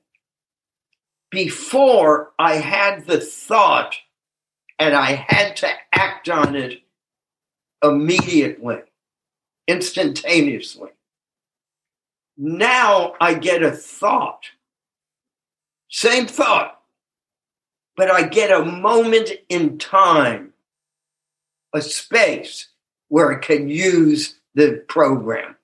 Before 1.29 2.31
I 2.37 2.55
had 2.55 3.05
the 3.05 3.19
thought 3.19 3.95
and 4.79 4.95
I 4.95 5.25
had 5.27 5.55
to 5.57 5.69
act 5.93 6.29
on 6.29 6.55
it 6.55 6.81
immediately, 7.83 8.79
instantaneously. 9.67 10.89
Now 12.37 13.13
I 13.19 13.33
get 13.35 13.63
a 13.63 13.71
thought, 13.71 14.45
same 15.89 16.25
thought 16.27 16.81
but 17.95 18.09
I 18.09 18.23
get 18.23 18.51
a 18.51 18.65
moment 18.65 19.31
in 19.49 19.77
time, 19.77 20.53
a 21.73 21.81
space 21.81 22.69
where 23.09 23.31
I 23.31 23.39
can 23.39 23.69
use 23.69 24.39
the 24.55 24.83
program, 24.87 25.55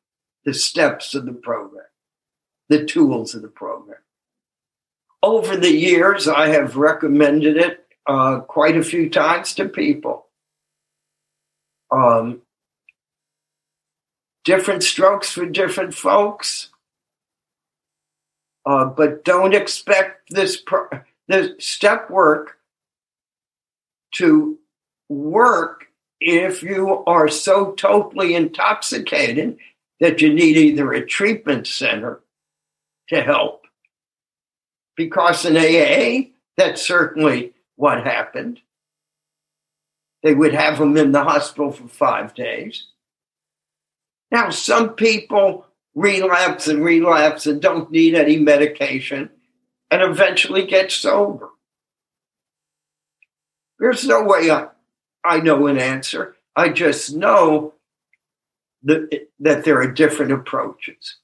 the 0.48 0.54
steps 0.54 1.14
of 1.14 1.26
the 1.26 1.34
program, 1.34 1.84
the 2.70 2.86
tools 2.86 3.36
of 3.36 3.42
the 3.42 3.50
program. 3.50 4.00
Over 5.22 5.58
the 5.58 5.74
years, 5.74 6.26
I 6.26 6.48
have 6.48 6.78
recommended 6.78 7.58
it 7.58 7.86
uh, 8.08 8.40
quite 8.40 8.78
a 8.78 8.82
few 8.82 9.10
times 9.10 9.54
to 9.56 9.68
people. 9.68 10.28
Um, 11.92 12.44
different 14.46 14.84
strokes 14.84 15.30
for 15.30 15.46
different 15.46 15.94
folks. 15.94 16.70
Uh, 18.66 18.86
but 18.86 19.26
don't 19.26 19.54
expect 19.54 20.30
this. 20.30 20.56
Pro- 20.56 20.88
the 21.28 21.58
step 21.60 22.10
work 22.10 22.58
to 24.14 24.58
work 25.10 25.88
if 26.22 26.64
you 26.64 27.04
are 27.06 27.28
so 27.28 27.74
totally 27.74 28.34
intoxicated 28.34 29.58
that 30.00 30.22
you 30.22 30.34
need 30.34 30.58
either 30.58 30.92
a 30.92 31.06
treatment 31.06 31.68
center 31.68 32.22
to 33.10 33.22
help. 33.22 33.66
Because 34.96 35.46
in 35.46 35.58
AA, 35.58 36.32
that's 36.56 36.86
certainly 36.86 37.54
what 37.76 38.04
happened. 38.04 38.60
They 40.24 40.34
would 40.34 40.54
have 40.54 40.80
them 40.80 40.98
in 40.98 41.12
the 41.12 41.24
hospital 41.24 41.72
for 41.72 41.88
five 41.88 42.34
days. 42.34 42.88
Now, 44.32 44.50
some 44.50 44.90
people 44.90 45.68
relapse 45.98 46.68
and 46.68 46.84
relapse 46.84 47.48
and 47.48 47.60
don't 47.60 47.92
need 47.92 48.14
any 48.14 48.38
medication 48.38 49.30
and 49.90 50.02
eventually 50.02 50.66
get 50.66 50.92
sober? 50.92 51.50
There's 53.80 54.06
no 54.06 54.24
way 54.24 54.50
I, 54.52 54.68
I 55.24 55.40
know 55.40 55.68
an 55.68 55.80
answer. 55.80 56.36
I 56.56 56.70
just 56.70 57.16
know 57.16 57.74
that, 58.88 59.64
there 59.66 59.82
are 59.82 59.92
different 59.92 60.32
approaches. 60.32 61.18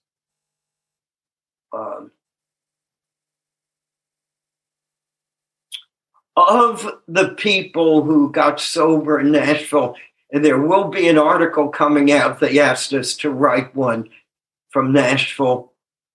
Um, 1.71 2.11
of 6.35 6.99
the 7.07 7.29
people 7.29 8.03
who 8.03 8.31
got 8.31 8.59
sober 8.59 9.19
in 9.19 9.31
Nashville, 9.31 9.95
and 10.31 10.43
there 10.43 10.59
will 10.59 10.89
be 10.89 11.07
an 11.07 11.17
article 11.17 11.69
coming 11.69 12.11
out. 12.11 12.39
They 12.39 12.59
asked 12.59 12.93
us 12.93 13.15
to 13.17 13.29
write 13.29 13.75
one 13.75 14.09
from 14.71 14.91
Nashville 14.91 15.71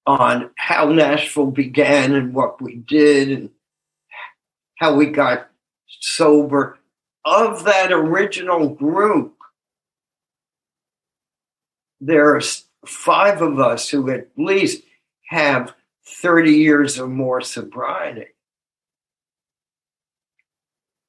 on 0.07 0.51
how 0.57 0.87
Nashville 0.91 1.51
began 1.51 2.15
and 2.15 2.35
what 2.35 2.61
we 2.61 2.77
did 2.77 3.31
and 3.31 3.51
how 4.79 4.95
we 4.95 5.07
got 5.07 5.49
sober. 6.01 6.79
Of 7.25 7.65
that 7.65 7.93
original 7.93 8.71
group, 8.71 9.37
there 12.01 12.37
are 12.37 12.43
five 12.87 13.43
of 13.43 13.59
us 13.59 13.89
who 13.89 14.11
at 14.11 14.29
least 14.37 14.83
have 15.27 15.75
30 16.07 16.53
years 16.53 16.99
or 16.99 17.09
more 17.09 17.41
sobriety. 17.41 18.27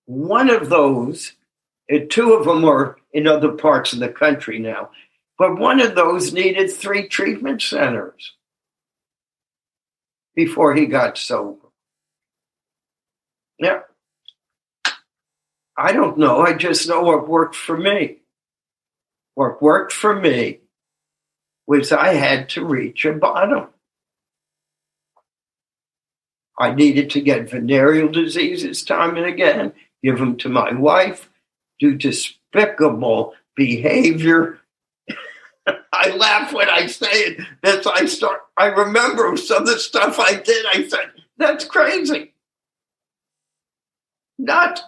One 0.05 0.49
of 0.49 0.69
those, 0.69 1.33
two 2.09 2.33
of 2.33 2.45
them 2.45 2.65
are 2.65 2.97
in 3.13 3.27
other 3.27 3.51
parts 3.51 3.93
of 3.93 3.99
the 3.99 4.09
country 4.09 4.59
now, 4.59 4.89
but 5.37 5.57
one 5.57 5.79
of 5.79 5.95
those 5.95 6.33
needed 6.33 6.71
three 6.71 7.07
treatment 7.07 7.61
centers 7.61 8.33
before 10.35 10.75
he 10.75 10.85
got 10.85 11.17
sober. 11.17 11.67
Now, 13.59 13.83
I 15.77 15.93
don't 15.93 16.17
know. 16.17 16.41
I 16.41 16.53
just 16.53 16.89
know 16.89 17.01
what 17.01 17.29
worked 17.29 17.55
for 17.55 17.77
me. 17.77 18.17
What 19.35 19.61
worked 19.61 19.93
for 19.93 20.13
me 20.13 20.59
was 21.69 21.91
I 21.91 22.15
had 22.15 22.49
to 22.49 22.65
reach 22.65 23.05
a 23.05 23.13
bottom. 23.13 23.67
I 26.57 26.73
needed 26.73 27.11
to 27.11 27.21
get 27.21 27.49
venereal 27.49 28.09
diseases 28.09 28.83
time 28.83 29.15
and 29.15 29.25
again, 29.25 29.73
give 30.03 30.17
them 30.17 30.35
to 30.37 30.49
my 30.49 30.73
wife, 30.73 31.29
do 31.79 31.95
despicable 31.95 33.35
behavior 33.55 34.59
I 35.93 36.09
laugh 36.09 36.53
when 36.53 36.69
I 36.69 36.87
say 36.87 37.07
it. 37.11 37.41
As 37.63 37.85
I 37.85 38.05
start, 38.05 38.41
I 38.57 38.67
remember 38.67 39.37
some 39.37 39.63
of 39.63 39.67
the 39.67 39.77
stuff 39.79 40.19
I 40.19 40.35
did. 40.35 40.65
I 40.65 40.87
said, 40.87 41.11
"That's 41.37 41.65
crazy." 41.65 42.33
Not. 44.37 44.81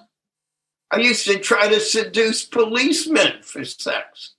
I 0.92 0.98
used 0.98 1.26
to 1.28 1.40
try 1.40 1.70
to 1.70 1.80
seduce 1.80 2.44
policemen 2.44 3.44
for 3.44 3.64
sex. 3.64 4.34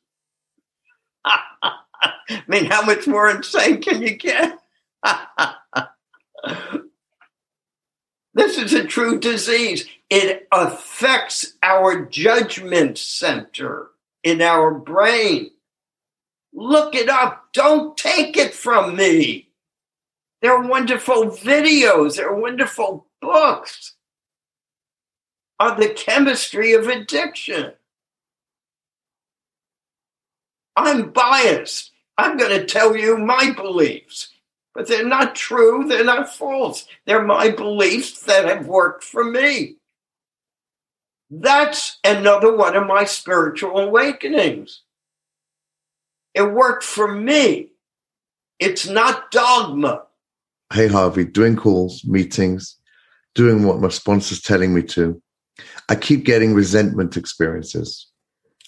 I 2.03 2.43
mean, 2.49 2.67
how 2.67 2.83
much 2.83 3.07
more 3.07 3.31
insane 3.31 3.81
can 3.81 4.03
you 4.03 4.17
get? 4.17 4.59
this 8.35 8.59
is 8.59 8.73
a 8.73 8.85
true 8.85 9.19
disease. 9.19 9.87
It 10.11 10.49
affects 10.53 11.55
our 11.63 12.05
judgment 12.05 12.99
center 12.99 13.89
in 14.23 14.43
our 14.43 14.73
brain. 14.73 15.51
Look 16.53 16.95
it 16.95 17.09
up. 17.09 17.49
Don't 17.53 17.97
take 17.97 18.37
it 18.37 18.55
from 18.55 18.97
me. 18.97 19.49
There 20.43 20.53
are 20.53 20.67
wonderful 20.67 21.27
videos, 21.27 22.17
there 22.17 22.29
are 22.29 22.41
wonderful 22.41 23.07
books 23.21 23.95
on 25.61 25.79
the 25.79 25.91
chemistry 25.91 26.73
of 26.73 26.89
addiction. 26.89 27.75
I'm 30.75 31.11
biased. 31.11 31.92
I'm 32.19 32.37
going 32.37 32.59
to 32.59 32.67
tell 32.67 32.97
you 32.97 33.19
my 33.19 33.53
beliefs, 33.53 34.29
but 34.75 34.87
they're 34.87 35.07
not 35.07 35.35
true. 35.35 35.87
They're 35.89 36.05
not 36.05 36.35
false. 36.35 36.87
They're 37.07 37.25
my 37.25 37.51
beliefs 37.51 38.23
that 38.23 38.45
have 38.45 38.67
worked 38.67 39.05
for 39.05 39.25
me. 39.25 39.77
That's 41.31 41.99
another 42.05 42.55
one 42.55 42.77
of 42.77 42.87
my 42.87 43.05
spiritual 43.05 43.79
awakenings. 43.79 44.83
It 46.35 46.43
worked 46.43 46.85
for 46.85 47.13
me. 47.13 47.71
It's 48.59 48.87
not 48.87 49.31
dogma. 49.31 50.03
Hey, 50.73 50.89
Harvey, 50.89 51.25
doing 51.25 51.57
calls, 51.57 52.05
meetings, 52.05 52.77
doing 53.35 53.65
what 53.65 53.81
my 53.81 53.89
sponsor's 53.89 54.41
telling 54.41 54.75
me 54.75 54.83
to. 54.83 55.21
I 55.89 55.97
keep 55.97 56.25
getting 56.25 56.55
resentment 56.55 57.17
experiences. 57.17 58.12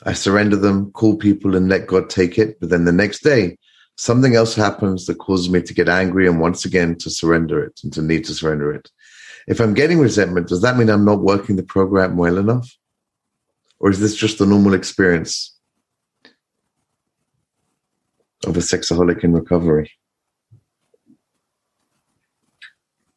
I 0.06 0.12
surrender 0.12 0.56
them, 0.56 0.92
call 0.92 1.16
people, 1.16 1.56
and 1.56 1.68
let 1.68 1.86
God 1.86 2.10
take 2.10 2.38
it. 2.38 2.60
But 2.60 2.68
then 2.68 2.84
the 2.84 2.92
next 2.92 3.22
day, 3.22 3.56
something 3.96 4.34
else 4.34 4.54
happens 4.54 5.06
that 5.06 5.18
causes 5.18 5.48
me 5.48 5.62
to 5.62 5.74
get 5.74 5.88
angry 5.88 6.26
and 6.26 6.40
once 6.40 6.64
again 6.64 6.96
to 6.98 7.10
surrender 7.10 7.64
it 7.64 7.80
and 7.82 7.92
to 7.94 8.02
need 8.02 8.24
to 8.26 8.34
surrender 8.34 8.72
it. 8.72 8.90
If 9.46 9.60
I'm 9.60 9.74
getting 9.74 9.98
resentment, 9.98 10.48
does 10.48 10.62
that 10.62 10.76
mean 10.76 10.90
I'm 10.90 11.04
not 11.04 11.22
working 11.22 11.56
the 11.56 11.62
program 11.62 12.16
well 12.16 12.38
enough? 12.38 12.68
Or 13.78 13.90
is 13.90 14.00
this 14.00 14.14
just 14.14 14.38
the 14.38 14.46
normal 14.46 14.74
experience 14.74 15.56
of 18.46 18.56
a 18.56 18.60
sexaholic 18.60 19.24
in 19.24 19.32
recovery? 19.32 19.90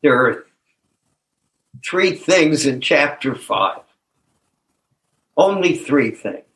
There 0.02 0.26
are 0.26 0.46
three 1.86 2.16
things 2.16 2.66
in 2.66 2.82
chapter 2.82 3.36
five. 3.36 3.82
Only 5.36 5.76
three 5.76 6.12
things 6.12 6.47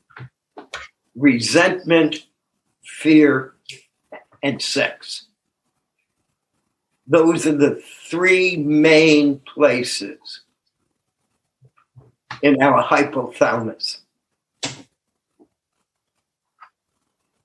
resentment, 1.15 2.25
fear, 2.83 3.53
and 4.43 4.61
sex. 4.61 5.27
Those 7.07 7.45
are 7.45 7.57
the 7.57 7.81
three 8.09 8.57
main 8.57 9.39
places 9.39 10.41
in 12.41 12.61
our 12.61 12.83
hypothalamus. 12.83 13.97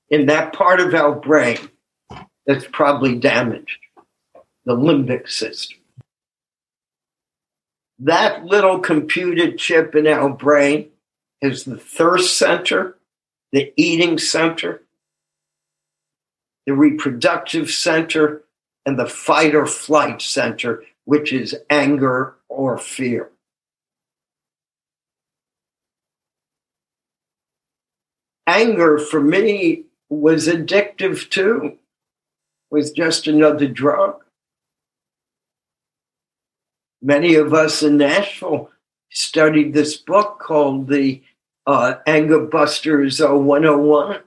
In 0.09 0.27
that 0.27 0.53
part 0.53 0.79
of 0.79 0.93
our 0.93 1.15
brain 1.15 1.57
that's 2.45 2.65
probably 2.71 3.15
damaged, 3.15 3.79
the 4.65 4.75
limbic 4.75 5.29
system. 5.29 5.79
That 7.99 8.45
little 8.45 8.79
computed 8.79 9.57
chip 9.57 9.95
in 9.95 10.07
our 10.07 10.29
brain 10.29 10.89
is 11.41 11.65
the 11.65 11.77
thirst 11.77 12.37
center, 12.37 12.96
the 13.51 13.73
eating 13.77 14.17
center, 14.17 14.83
the 16.65 16.73
reproductive 16.73 17.69
center, 17.69 18.43
and 18.85 18.97
the 18.97 19.07
fight 19.07 19.55
or 19.55 19.65
flight 19.65 20.21
center, 20.21 20.83
which 21.05 21.31
is 21.33 21.55
anger 21.69 22.35
or 22.49 22.77
fear. 22.77 23.29
Anger 28.45 28.97
for 28.97 29.19
me 29.19 29.83
was 30.09 30.47
addictive 30.47 31.29
too, 31.29 31.77
was 32.71 32.91
just 32.91 33.27
another 33.27 33.67
drug. 33.67 34.23
Many 37.01 37.35
of 37.35 37.53
us 37.53 37.83
in 37.83 37.97
Nashville 37.97 38.71
studied 39.11 39.73
this 39.73 39.97
book 39.97 40.39
called 40.39 40.87
the 40.87 41.21
uh, 41.67 41.95
Anger 42.07 42.39
Busters 42.39 43.19
101, 43.19 44.19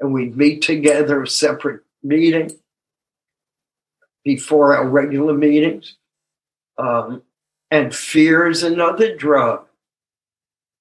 and 0.00 0.14
we'd 0.14 0.36
meet 0.36 0.62
together, 0.62 1.26
separate 1.26 1.82
meeting 2.02 2.52
before 4.24 4.76
our 4.76 4.88
regular 4.88 5.34
meetings. 5.34 5.96
Um, 6.78 7.22
and 7.72 7.92
fear 7.92 8.46
is 8.46 8.62
another 8.62 9.16
drug. 9.16 9.66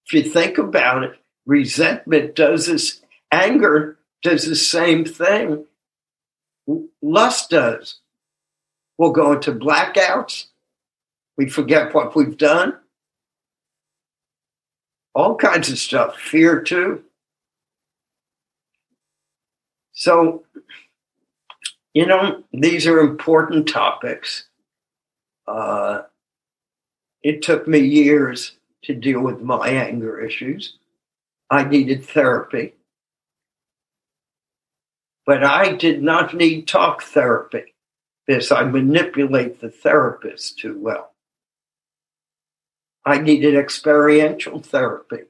If 0.05 0.13
you 0.13 0.31
think 0.31 0.59
about 0.59 1.03
it, 1.03 1.15
resentment 1.47 2.35
does 2.35 2.67
this, 2.67 3.01
anger 3.31 3.97
does 4.21 4.45
the 4.45 4.55
same 4.55 5.05
thing. 5.05 5.65
Lust 7.01 7.49
does. 7.49 7.99
We'll 8.97 9.11
go 9.11 9.33
into 9.33 9.53
blackouts. 9.53 10.45
We 11.35 11.49
forget 11.49 11.93
what 11.95 12.15
we've 12.15 12.37
done. 12.37 12.77
All 15.17 15.35
kinds 15.35 15.71
of 15.71 15.79
stuff. 15.79 16.15
Fear, 16.15 16.61
too. 16.61 17.03
So, 19.91 20.43
you 21.95 22.05
know, 22.05 22.43
these 22.53 22.85
are 22.85 22.99
important 22.99 23.67
topics. 23.67 24.43
Uh, 25.47 26.03
it 27.23 27.41
took 27.41 27.67
me 27.67 27.79
years 27.79 28.59
to 28.83 28.93
deal 28.93 29.21
with 29.21 29.41
my 29.41 29.69
anger 29.69 30.21
issues. 30.21 30.77
I 31.49 31.63
needed 31.63 32.05
therapy. 32.05 32.75
But 35.25 35.43
I 35.43 35.73
did 35.73 36.03
not 36.03 36.35
need 36.35 36.67
talk 36.67 37.01
therapy 37.01 37.73
because 38.27 38.51
I 38.51 38.65
manipulate 38.65 39.61
the 39.61 39.71
therapist 39.71 40.59
too 40.59 40.77
well. 40.79 41.09
I 43.07 43.19
needed 43.19 43.55
experiential 43.55 44.59
therapy 44.59 45.21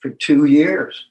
for 0.00 0.10
two 0.10 0.44
years 0.44 1.06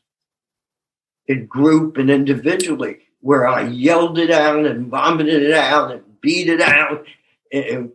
in 1.28 1.45
group 1.45 1.97
and 1.97 2.09
individually, 2.09 2.99
where 3.20 3.45
I 3.45 3.68
yelled 3.68 4.18
it 4.18 4.32
out 4.32 4.65
and 4.65 4.88
vomited 4.88 5.43
it 5.43 5.53
out 5.53 5.91
and 5.91 6.22
beat 6.22 6.47
it 6.47 6.61
out. 6.61 7.05
And 7.51 7.91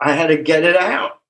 I 0.00 0.14
had 0.14 0.26
to 0.28 0.42
get 0.42 0.64
it 0.64 0.74
out. 0.74 1.20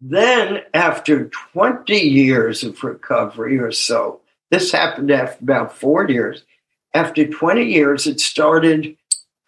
Then, 0.00 0.60
after 0.72 1.30
20 1.52 1.98
years 1.98 2.62
of 2.62 2.84
recovery 2.84 3.58
or 3.58 3.72
so, 3.72 4.20
this 4.52 4.70
happened 4.70 5.10
after 5.10 5.42
about 5.42 5.76
four 5.76 6.08
years. 6.08 6.44
After 6.92 7.26
20 7.26 7.64
years, 7.64 8.06
it 8.06 8.20
started 8.20 8.96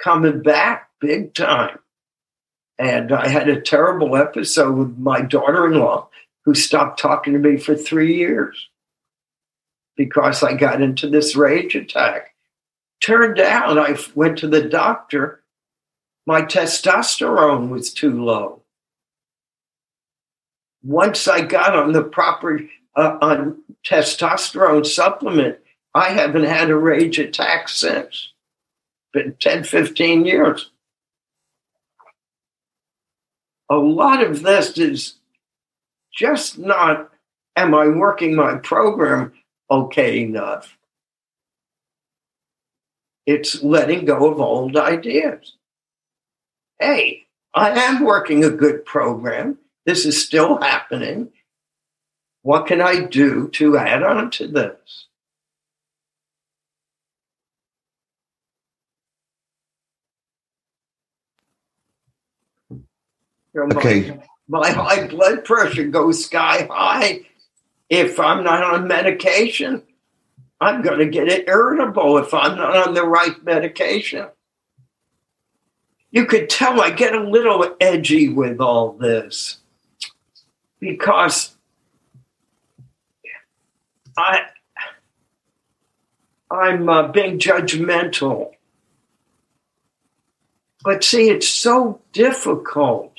coming 0.03 0.43
back 0.43 0.91
big 1.01 1.35
time. 1.35 1.79
And 2.79 3.13
I 3.13 3.29
had 3.29 3.49
a 3.49 3.61
terrible 3.61 4.17
episode 4.17 4.77
with 4.77 4.99
my 4.99 5.23
daughter 5.23 5.67
in 5.67 5.79
law 5.79 6.09
who 6.45 6.55
stopped 6.55 7.01
talking 7.01 7.33
to 7.33 7.39
me 7.39 7.57
for 7.57 7.75
three 7.75 8.17
years 8.17 8.69
because 9.97 10.43
I 10.43 10.55
got 10.55 10.83
into 10.83 11.09
this 11.09 11.35
rage 11.35 11.75
attack. 11.75 12.35
Turned 13.05 13.41
out 13.41 13.79
I 13.79 13.97
went 14.15 14.39
to 14.39 14.49
the 14.49 14.63
doctor, 14.63 15.43
my 16.27 16.43
testosterone 16.43 17.69
was 17.69 17.93
too 17.93 18.23
low. 18.23 18.63
Once 20.83 21.27
I 21.27 21.41
got 21.41 21.75
on 21.75 21.93
the 21.93 22.03
proper 22.03 22.61
uh, 22.95 23.19
on 23.21 23.59
testosterone 23.85 24.87
supplement, 24.87 25.59
I 25.95 26.11
haven't 26.11 26.45
had 26.45 26.71
a 26.71 26.77
rage 26.77 27.19
attack 27.19 27.69
since. 27.69 28.33
Been 29.13 29.35
10, 29.41 29.65
15 29.65 30.27
years 30.27 30.71
a 33.69 33.77
lot 33.77 34.23
of 34.23 34.43
this 34.43 34.79
is 34.79 35.15
just 36.13 36.59
not, 36.59 37.11
am 37.57 37.75
I 37.75 37.89
working 37.89 38.35
my 38.35 38.57
program 38.57 39.33
okay 39.71 40.21
enough? 40.21 40.77
It's 43.27 43.63
letting 43.63 44.05
go 44.05 44.31
of 44.31 44.41
old 44.41 44.77
ideas. 44.77 45.55
Hey, 46.79 47.27
I 47.55 47.71
am 47.71 48.05
working 48.05 48.45
a 48.45 48.51
good 48.51 48.85
program. 48.85 49.59
This 49.85 50.05
is 50.07 50.25
still 50.25 50.61
happening. 50.61 51.31
What 52.43 52.67
can 52.67 52.81
I 52.81 53.01
do 53.01 53.49
to 53.55 53.77
add 53.77 54.03
on 54.03 54.31
to 54.33 54.47
this? 54.47 55.07
You 63.57 63.67
know, 63.67 63.79
Okay. 63.79 64.21
My, 64.49 64.61
my 64.61 64.71
high 64.71 65.07
blood 65.09 65.45
pressure 65.45 65.89
goes 65.89 66.25
sky 66.27 66.69
high. 66.71 67.23
If 67.89 68.21
I'm 68.21 68.45
not 68.45 68.63
on 68.63 68.87
medication, 68.87 69.83
I'm 70.61 70.83
going 70.83 70.99
to 70.99 71.07
get 71.07 71.29
it 71.29 71.49
irritable 71.49 72.19
if 72.19 72.35
I'm 72.35 72.57
not 72.57 72.89
on 72.89 72.95
the 72.95 73.05
right 73.05 73.43
medication. 73.45 74.29
You 76.11 76.27
could 76.27 76.51
tell 76.51 76.81
I 76.81 76.91
get 76.91 77.15
a 77.15 77.29
little 77.29 77.75
edgy 77.81 78.29
with 78.29 78.61
all 78.61 78.93
this 78.93 79.59
because 80.79 81.57
I 84.17 84.43
I'm 86.51 86.89
uh, 86.89 87.09
being 87.09 87.39
judgmental. 87.39 88.53
But 90.85 91.03
see, 91.03 91.31
it's 91.31 91.49
so 91.49 92.01
difficult 92.13 93.17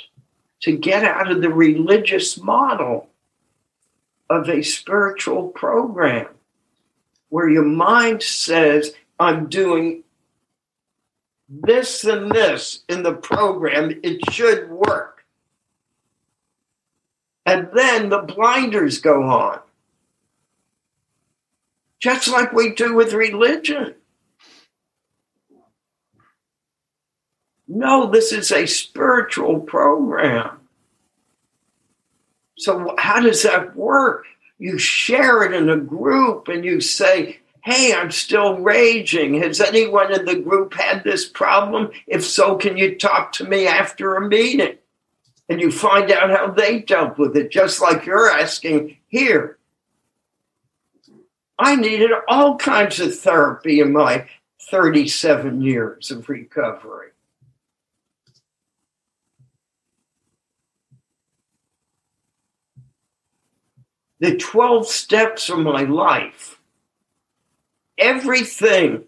to 0.61 0.75
get 0.75 1.03
out 1.03 1.31
of 1.31 1.41
the 1.41 1.53
religious 1.53 2.37
model 2.37 3.09
of 4.29 4.49
a 4.49 4.61
spiritual 4.61 5.49
program 5.49 6.27
where 7.29 7.49
your 7.49 7.63
mind 7.65 8.23
says, 8.23 8.93
I'm 9.19 9.47
doing 9.49 10.03
this 11.49 12.03
and 12.03 12.31
this 12.31 12.83
in 12.89 13.03
the 13.03 13.13
program, 13.13 13.99
it 14.03 14.31
should 14.31 14.69
work. 14.69 15.25
And 17.45 17.69
then 17.73 18.09
the 18.09 18.19
blinders 18.19 18.99
go 18.99 19.23
on. 19.23 19.59
Just 21.99 22.27
like 22.27 22.51
we 22.51 22.73
do 22.73 22.93
with 22.93 23.13
religion. 23.13 23.95
No, 27.67 28.09
this 28.09 28.31
is 28.31 28.51
a 28.51 28.65
spiritual 28.65 29.59
program. 29.59 30.59
So, 32.57 32.95
how 32.97 33.19
does 33.19 33.43
that 33.43 33.75
work? 33.75 34.25
You 34.57 34.77
share 34.77 35.43
it 35.43 35.53
in 35.53 35.69
a 35.69 35.77
group 35.77 36.47
and 36.47 36.65
you 36.65 36.81
say, 36.81 37.39
Hey, 37.63 37.93
I'm 37.93 38.11
still 38.11 38.59
raging. 38.59 39.41
Has 39.41 39.59
anyone 39.59 40.13
in 40.13 40.25
the 40.25 40.39
group 40.39 40.73
had 40.73 41.03
this 41.03 41.27
problem? 41.27 41.91
If 42.07 42.23
so, 42.23 42.55
can 42.55 42.77
you 42.77 42.95
talk 42.95 43.33
to 43.33 43.43
me 43.43 43.67
after 43.67 44.15
a 44.15 44.25
meeting? 44.25 44.77
And 45.49 45.59
you 45.59 45.71
find 45.71 46.09
out 46.11 46.29
how 46.29 46.51
they 46.51 46.79
dealt 46.79 47.17
with 47.17 47.35
it, 47.35 47.51
just 47.51 47.81
like 47.81 48.05
you're 48.05 48.29
asking 48.29 48.97
here. 49.07 49.57
I 51.59 51.75
needed 51.75 52.11
all 52.27 52.57
kinds 52.57 52.99
of 52.99 53.17
therapy 53.19 53.81
in 53.81 53.91
my 53.91 54.27
37 54.69 55.61
years 55.61 56.11
of 56.11 56.29
recovery. 56.29 57.09
The 64.19 64.35
12 64.35 64.87
steps 64.87 65.49
of 65.49 65.59
my 65.59 65.83
life, 65.83 66.59
everything 67.97 69.03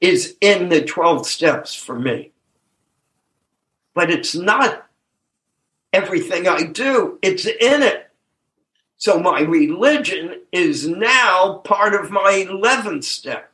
is 0.00 0.36
in 0.40 0.68
the 0.68 0.82
12 0.82 1.26
steps 1.26 1.74
for 1.74 1.98
me. 1.98 2.32
But 3.94 4.10
it's 4.10 4.34
not 4.34 4.86
everything 5.92 6.46
I 6.46 6.64
do, 6.64 7.18
it's 7.22 7.46
in 7.46 7.82
it. 7.82 8.10
So 8.96 9.18
my 9.18 9.40
religion 9.40 10.42
is 10.52 10.86
now 10.86 11.62
part 11.64 11.94
of 11.94 12.10
my 12.10 12.46
11th 12.48 13.04
step. 13.04 13.50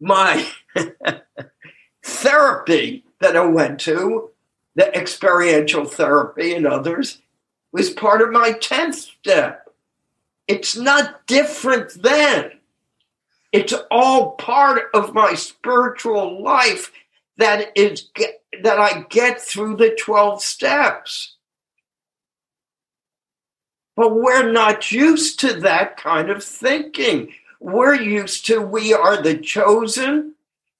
My 0.00 0.48
therapy 2.02 3.04
that 3.20 3.36
I 3.36 3.44
went 3.44 3.80
to, 3.80 4.30
the 4.76 4.96
experiential 4.96 5.84
therapy 5.84 6.54
and 6.54 6.66
others, 6.66 7.18
was 7.72 7.90
part 7.90 8.22
of 8.22 8.30
my 8.30 8.52
10th 8.52 8.94
step. 8.94 9.68
It's 10.48 10.76
not 10.76 11.26
different 11.26 12.02
then. 12.02 12.52
It's 13.52 13.74
all 13.90 14.32
part 14.32 14.90
of 14.94 15.14
my 15.14 15.34
spiritual 15.34 16.42
life 16.42 16.92
that 17.36 17.72
is 17.76 18.08
that 18.62 18.78
I 18.78 19.06
get 19.08 19.40
through 19.40 19.76
the 19.76 19.96
12 19.98 20.42
steps. 20.42 21.36
But 23.96 24.14
we're 24.14 24.50
not 24.50 24.92
used 24.92 25.40
to 25.40 25.60
that 25.60 25.96
kind 25.96 26.30
of 26.30 26.44
thinking. 26.44 27.32
We're 27.60 27.94
used 27.94 28.46
to 28.46 28.60
we 28.60 28.94
are 28.94 29.20
the 29.20 29.36
chosen. 29.36 30.34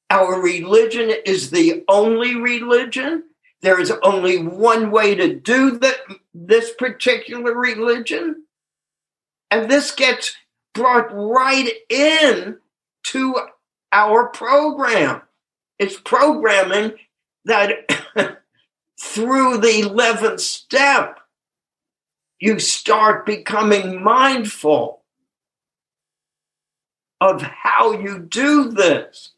Our 0.08 0.40
religion 0.40 1.12
is 1.24 1.50
the 1.50 1.84
only 1.88 2.34
religion. 2.34 3.24
There 3.62 3.78
is 3.78 3.92
only 4.02 4.38
one 4.38 4.90
way 4.90 5.14
to 5.14 5.34
do 5.34 5.78
the, 5.78 5.94
this 6.46 6.72
particular 6.72 7.54
religion. 7.54 8.44
And 9.50 9.70
this 9.70 9.90
gets 9.90 10.34
brought 10.74 11.12
right 11.12 11.70
in 11.88 12.58
to 13.08 13.36
our 13.92 14.28
program. 14.28 15.22
It's 15.78 15.98
programming 15.98 16.92
that 17.44 17.88
through 19.00 19.58
the 19.58 19.82
11th 19.82 20.40
step, 20.40 21.20
you 22.38 22.58
start 22.58 23.26
becoming 23.26 24.02
mindful 24.02 25.02
of 27.20 27.42
how 27.42 27.92
you 27.92 28.18
do 28.18 28.70
this. 28.70 29.32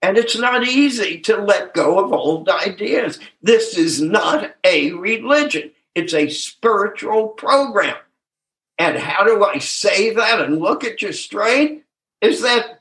And 0.00 0.16
it's 0.16 0.38
not 0.38 0.66
easy 0.66 1.20
to 1.22 1.36
let 1.36 1.74
go 1.74 1.98
of 1.98 2.12
old 2.12 2.48
ideas. 2.48 3.18
This 3.42 3.76
is 3.76 4.00
not 4.00 4.54
a 4.64 4.92
religion, 4.92 5.72
it's 5.94 6.14
a 6.14 6.28
spiritual 6.28 7.28
program. 7.28 7.96
And 8.78 8.96
how 8.96 9.24
do 9.24 9.44
I 9.44 9.58
say 9.58 10.14
that 10.14 10.40
and 10.40 10.60
look 10.60 10.84
at 10.84 11.02
you 11.02 11.12
straight? 11.12 11.84
Is 12.20 12.42
that 12.42 12.80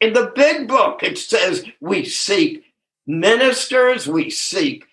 in 0.00 0.12
the 0.12 0.32
big 0.34 0.68
book 0.68 1.02
it 1.02 1.16
says 1.16 1.64
we 1.80 2.04
seek 2.04 2.64
ministers, 3.06 4.06
we 4.06 4.28
seek 4.28 4.84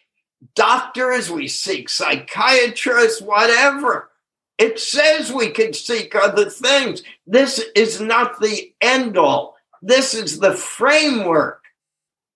doctors, 0.56 1.30
we 1.30 1.48
seek 1.48 1.90
psychiatrists, 1.90 3.22
whatever. 3.22 4.10
It 4.57 4.80
says 4.80 5.34
we 5.34 5.49
can 5.49 5.74
seek 5.74 6.16
other 6.16 6.49
things. 6.49 7.03
This 7.28 7.62
is 7.76 7.99
not 7.99 8.40
the 8.40 8.74
end 8.82 9.18
all. 9.18 9.55
This 9.81 10.14
is 10.14 10.39
the 10.39 10.53
framework 10.53 11.61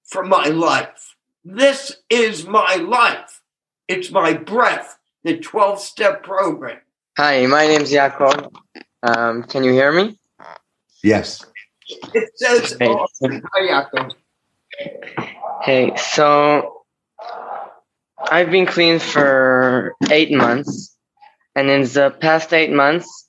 for 0.06 0.24
my 0.24 0.46
life. 0.48 1.16
This 1.44 1.98
is 2.10 2.46
my 2.46 2.76
life. 2.76 3.42
It's 3.88 4.12
my 4.12 4.34
breath, 4.34 4.98
the 5.24 5.38
12 5.38 5.80
step 5.80 6.24
program. 6.24 6.80
Hi, 7.18 7.46
my 7.48 7.68
name's 7.68 7.92
Jakob. 7.92 8.56
Um, 9.04 9.44
can 9.44 9.64
you 9.64 9.72
hear 9.72 9.92
me? 9.92 10.20
Yes. 11.04 11.46
It 12.14 12.30
says, 12.36 12.76
Hey. 12.80 12.88
oh, 12.90 13.08
hi, 13.22 13.68
Jakob. 13.68 14.12
Hey, 15.62 15.96
so 15.96 16.84
I've 18.32 18.52
been 18.52 18.66
clean 18.66 19.00
for 19.00 19.96
eight 20.12 20.32
months, 20.32 20.96
and 21.56 21.70
in 21.70 21.82
the 21.82 22.16
past 22.20 22.54
eight 22.54 22.72
months, 22.72 23.28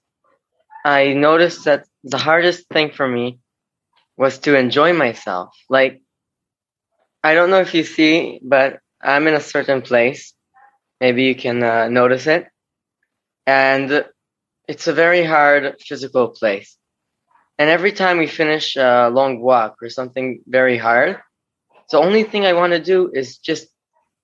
I 0.85 1.15
noticed 1.15 1.65
that 1.65 1.87
the 2.05 2.19
hardest 2.19 2.69
thing 2.69 2.91
for 2.91 3.09
me 3.09 3.39
was 4.21 4.39
to 4.39 4.55
enjoy 4.55 4.93
myself. 4.93 5.49
Like, 5.71 6.03
I 7.25 7.33
don't 7.33 7.49
know 7.49 7.63
if 7.63 7.73
you 7.73 7.85
see, 7.85 8.39
but 8.43 8.81
I'm 9.01 9.27
in 9.27 9.33
a 9.33 9.41
certain 9.41 9.81
place. 9.81 10.35
Maybe 11.01 11.25
you 11.25 11.35
can 11.35 11.63
uh, 11.63 11.89
notice 11.89 12.27
it. 12.27 12.47
And 13.47 14.05
it's 14.69 14.87
a 14.89 14.93
very 14.93 15.25
hard 15.25 15.77
physical 15.81 16.29
place. 16.29 16.77
And 17.59 17.71
every 17.71 17.93
time 17.93 18.19
we 18.19 18.27
finish 18.27 18.77
a 18.77 19.09
long 19.11 19.41
walk 19.41 19.77
or 19.81 19.89
something 19.89 20.43
very 20.47 20.77
hard, 20.77 21.19
the 21.91 21.99
only 21.99 22.23
thing 22.23 22.45
I 22.45 22.53
want 22.53 22.75
to 22.75 22.79
do 22.95 23.11
is 23.15 23.39
just 23.39 23.69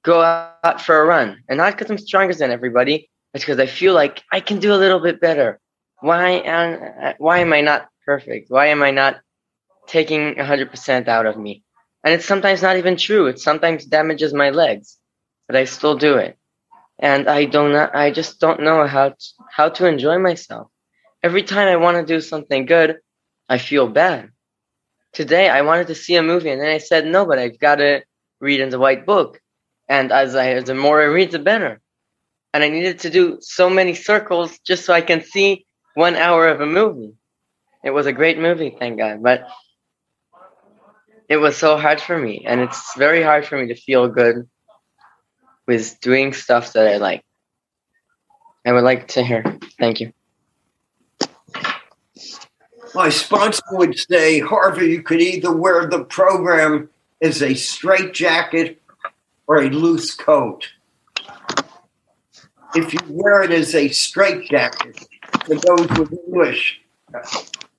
go 0.05 0.21
out 0.21 0.83
for 0.83 1.01
a 1.01 1.07
run. 1.07 1.39
And 1.49 1.57
not 1.57 1.73
because 1.73 1.91
I'm 1.91 1.97
stronger 1.97 2.35
than 2.35 2.51
everybody, 2.51 3.09
it's 3.33 3.45
because 3.45 3.59
I 3.59 3.67
feel 3.67 3.95
like 3.95 4.23
I 4.31 4.41
can 4.41 4.59
do 4.59 4.75
a 4.75 4.83
little 4.85 5.01
bit 5.01 5.23
better. 5.23 5.59
Why 6.01 6.33
am, 6.45 7.15
why 7.17 7.39
am 7.39 7.55
I 7.55 7.63
not 7.63 7.89
perfect? 8.05 8.51
Why 8.51 8.67
am 8.67 8.83
I 8.83 8.91
not 8.91 9.21
taking 9.87 10.35
100% 10.35 11.09
out 11.09 11.27
of 11.27 11.39
me? 11.39 11.63
And 12.05 12.15
it's 12.15 12.25
sometimes 12.25 12.63
not 12.63 12.77
even 12.77 12.97
true. 12.97 13.27
It 13.27 13.41
sometimes 13.41 13.85
damages 13.85 14.33
my 14.33 14.51
legs, 14.51 14.97
but 15.49 15.57
I 15.57 15.65
still 15.65 15.97
do 15.97 16.17
it. 16.17 16.39
And 16.99 17.29
I 17.29 17.45
don't 17.45 17.75
I 17.75 18.11
just 18.11 18.41
don't 18.41 18.63
know 18.63 18.87
how 18.87 19.11
to, 19.11 19.17
how 19.51 19.69
to 19.71 19.87
enjoy 19.87 20.19
myself. 20.19 20.69
Every 21.23 21.43
time 21.43 21.69
I 21.69 21.77
want 21.77 21.97
to 21.97 22.15
do 22.15 22.21
something 22.21 22.65
good, 22.65 22.99
I 23.49 23.59
feel 23.59 23.89
bad. 23.89 24.31
Today 25.13 25.49
I 25.49 25.63
wanted 25.63 25.89
to 25.89 25.95
see 25.95 26.15
a 26.15 26.23
movie 26.23 26.51
and 26.51 26.61
then 26.61 26.69
I 26.69 26.79
said 26.79 27.07
no, 27.07 27.27
but 27.27 27.39
I've 27.39 27.59
got 27.59 27.77
to 27.77 28.03
read 28.41 28.61
in 28.61 28.71
the 28.71 28.79
white 28.79 29.05
book. 29.05 29.41
And 29.89 30.13
as 30.13 30.37
I 30.37 30.61
the 30.61 30.75
more 30.75 31.03
I 31.03 31.07
read 31.07 31.33
the 31.33 31.39
better. 31.39 31.81
And 32.55 32.63
I 32.63 32.69
needed 32.69 33.01
to 33.01 33.11
do 33.11 33.39
so 33.41 33.69
many 33.69 33.95
circles 33.95 34.59
just 34.61 34.85
so 34.85 34.95
I 34.95 35.01
can 35.01 35.23
see 35.23 35.67
one 35.95 36.15
hour 36.15 36.49
of 36.49 36.61
a 36.61 36.67
movie. 36.67 37.15
It 37.83 37.91
was 37.91 38.07
a 38.07 38.13
great 38.13 38.39
movie, 38.39 38.77
thank 38.79 38.99
God. 38.99 39.23
But 39.23 39.49
it 41.29 41.39
was 41.39 41.57
so 41.57 41.77
hard 41.77 42.01
for 42.01 42.17
me, 42.19 42.45
and 42.47 42.61
it's 42.61 42.97
very 42.97 43.23
hard 43.23 43.47
for 43.47 43.61
me 43.61 43.69
to 43.69 43.75
feel 43.75 44.09
good 44.09 44.49
with 45.67 46.01
doing 46.01 46.33
stuff 46.33 46.73
that 46.75 46.87
I 46.87 46.99
like. 46.99 47.25
I 48.65 48.73
would 48.73 48.85
like 48.85 49.09
to 49.09 49.23
hear. 49.23 49.45
Thank 49.79 50.01
you. 50.01 50.13
My 52.95 53.11
sponsor 53.11 53.63
would 53.73 53.99
say, 53.99 54.41
Harvey, 54.41 54.87
you 54.87 55.03
could 55.03 55.21
either 55.21 55.53
wear 55.53 55.87
the 55.87 56.05
program 56.05 56.89
as 57.21 57.43
a 57.43 57.55
straight 57.55 58.15
jacket 58.15 58.81
or 59.47 59.63
a 59.63 59.69
loose 59.69 60.15
coat. 60.15 60.69
If 62.75 62.93
you 62.93 63.01
wear 63.09 63.43
it 63.43 63.51
as 63.51 63.75
a 63.75 63.89
straight 63.89 64.49
jacket, 64.49 65.07
for 65.45 65.57
those 65.57 65.89
with 65.99 66.13
English, 66.27 66.81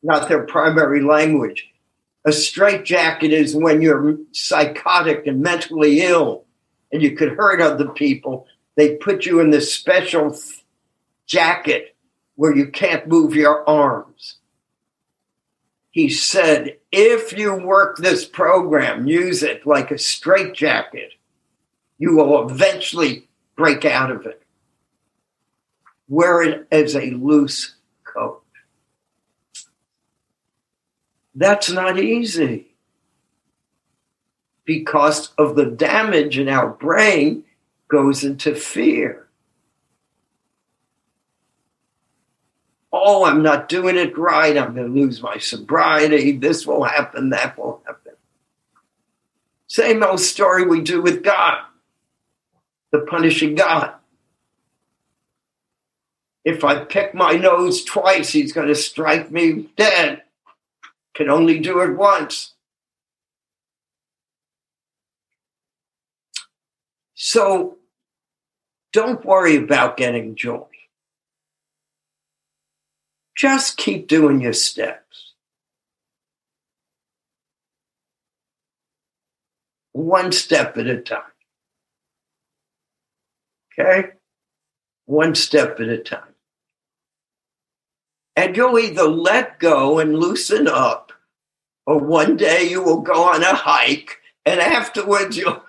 not 0.04 0.30
their 0.30 0.44
primary 0.44 1.02
language, 1.02 1.68
a 2.28 2.32
straitjacket 2.32 3.32
is 3.32 3.56
when 3.56 3.82
you're 3.82 4.18
psychotic 4.32 5.26
and 5.26 5.42
mentally 5.42 6.02
ill 6.02 6.46
and 6.92 7.02
you 7.02 7.16
could 7.16 7.30
hurt 7.30 7.62
other 7.62 7.90
people. 7.90 8.46
They 8.76 8.96
put 8.98 9.26
you 9.26 9.40
in 9.40 9.50
this 9.50 9.74
special 9.74 10.38
jacket 11.26 11.96
where 12.36 12.56
you 12.56 12.68
can't 12.68 13.08
move 13.08 13.36
your 13.36 13.68
arms 13.68 14.38
he 15.98 16.10
said, 16.10 16.78
if 16.92 17.36
you 17.36 17.56
work 17.56 17.98
this 17.98 18.24
program, 18.24 19.08
use 19.08 19.42
it 19.42 19.66
like 19.66 19.90
a 19.90 19.98
straitjacket, 19.98 21.14
you 21.98 22.16
will 22.16 22.48
eventually 22.48 23.28
break 23.56 23.84
out 23.84 24.12
of 24.12 24.28
it. 24.28 24.44
Wear 26.08 26.44
it 26.44 26.68
as 26.72 26.96
a 26.96 27.10
loose 27.10 27.78
coat. 28.04 28.44
That's 31.38 31.70
not 31.70 31.98
easy 32.00 32.76
because 34.66 35.32
of 35.38 35.56
the 35.56 35.66
damage 35.66 36.38
in 36.38 36.50
our 36.50 36.68
brain 36.68 37.46
goes 37.88 38.26
into 38.26 38.54
fear. 38.54 39.28
oh, 42.92 43.26
I'm 43.26 43.44
not 43.44 43.70
doing 43.70 43.98
it 43.98 44.18
right. 44.18 44.58
I'm 44.58 44.74
going 44.74 44.94
to 44.94 45.00
lose 45.02 45.22
my 45.22 45.38
sobriety. 45.38 46.34
This 46.34 46.66
will 46.66 46.84
happen. 46.84 47.30
That 47.30 47.58
will 47.58 47.82
happen. 47.86 48.14
Same 49.68 50.04
old 50.04 50.20
story 50.20 50.66
we 50.66 50.82
do 50.82 51.02
with 51.02 51.24
God, 51.24 51.60
the 52.92 53.00
punishing 53.00 53.56
God. 53.56 53.94
If 56.46 56.64
I 56.64 56.86
pick 56.86 57.14
my 57.14 57.34
nose 57.34 57.84
twice, 57.84 58.32
he's 58.32 58.54
going 58.54 58.68
to 58.68 58.76
strike 58.76 59.30
me 59.30 59.70
dead. 59.76 60.24
Can 61.18 61.32
only 61.32 61.58
do 61.58 61.82
it 61.82 61.98
once. 61.98 62.54
So 67.16 67.78
don't 68.94 69.26
worry 69.26 69.56
about 69.56 69.98
getting 69.98 70.36
joy. 70.36 70.68
Just 73.36 73.78
keep 73.78 74.08
doing 74.08 74.42
your 74.42 74.54
steps. 74.54 75.34
One 79.94 80.32
step 80.32 80.78
at 80.78 80.86
a 80.86 81.02
time. 81.02 81.22
Okay? 83.74 84.10
One 85.06 85.34
step 85.34 85.80
at 85.80 85.90
a 85.90 85.98
time. 85.98 86.36
And 88.36 88.56
you'll 88.56 88.78
either 88.78 89.08
let 89.08 89.58
go 89.58 89.98
and 89.98 90.20
loosen 90.20 90.68
up, 90.68 91.07
or 91.88 91.98
one 91.98 92.36
day 92.36 92.70
you 92.70 92.84
will 92.84 93.02
go 93.02 93.24
on 93.24 93.42
a 93.42 93.56
hike, 93.56 94.18
and 94.46 94.60
afterwards 94.60 95.38
you'll 95.38 95.64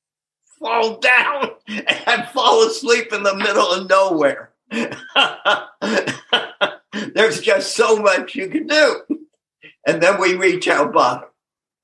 fall 0.58 0.98
down 0.98 1.50
and 1.68 2.28
fall 2.30 2.66
asleep 2.66 3.12
in 3.12 3.22
the 3.22 3.36
middle 3.36 3.70
of 3.70 3.88
nowhere. 3.88 4.50
There's 7.14 7.40
just 7.40 7.74
so 7.74 7.96
much 7.96 8.34
you 8.34 8.48
can 8.48 8.66
do. 8.66 9.02
And 9.86 10.02
then 10.02 10.20
we 10.20 10.34
reach 10.34 10.68
our 10.68 10.88
bottom. 10.88 11.28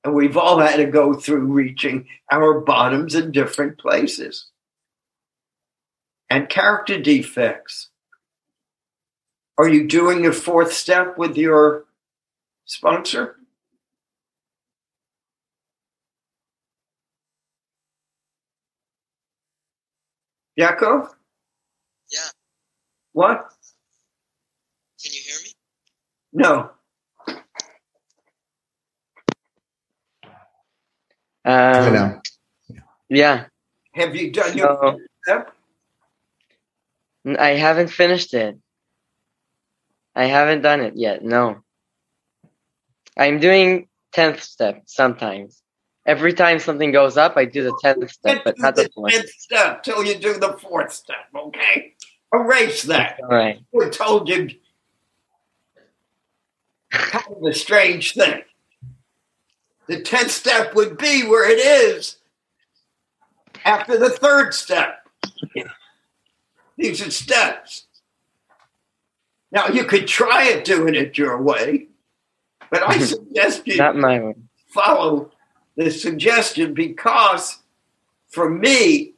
And 0.03 0.13
we've 0.13 0.37
all 0.37 0.59
had 0.59 0.77
to 0.77 0.85
go 0.85 1.13
through 1.13 1.45
reaching 1.45 2.07
our 2.31 2.59
bottoms 2.59 3.15
in 3.15 3.31
different 3.31 3.79
places. 3.79 4.47
And 6.29 6.49
character 6.49 7.01
defects. 7.01 7.89
Are 9.57 9.67
you 9.67 9.87
doing 9.87 10.23
your 10.23 10.33
fourth 10.33 10.71
step 10.71 11.17
with 11.17 11.35
your 11.35 11.85
sponsor? 12.65 13.36
Yaakov? 20.59 21.09
Yeah. 22.11 22.29
What? 23.13 23.49
Can 25.03 25.13
you 25.13 25.21
hear 25.21 25.37
me? 25.43 25.51
No. 26.33 26.71
Um, 31.45 31.93
now. 31.93 32.21
yeah. 33.09 33.45
Have 33.95 34.15
you 34.15 34.31
done 34.31 34.57
your 34.57 34.69
So, 34.81 34.99
step? 35.23 35.53
I 37.39 37.51
haven't 37.51 37.89
finished 37.89 38.33
it. 38.33 38.57
I 40.15 40.25
haven't 40.25 40.61
done 40.63 40.81
it 40.81 40.95
yet. 40.97 41.23
No. 41.23 41.59
I'm 43.17 43.39
doing 43.39 43.87
tenth 44.13 44.41
step 44.43 44.83
sometimes. 44.87 45.61
Every 46.07 46.31
time 46.33 46.57
something 46.59 46.91
goes 46.93 47.17
up, 47.17 47.35
I 47.35 47.43
do 47.43 47.63
the 47.63 47.77
tenth 47.81 48.09
step, 48.09 48.43
but 48.45 48.57
not 48.57 48.75
the 48.77 48.89
fourth. 48.95 49.11
tenth 49.11 49.29
step 49.29 49.83
till 49.83 50.05
you 50.05 50.15
do 50.17 50.39
the 50.39 50.53
fourth 50.53 50.93
step, 50.93 51.27
okay? 51.35 51.95
Erase 52.33 52.83
that. 52.83 53.19
All 53.21 53.27
right. 53.29 53.59
We're 53.73 53.89
told 53.89 54.29
you 54.29 54.49
kind 56.91 57.25
of 57.35 57.43
a 57.43 57.53
strange 57.53 58.13
thing. 58.13 58.41
The 59.87 60.01
tenth 60.01 60.31
step 60.31 60.73
would 60.75 60.97
be 60.97 61.27
where 61.27 61.49
it 61.49 61.59
is 61.59 62.17
after 63.65 63.97
the 63.97 64.09
third 64.09 64.53
step. 64.53 65.05
These 66.77 67.05
are 67.05 67.11
steps. 67.11 67.87
Now 69.51 69.67
you 69.67 69.83
could 69.83 70.07
try 70.07 70.45
it 70.45 70.63
doing 70.63 70.95
it 70.95 71.17
your 71.17 71.41
way, 71.41 71.87
but 72.69 72.83
I 72.83 72.97
suggest 72.99 73.67
you 73.67 73.77
Not 73.77 73.95
my 73.97 74.19
way. 74.19 74.35
follow 74.67 75.31
the 75.77 75.91
suggestion 75.91 76.73
because 76.73 77.59
for 78.27 78.49
me, 78.49 79.13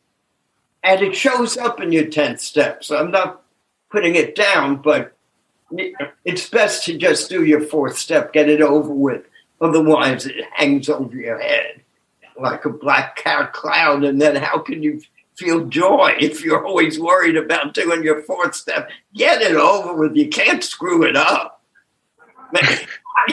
and 0.84 1.02
it 1.02 1.16
shows 1.16 1.58
up 1.58 1.82
in 1.82 1.92
your 1.92 2.06
10th 2.06 2.40
step. 2.40 2.84
So 2.84 2.98
I'm 2.98 3.12
not 3.12 3.42
putting 3.90 4.16
it 4.16 4.36
down, 4.36 4.82
but 4.82 5.16
it's 6.24 6.50
best 6.50 6.86
to 6.86 6.98
just 6.98 7.30
do 7.30 7.44
your 7.44 7.62
fourth 7.62 7.98
step, 7.98 8.34
get 8.34 8.50
it 8.50 8.62
over 8.62 8.94
with. 8.94 9.24
Otherwise, 9.62 10.26
it 10.26 10.46
hangs 10.54 10.90
over 10.90 11.16
your 11.16 11.40
head 11.40 11.82
like 12.40 12.64
a 12.66 12.70
black 12.70 13.18
cat 13.18 13.52
cloud. 13.52 14.04
And 14.04 14.22
then 14.22 14.36
how 14.38 14.60
can 14.60 14.82
you 14.82 15.02
feel 15.36 15.66
joy 15.66 16.16
if 16.20 16.44
you're 16.44 16.66
always 16.66 17.00
worried 17.00 17.36
about 17.36 17.74
doing 17.74 18.04
your 18.04 18.22
fourth 18.24 18.56
step? 18.56 18.90
Get 19.14 19.42
it 19.42 19.56
over 19.56 19.94
with. 19.94 20.16
You 20.16 20.30
can't 20.30 20.64
screw 20.64 21.04
it 21.04 21.18
up. 21.18 21.62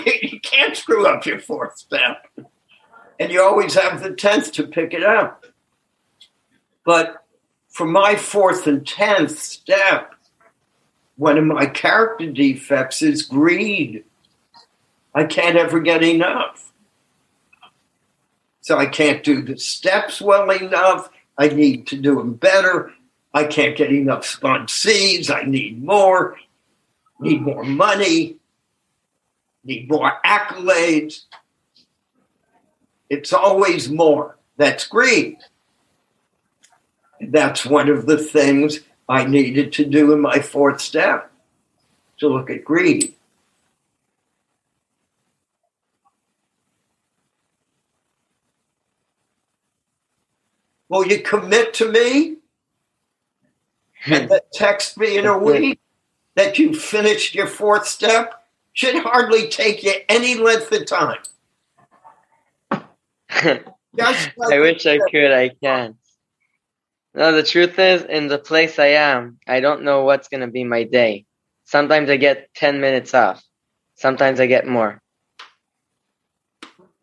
you 0.04 0.40
can't 0.40 0.76
screw 0.76 1.06
up 1.06 1.24
your 1.26 1.38
fourth 1.38 1.78
step. 1.78 2.26
And 3.18 3.32
you 3.32 3.42
always 3.42 3.74
have 3.74 4.02
the 4.02 4.10
10th 4.10 4.52
to 4.54 4.66
pick 4.66 4.92
it 4.92 5.02
up. 5.02 5.46
But 6.84 7.24
for 7.68 7.86
my 7.86 8.16
fourth 8.16 8.66
and 8.66 8.84
10th 8.84 9.36
step, 9.36 10.14
one 11.16 11.38
of 11.38 11.44
my 11.44 11.66
character 11.66 12.30
defects 12.30 13.02
is 13.02 13.22
greed. 13.22 14.04
I 15.14 15.24
can't 15.24 15.56
ever 15.56 15.80
get 15.80 16.02
enough. 16.02 16.72
So 18.60 18.76
I 18.76 18.86
can't 18.86 19.24
do 19.24 19.42
the 19.42 19.56
steps 19.58 20.20
well 20.20 20.50
enough. 20.50 21.08
I 21.38 21.48
need 21.48 21.86
to 21.88 21.96
do 21.96 22.16
them 22.16 22.34
better. 22.34 22.92
I 23.32 23.44
can't 23.44 23.76
get 23.76 23.92
enough 23.92 24.22
sponsees. 24.22 25.30
I 25.30 25.42
need 25.42 25.82
more. 25.82 26.36
Need 27.20 27.42
more 27.42 27.64
money. 27.64 28.36
Need 29.64 29.90
more 29.90 30.12
accolades. 30.24 31.22
It's 33.08 33.32
always 33.32 33.90
more. 33.90 34.36
That's 34.56 34.86
greed. 34.86 35.38
That's 37.20 37.64
one 37.64 37.88
of 37.88 38.06
the 38.06 38.18
things 38.18 38.80
I 39.08 39.24
needed 39.24 39.72
to 39.74 39.84
do 39.84 40.12
in 40.12 40.20
my 40.20 40.40
fourth 40.40 40.80
step 40.80 41.30
to 42.18 42.28
look 42.28 42.50
at 42.50 42.64
greed. 42.64 43.14
Will 50.88 51.06
you 51.06 51.20
commit 51.20 51.74
to 51.74 51.90
me 51.90 52.36
and 54.06 54.28
then 54.28 54.40
text 54.52 54.96
me 54.98 55.18
in 55.18 55.26
a 55.26 55.36
week 55.36 55.80
that 56.36 56.58
you 56.58 56.74
finished 56.74 57.34
your 57.34 57.48
fourth 57.48 57.86
step? 57.86 58.44
Should 58.72 59.02
hardly 59.02 59.48
take 59.48 59.82
you 59.82 59.94
any 60.08 60.34
length 60.34 60.70
of 60.70 60.86
time. 60.86 61.18
I 64.00 64.58
wish 64.58 64.86
I 64.86 64.98
could. 65.10 65.32
I 65.32 65.50
can't. 65.62 65.96
No, 67.14 67.32
the 67.32 67.42
truth 67.42 67.78
is, 67.78 68.02
in 68.02 68.28
the 68.28 68.38
place 68.38 68.78
I 68.78 68.88
am, 68.88 69.38
I 69.46 69.60
don't 69.60 69.84
know 69.84 70.04
what's 70.04 70.28
going 70.28 70.42
to 70.42 70.48
be 70.48 70.64
my 70.64 70.84
day. 70.84 71.24
Sometimes 71.64 72.10
I 72.10 72.16
get 72.16 72.52
10 72.54 72.80
minutes 72.80 73.14
off. 73.14 73.42
Sometimes 73.96 74.38
I 74.40 74.46
get 74.46 74.66
more. 74.66 75.00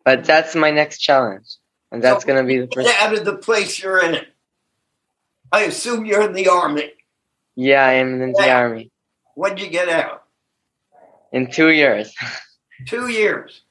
But 0.04 0.24
that's 0.24 0.54
my 0.54 0.70
next 0.70 0.98
challenge. 0.98 1.46
And 1.90 2.02
that's 2.02 2.22
So, 2.22 2.28
going 2.28 2.42
to 2.42 2.46
be 2.46 2.60
the 2.60 2.68
first. 2.72 2.86
Get 2.86 3.00
out 3.00 3.18
of 3.18 3.24
the 3.24 3.36
place 3.36 3.82
you're 3.82 4.02
in. 4.04 4.20
I 5.52 5.62
assume 5.62 6.06
you're 6.06 6.22
in 6.22 6.32
the 6.32 6.48
army. 6.48 6.92
Yeah, 7.56 7.84
I 7.84 7.94
am 7.94 8.20
in 8.20 8.32
the 8.32 8.50
army. 8.50 8.90
When'd 9.34 9.60
you 9.60 9.68
get 9.68 9.88
out? 9.88 10.22
In 11.32 11.50
two 11.50 11.70
years. 11.70 12.14
Two 12.86 13.08
years. 13.08 13.63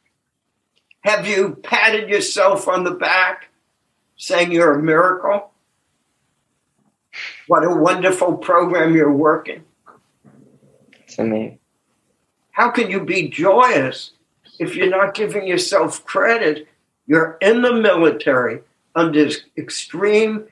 Have 1.04 1.28
you 1.28 1.56
patted 1.64 2.10
yourself 2.10 2.68
on 2.68 2.86
the 2.86 2.92
back 2.92 3.50
saying 4.16 4.54
you're 4.54 4.80
a 4.80 4.82
miracle? 4.82 5.52
What 7.48 7.66
a 7.66 7.76
wonderful 7.76 8.38
program 8.38 8.96
you're 8.96 9.12
working. 9.12 9.64
It's 11.02 11.20
amazing. 11.20 11.60
How 12.52 12.72
can 12.72 12.90
you 12.90 13.04
be 13.04 13.28
joyous 13.28 14.12
if 14.60 14.76
you're 14.76 14.90
not 14.90 15.14
giving 15.14 15.46
yourself 15.46 16.06
credit? 16.06 16.70
You're 17.06 17.38
in 17.42 17.62
the 17.64 17.74
military 17.74 18.62
under 18.96 19.30
extreme 19.58 20.46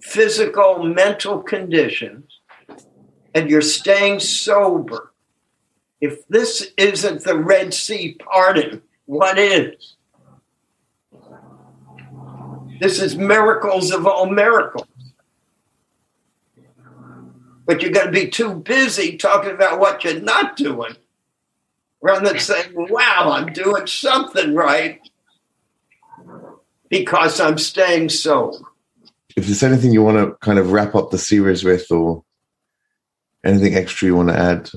physical, 0.00 0.82
mental 0.82 1.42
conditions, 1.42 2.40
and 3.34 3.50
you're 3.50 3.60
staying 3.60 4.20
sober. 4.20 5.12
If 6.00 6.26
this 6.28 6.68
isn't 6.78 7.24
the 7.24 7.36
Red 7.36 7.74
Sea 7.74 8.16
parting, 8.18 8.80
what 9.08 9.38
is? 9.38 9.96
This 12.78 13.00
is 13.00 13.16
miracles 13.16 13.90
of 13.90 14.06
all 14.06 14.26
miracles. 14.26 14.86
but 17.68 17.82
you're 17.82 17.92
going 17.92 18.06
to 18.06 18.12
be 18.12 18.26
too 18.26 18.54
busy 18.54 19.18
talking 19.18 19.50
about 19.50 19.78
what 19.78 20.02
you're 20.02 20.20
not 20.20 20.56
doing 20.56 20.96
rather 22.00 22.26
than 22.26 22.38
saying, 22.38 22.72
wow, 22.74 23.30
I'm 23.30 23.52
doing 23.52 23.86
something 23.86 24.54
right 24.54 24.98
because 26.88 27.40
I'm 27.40 27.58
staying 27.58 28.08
sober. 28.08 28.58
If 29.36 29.44
there's 29.44 29.62
anything 29.62 29.92
you 29.92 30.02
want 30.02 30.16
to 30.16 30.34
kind 30.40 30.58
of 30.58 30.72
wrap 30.72 30.94
up 30.94 31.10
the 31.10 31.18
series 31.18 31.62
with, 31.62 31.90
or 31.90 32.24
anything 33.44 33.74
extra 33.74 34.06
you 34.06 34.16
want 34.16 34.30
to 34.30 34.38
add? 34.38 34.70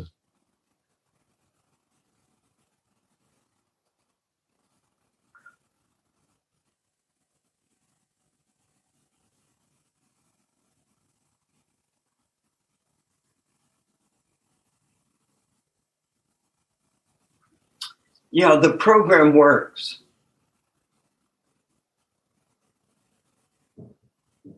Yeah, 18.31 18.55
the 18.55 18.73
program 18.73 19.35
works. 19.35 19.99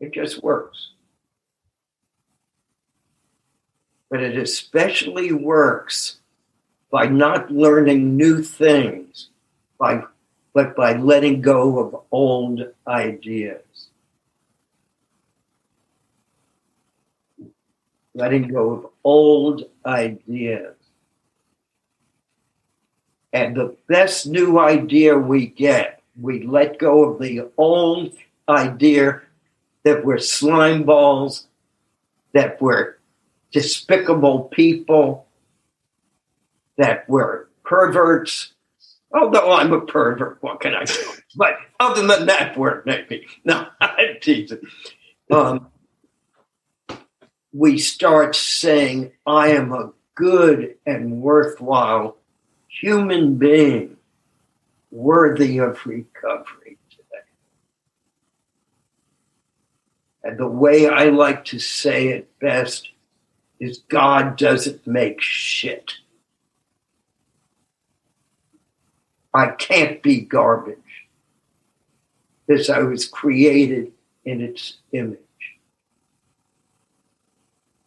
It 0.00 0.12
just 0.12 0.42
works. 0.42 0.90
But 4.10 4.22
it 4.22 4.38
especially 4.38 5.32
works 5.32 6.18
by 6.90 7.06
not 7.06 7.50
learning 7.50 8.16
new 8.16 8.42
things, 8.42 9.30
by, 9.78 10.04
but 10.52 10.76
by 10.76 10.96
letting 10.96 11.40
go 11.40 11.80
of 11.80 12.02
old 12.12 12.62
ideas. 12.86 13.88
Letting 18.14 18.46
go 18.46 18.70
of 18.70 18.86
old 19.02 19.64
ideas. 19.84 20.76
And 23.34 23.56
the 23.56 23.76
best 23.88 24.28
new 24.28 24.60
idea 24.60 25.18
we 25.18 25.48
get, 25.48 26.00
we 26.18 26.44
let 26.44 26.78
go 26.78 27.10
of 27.10 27.20
the 27.20 27.50
old 27.58 28.14
idea 28.48 29.22
that 29.82 30.04
we're 30.04 30.18
slime 30.18 30.84
balls, 30.84 31.48
that 32.32 32.62
we're 32.62 32.94
despicable 33.50 34.44
people, 34.44 35.26
that 36.78 37.08
we're 37.08 37.46
perverts. 37.64 38.52
Although 39.12 39.52
I'm 39.52 39.72
a 39.72 39.80
pervert, 39.80 40.38
what 40.40 40.60
can 40.60 40.74
I 40.74 40.84
do? 40.84 40.94
But 41.36 41.56
other 41.80 42.06
than 42.06 42.26
that 42.26 42.56
word, 42.56 42.86
maybe. 42.86 43.26
No, 43.44 43.66
I'm 43.80 44.20
teasing. 44.20 44.60
Um, 45.28 45.66
we 47.52 47.78
start 47.78 48.36
saying, 48.36 49.10
I 49.26 49.48
am 49.48 49.72
a 49.72 49.92
good 50.14 50.76
and 50.86 51.20
worthwhile 51.20 52.16
human 52.80 53.36
being 53.36 53.96
worthy 54.90 55.58
of 55.58 55.84
recovery 55.86 56.78
today. 56.90 57.26
And 60.22 60.38
the 60.38 60.48
way 60.48 60.88
I 60.88 61.06
like 61.06 61.44
to 61.46 61.58
say 61.58 62.08
it 62.08 62.38
best 62.38 62.90
is 63.60 63.78
God 63.88 64.36
doesn't 64.36 64.86
make 64.86 65.20
shit. 65.20 65.92
I 69.32 69.48
can't 69.48 70.02
be 70.02 70.20
garbage 70.20 70.78
because 72.46 72.70
I 72.70 72.80
was 72.80 73.06
created 73.06 73.92
in 74.24 74.40
its 74.40 74.78
image. 74.92 75.18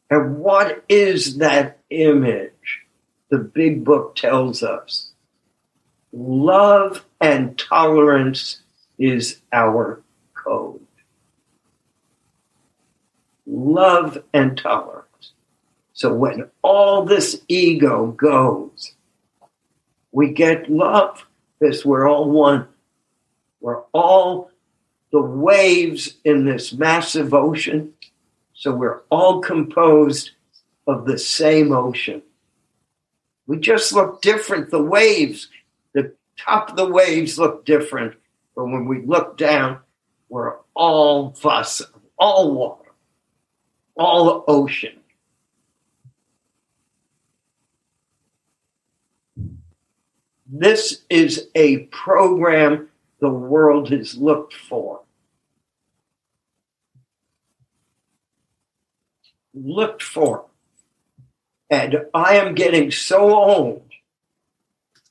And 0.10 0.40
what 0.40 0.84
is 0.90 1.38
that 1.38 1.80
image? 1.90 2.87
The 3.30 3.40
big 3.40 3.84
book 3.84 4.16
tells 4.16 4.64
us 4.64 5.12
love 6.12 7.06
and 7.20 7.58
tolerance 7.58 8.62
is 8.98 9.42
our 9.52 10.02
code. 10.34 10.86
Love 13.46 14.24
and 14.34 14.58
tolerance. 14.58 15.34
So 15.94 16.14
when 16.14 16.50
all 16.62 17.06
this 17.06 17.42
ego 17.48 18.08
goes, 18.08 18.94
we 20.12 20.32
get 20.32 20.70
love 20.70 21.26
because 21.60 21.86
we're 21.86 22.08
all 22.08 22.30
one. 22.30 22.68
We're 23.62 23.82
all 23.94 24.52
the 25.12 25.22
waves 25.22 26.18
in 26.24 26.46
this 26.46 26.74
massive 26.74 27.34
ocean. 27.34 27.94
So 28.54 28.74
we're 28.74 29.02
all 29.10 29.42
composed 29.42 30.32
of 30.86 31.06
the 31.06 31.18
same 31.18 31.72
ocean. 31.72 32.22
We 33.48 33.58
just 33.58 33.94
look 33.94 34.22
different. 34.22 34.70
The 34.70 34.84
waves, 34.84 35.48
the 35.94 36.14
top 36.38 36.70
of 36.70 36.76
the 36.76 36.88
waves 36.88 37.40
look 37.40 37.66
different. 37.66 38.16
But 38.56 38.66
when 38.66 38.86
we 38.86 39.06
look 39.06 39.38
down, 39.38 39.80
we're 40.30 40.56
all 40.74 41.32
fuss, 41.32 41.82
all 42.20 42.54
water, 42.54 42.92
all 43.96 44.44
ocean. 44.48 45.00
This 50.50 51.04
is 51.10 51.50
a 51.56 51.80
program 51.86 52.90
the 53.20 53.30
world 53.30 53.90
has 53.92 54.16
looked 54.16 54.54
for. 54.54 55.02
Looked 59.54 60.04
for. 60.04 60.46
And 61.70 62.06
I 62.14 62.36
am 62.36 62.56
getting 62.56 62.92
so 62.92 63.36
old 63.36 63.88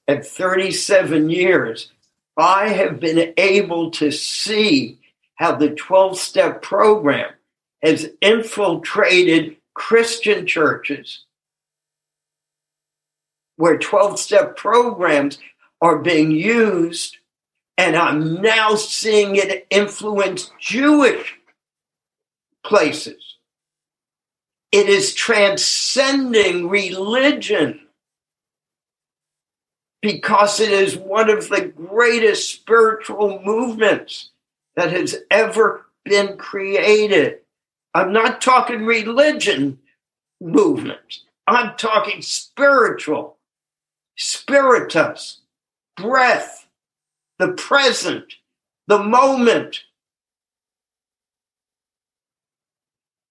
at 0.08 0.26
37 0.26 1.30
years, 1.30 1.90
I 2.36 2.68
have 2.68 3.00
been 3.00 3.34
able 3.36 3.90
to 3.92 4.10
see 4.10 4.98
how 5.34 5.56
the 5.56 5.70
12 5.70 6.18
step 6.18 6.62
program 6.62 7.32
has 7.82 8.08
infiltrated 8.20 9.56
Christian 9.74 10.46
churches 10.46 11.24
where 13.56 13.78
12 13.78 14.18
step 14.18 14.56
programs 14.56 15.38
are 15.80 15.98
being 15.98 16.30
used. 16.30 17.18
And 17.78 17.96
I'm 17.96 18.40
now 18.40 18.74
seeing 18.74 19.36
it 19.36 19.66
influence 19.70 20.50
Jewish 20.60 21.34
places. 22.64 23.35
It 24.72 24.88
is 24.88 25.14
transcending 25.14 26.68
religion 26.68 27.80
because 30.02 30.60
it 30.60 30.70
is 30.70 30.96
one 30.96 31.30
of 31.30 31.48
the 31.48 31.62
greatest 31.62 32.50
spiritual 32.50 33.40
movements 33.44 34.30
that 34.76 34.92
has 34.92 35.16
ever 35.30 35.86
been 36.04 36.36
created. 36.36 37.38
I'm 37.94 38.12
not 38.12 38.40
talking 38.40 38.86
religion 38.86 39.78
movement. 40.40 41.20
I'm 41.46 41.76
talking 41.76 42.22
spiritual, 42.22 43.38
spiritus, 44.16 45.40
breath, 45.96 46.68
the 47.38 47.52
present, 47.52 48.34
the 48.86 49.02
moment, 49.02 49.80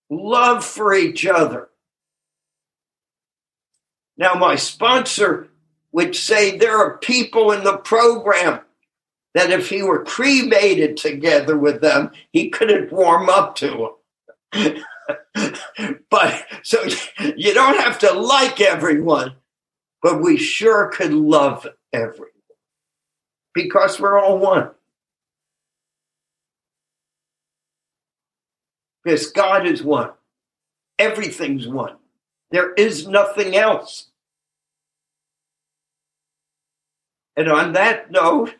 love 0.09 0.63
for 0.63 0.93
each 0.93 1.25
other. 1.25 1.69
Now, 4.17 4.33
my 4.35 4.55
sponsor 4.55 5.49
would 5.91 6.15
say 6.15 6.57
there 6.57 6.77
are 6.77 6.97
people 6.97 7.51
in 7.51 7.63
the 7.63 7.77
program 7.77 8.61
that 9.33 9.51
if 9.51 9.69
he 9.69 9.83
were 9.83 10.03
cremated 10.03 10.97
together 10.97 11.57
with 11.57 11.81
them, 11.81 12.11
he 12.31 12.49
couldn't 12.49 12.91
warm 12.91 13.29
up 13.29 13.55
to 13.55 13.91
them. 14.53 14.83
but 16.09 16.45
so 16.63 16.83
you 17.35 17.53
don't 17.53 17.79
have 17.79 17.99
to 17.99 18.13
like 18.13 18.61
everyone, 18.61 19.35
but 20.01 20.21
we 20.21 20.37
sure 20.37 20.89
could 20.89 21.13
love 21.13 21.67
everyone 21.91 22.29
because 23.53 23.99
we're 23.99 24.19
all 24.19 24.37
one. 24.37 24.71
Because 29.05 29.27
God 29.27 29.67
is 29.67 29.83
one. 29.83 30.09
Everything's 30.97 31.67
one. 31.67 31.95
There 32.49 32.73
is 32.73 33.07
nothing 33.07 33.55
else. 33.55 34.07
And 37.37 37.47
on 37.47 37.73
that 37.73 38.09
note, 38.09 38.55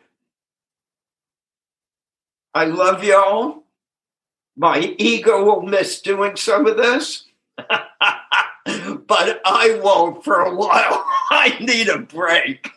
I 2.54 2.66
love 2.66 3.02
y'all. 3.02 3.64
My 4.56 4.94
ego 4.98 5.44
will 5.44 5.62
miss 5.62 6.00
doing 6.00 6.36
some 6.36 6.66
of 6.66 6.76
this, 6.76 7.24
but 7.56 7.80
I 8.64 9.80
won't 9.82 10.24
for 10.24 10.40
a 10.42 10.54
while. 10.54 11.04
I 11.30 11.56
need 11.60 11.88
a 11.88 11.98
break. 11.98 12.70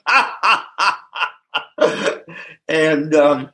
and 2.67 3.13
um, 3.15 3.51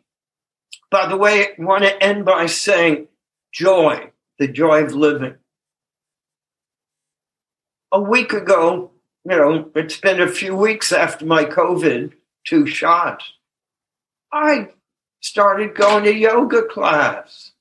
by 0.90 1.08
the 1.08 1.18
way, 1.18 1.50
I 1.50 1.62
want 1.62 1.84
to 1.84 2.02
end 2.02 2.26
by 2.26 2.46
saying 2.46 3.08
joy, 3.56 4.12
the 4.38 4.50
joy 4.50 4.84
of 4.84 4.94
living. 4.94 5.36
a 7.96 8.02
week 8.02 8.34
ago, 8.34 8.92
you 9.24 9.38
know, 9.38 9.72
it's 9.74 9.98
been 9.98 10.22
a 10.22 10.28
few 10.28 10.54
weeks 10.54 10.92
after 10.92 11.26
my 11.26 11.46
COVID 11.46 12.12
two 12.46 12.68
shots. 12.68 13.32
I 14.34 14.72
started 15.22 15.76
going 15.76 16.04
to 16.04 16.14
yoga 16.14 16.64
class. 16.64 17.54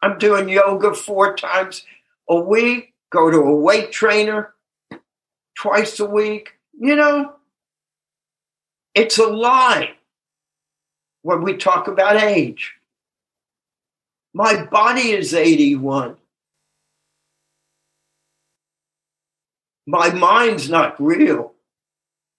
I'm 0.00 0.16
doing 0.16 0.48
yoga 0.48 0.94
four 0.94 1.36
times 1.36 1.84
a 2.30 2.40
week, 2.40 2.94
go 3.12 3.30
to 3.30 3.36
a 3.36 3.56
weight 3.56 3.92
trainer 3.92 4.54
twice 5.54 6.00
a 6.00 6.06
week. 6.06 6.54
You 6.80 6.96
know, 6.96 7.34
it's 8.94 9.18
a 9.18 9.26
lie 9.26 9.96
when 11.20 11.42
we 11.42 11.58
talk 11.58 11.88
about 11.88 12.16
age. 12.16 12.77
My 14.38 14.64
body 14.66 15.10
is 15.10 15.34
81. 15.34 16.16
My 19.84 20.10
mind's 20.10 20.70
not 20.70 21.02
real. 21.02 21.54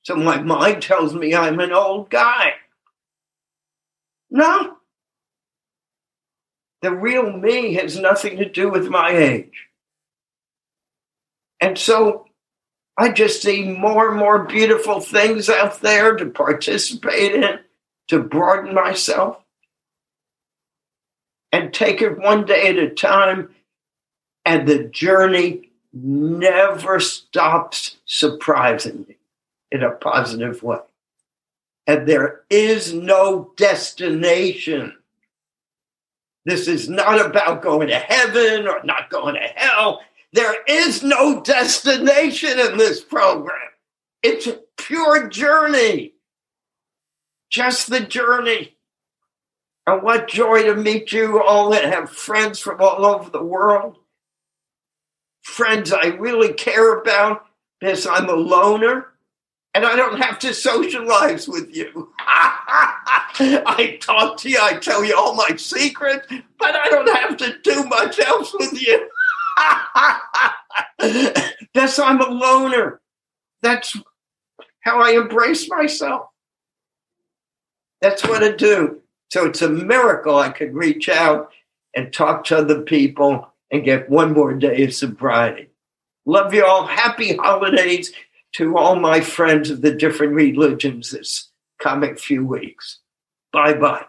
So 0.03 0.15
my 0.15 0.41
mind 0.41 0.81
tells 0.81 1.13
me 1.13 1.35
I'm 1.35 1.59
an 1.59 1.73
old 1.73 2.09
guy. 2.09 2.53
No. 4.31 4.77
The 6.81 6.95
real 6.95 7.33
me 7.33 7.73
has 7.73 7.99
nothing 7.99 8.37
to 8.37 8.47
do 8.47 8.69
with 8.69 8.87
my 8.87 9.09
age. 9.09 9.67
And 11.59 11.77
so 11.77 12.27
I 12.97 13.09
just 13.09 13.41
see 13.41 13.65
more 13.65 14.11
and 14.11 14.17
more 14.17 14.45
beautiful 14.45 15.01
things 15.01 15.49
out 15.49 15.81
there 15.81 16.15
to 16.15 16.27
participate 16.27 17.35
in, 17.35 17.59
to 18.07 18.19
broaden 18.19 18.73
myself, 18.73 19.43
and 21.51 21.73
take 21.73 22.01
it 22.01 22.19
one 22.19 22.45
day 22.45 22.69
at 22.69 22.77
a 22.77 22.89
time. 22.89 23.49
And 24.45 24.67
the 24.67 24.83
journey 24.85 25.69
never 25.93 26.99
stops 26.99 27.97
surprising 28.05 29.05
me 29.07 29.17
in 29.71 29.83
a 29.83 29.91
positive 29.91 30.63
way. 30.63 30.79
And 31.87 32.07
there 32.07 32.41
is 32.49 32.93
no 32.93 33.51
destination. 33.57 34.95
This 36.45 36.67
is 36.67 36.87
not 36.87 37.23
about 37.23 37.61
going 37.61 37.87
to 37.89 37.97
heaven 37.97 38.67
or 38.67 38.83
not 38.83 39.09
going 39.09 39.35
to 39.35 39.47
hell. 39.55 40.01
There 40.31 40.55
is 40.67 41.03
no 41.03 41.41
destination 41.41 42.59
in 42.59 42.77
this 42.77 43.03
program. 43.03 43.57
It's 44.21 44.47
a 44.47 44.59
pure 44.77 45.27
journey. 45.27 46.13
Just 47.49 47.89
the 47.89 48.01
journey. 48.01 48.75
And 49.89 50.03
what 50.03 50.27
joy 50.27 50.63
to 50.63 50.75
meet 50.75 51.11
you 51.11 51.41
all 51.41 51.71
that 51.71 51.83
have 51.85 52.11
friends 52.11 52.59
from 52.59 52.79
all 52.79 53.05
over 53.05 53.31
the 53.31 53.43
world. 53.43 53.97
Friends 55.41 55.91
I 55.91 56.07
really 56.07 56.53
care 56.53 56.99
about 56.99 57.45
because 57.79 58.05
I'm 58.05 58.29
a 58.29 58.33
loner 58.33 59.07
and 59.73 59.85
I 59.85 59.95
don't 59.95 60.21
have 60.21 60.37
to 60.39 60.53
socialize 60.53 61.47
with 61.47 61.75
you. 61.75 62.13
I 62.19 63.97
talk 63.99 64.37
to 64.37 64.49
you, 64.49 64.59
I 64.61 64.75
tell 64.75 65.03
you 65.03 65.15
all 65.17 65.33
my 65.33 65.55
secrets, 65.55 66.27
but 66.29 66.75
I 66.75 66.89
don't 66.89 67.09
have 67.15 67.37
to 67.37 67.57
do 67.63 67.83
much 67.85 68.19
else 68.19 68.53
with 68.53 68.79
you. 68.79 69.09
That's 71.73 71.97
I'm 71.97 72.21
a 72.21 72.29
loner. 72.29 73.01
That's 73.63 73.95
how 74.81 75.01
I 75.01 75.11
embrace 75.13 75.67
myself. 75.67 76.27
That's 78.01 78.23
what 78.23 78.43
I 78.43 78.51
do. 78.51 78.98
So 79.29 79.45
it's 79.45 79.61
a 79.61 79.69
miracle 79.69 80.37
I 80.37 80.49
could 80.49 80.73
reach 80.73 81.07
out 81.07 81.51
and 81.95 82.11
talk 82.11 82.45
to 82.45 82.57
other 82.57 82.81
people 82.81 83.47
and 83.71 83.83
get 83.83 84.09
one 84.09 84.33
more 84.33 84.53
day 84.53 84.83
of 84.83 84.93
sobriety. 84.93 85.69
Love 86.25 86.53
you 86.53 86.65
all. 86.65 86.85
Happy 86.85 87.35
holidays 87.35 88.11
to 88.53 88.77
all 88.77 88.95
my 88.95 89.21
friends 89.21 89.69
of 89.69 89.81
the 89.81 89.93
different 89.93 90.33
religions 90.33 91.11
this 91.11 91.49
coming 91.81 92.15
few 92.15 92.45
weeks. 92.45 92.99
Bye 93.53 93.73
bye. 93.73 94.05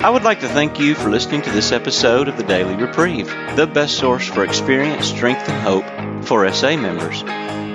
I 0.00 0.10
would 0.10 0.22
like 0.22 0.40
to 0.40 0.48
thank 0.48 0.78
you 0.78 0.94
for 0.94 1.10
listening 1.10 1.42
to 1.42 1.50
this 1.50 1.72
episode 1.72 2.28
of 2.28 2.36
the 2.36 2.44
Daily 2.44 2.76
Reprieve, 2.76 3.26
the 3.56 3.66
best 3.66 3.98
source 3.98 4.26
for 4.26 4.44
experience, 4.44 5.06
strength, 5.06 5.48
and 5.48 5.60
hope 5.62 6.24
for 6.24 6.50
SA 6.52 6.76
members. 6.76 7.22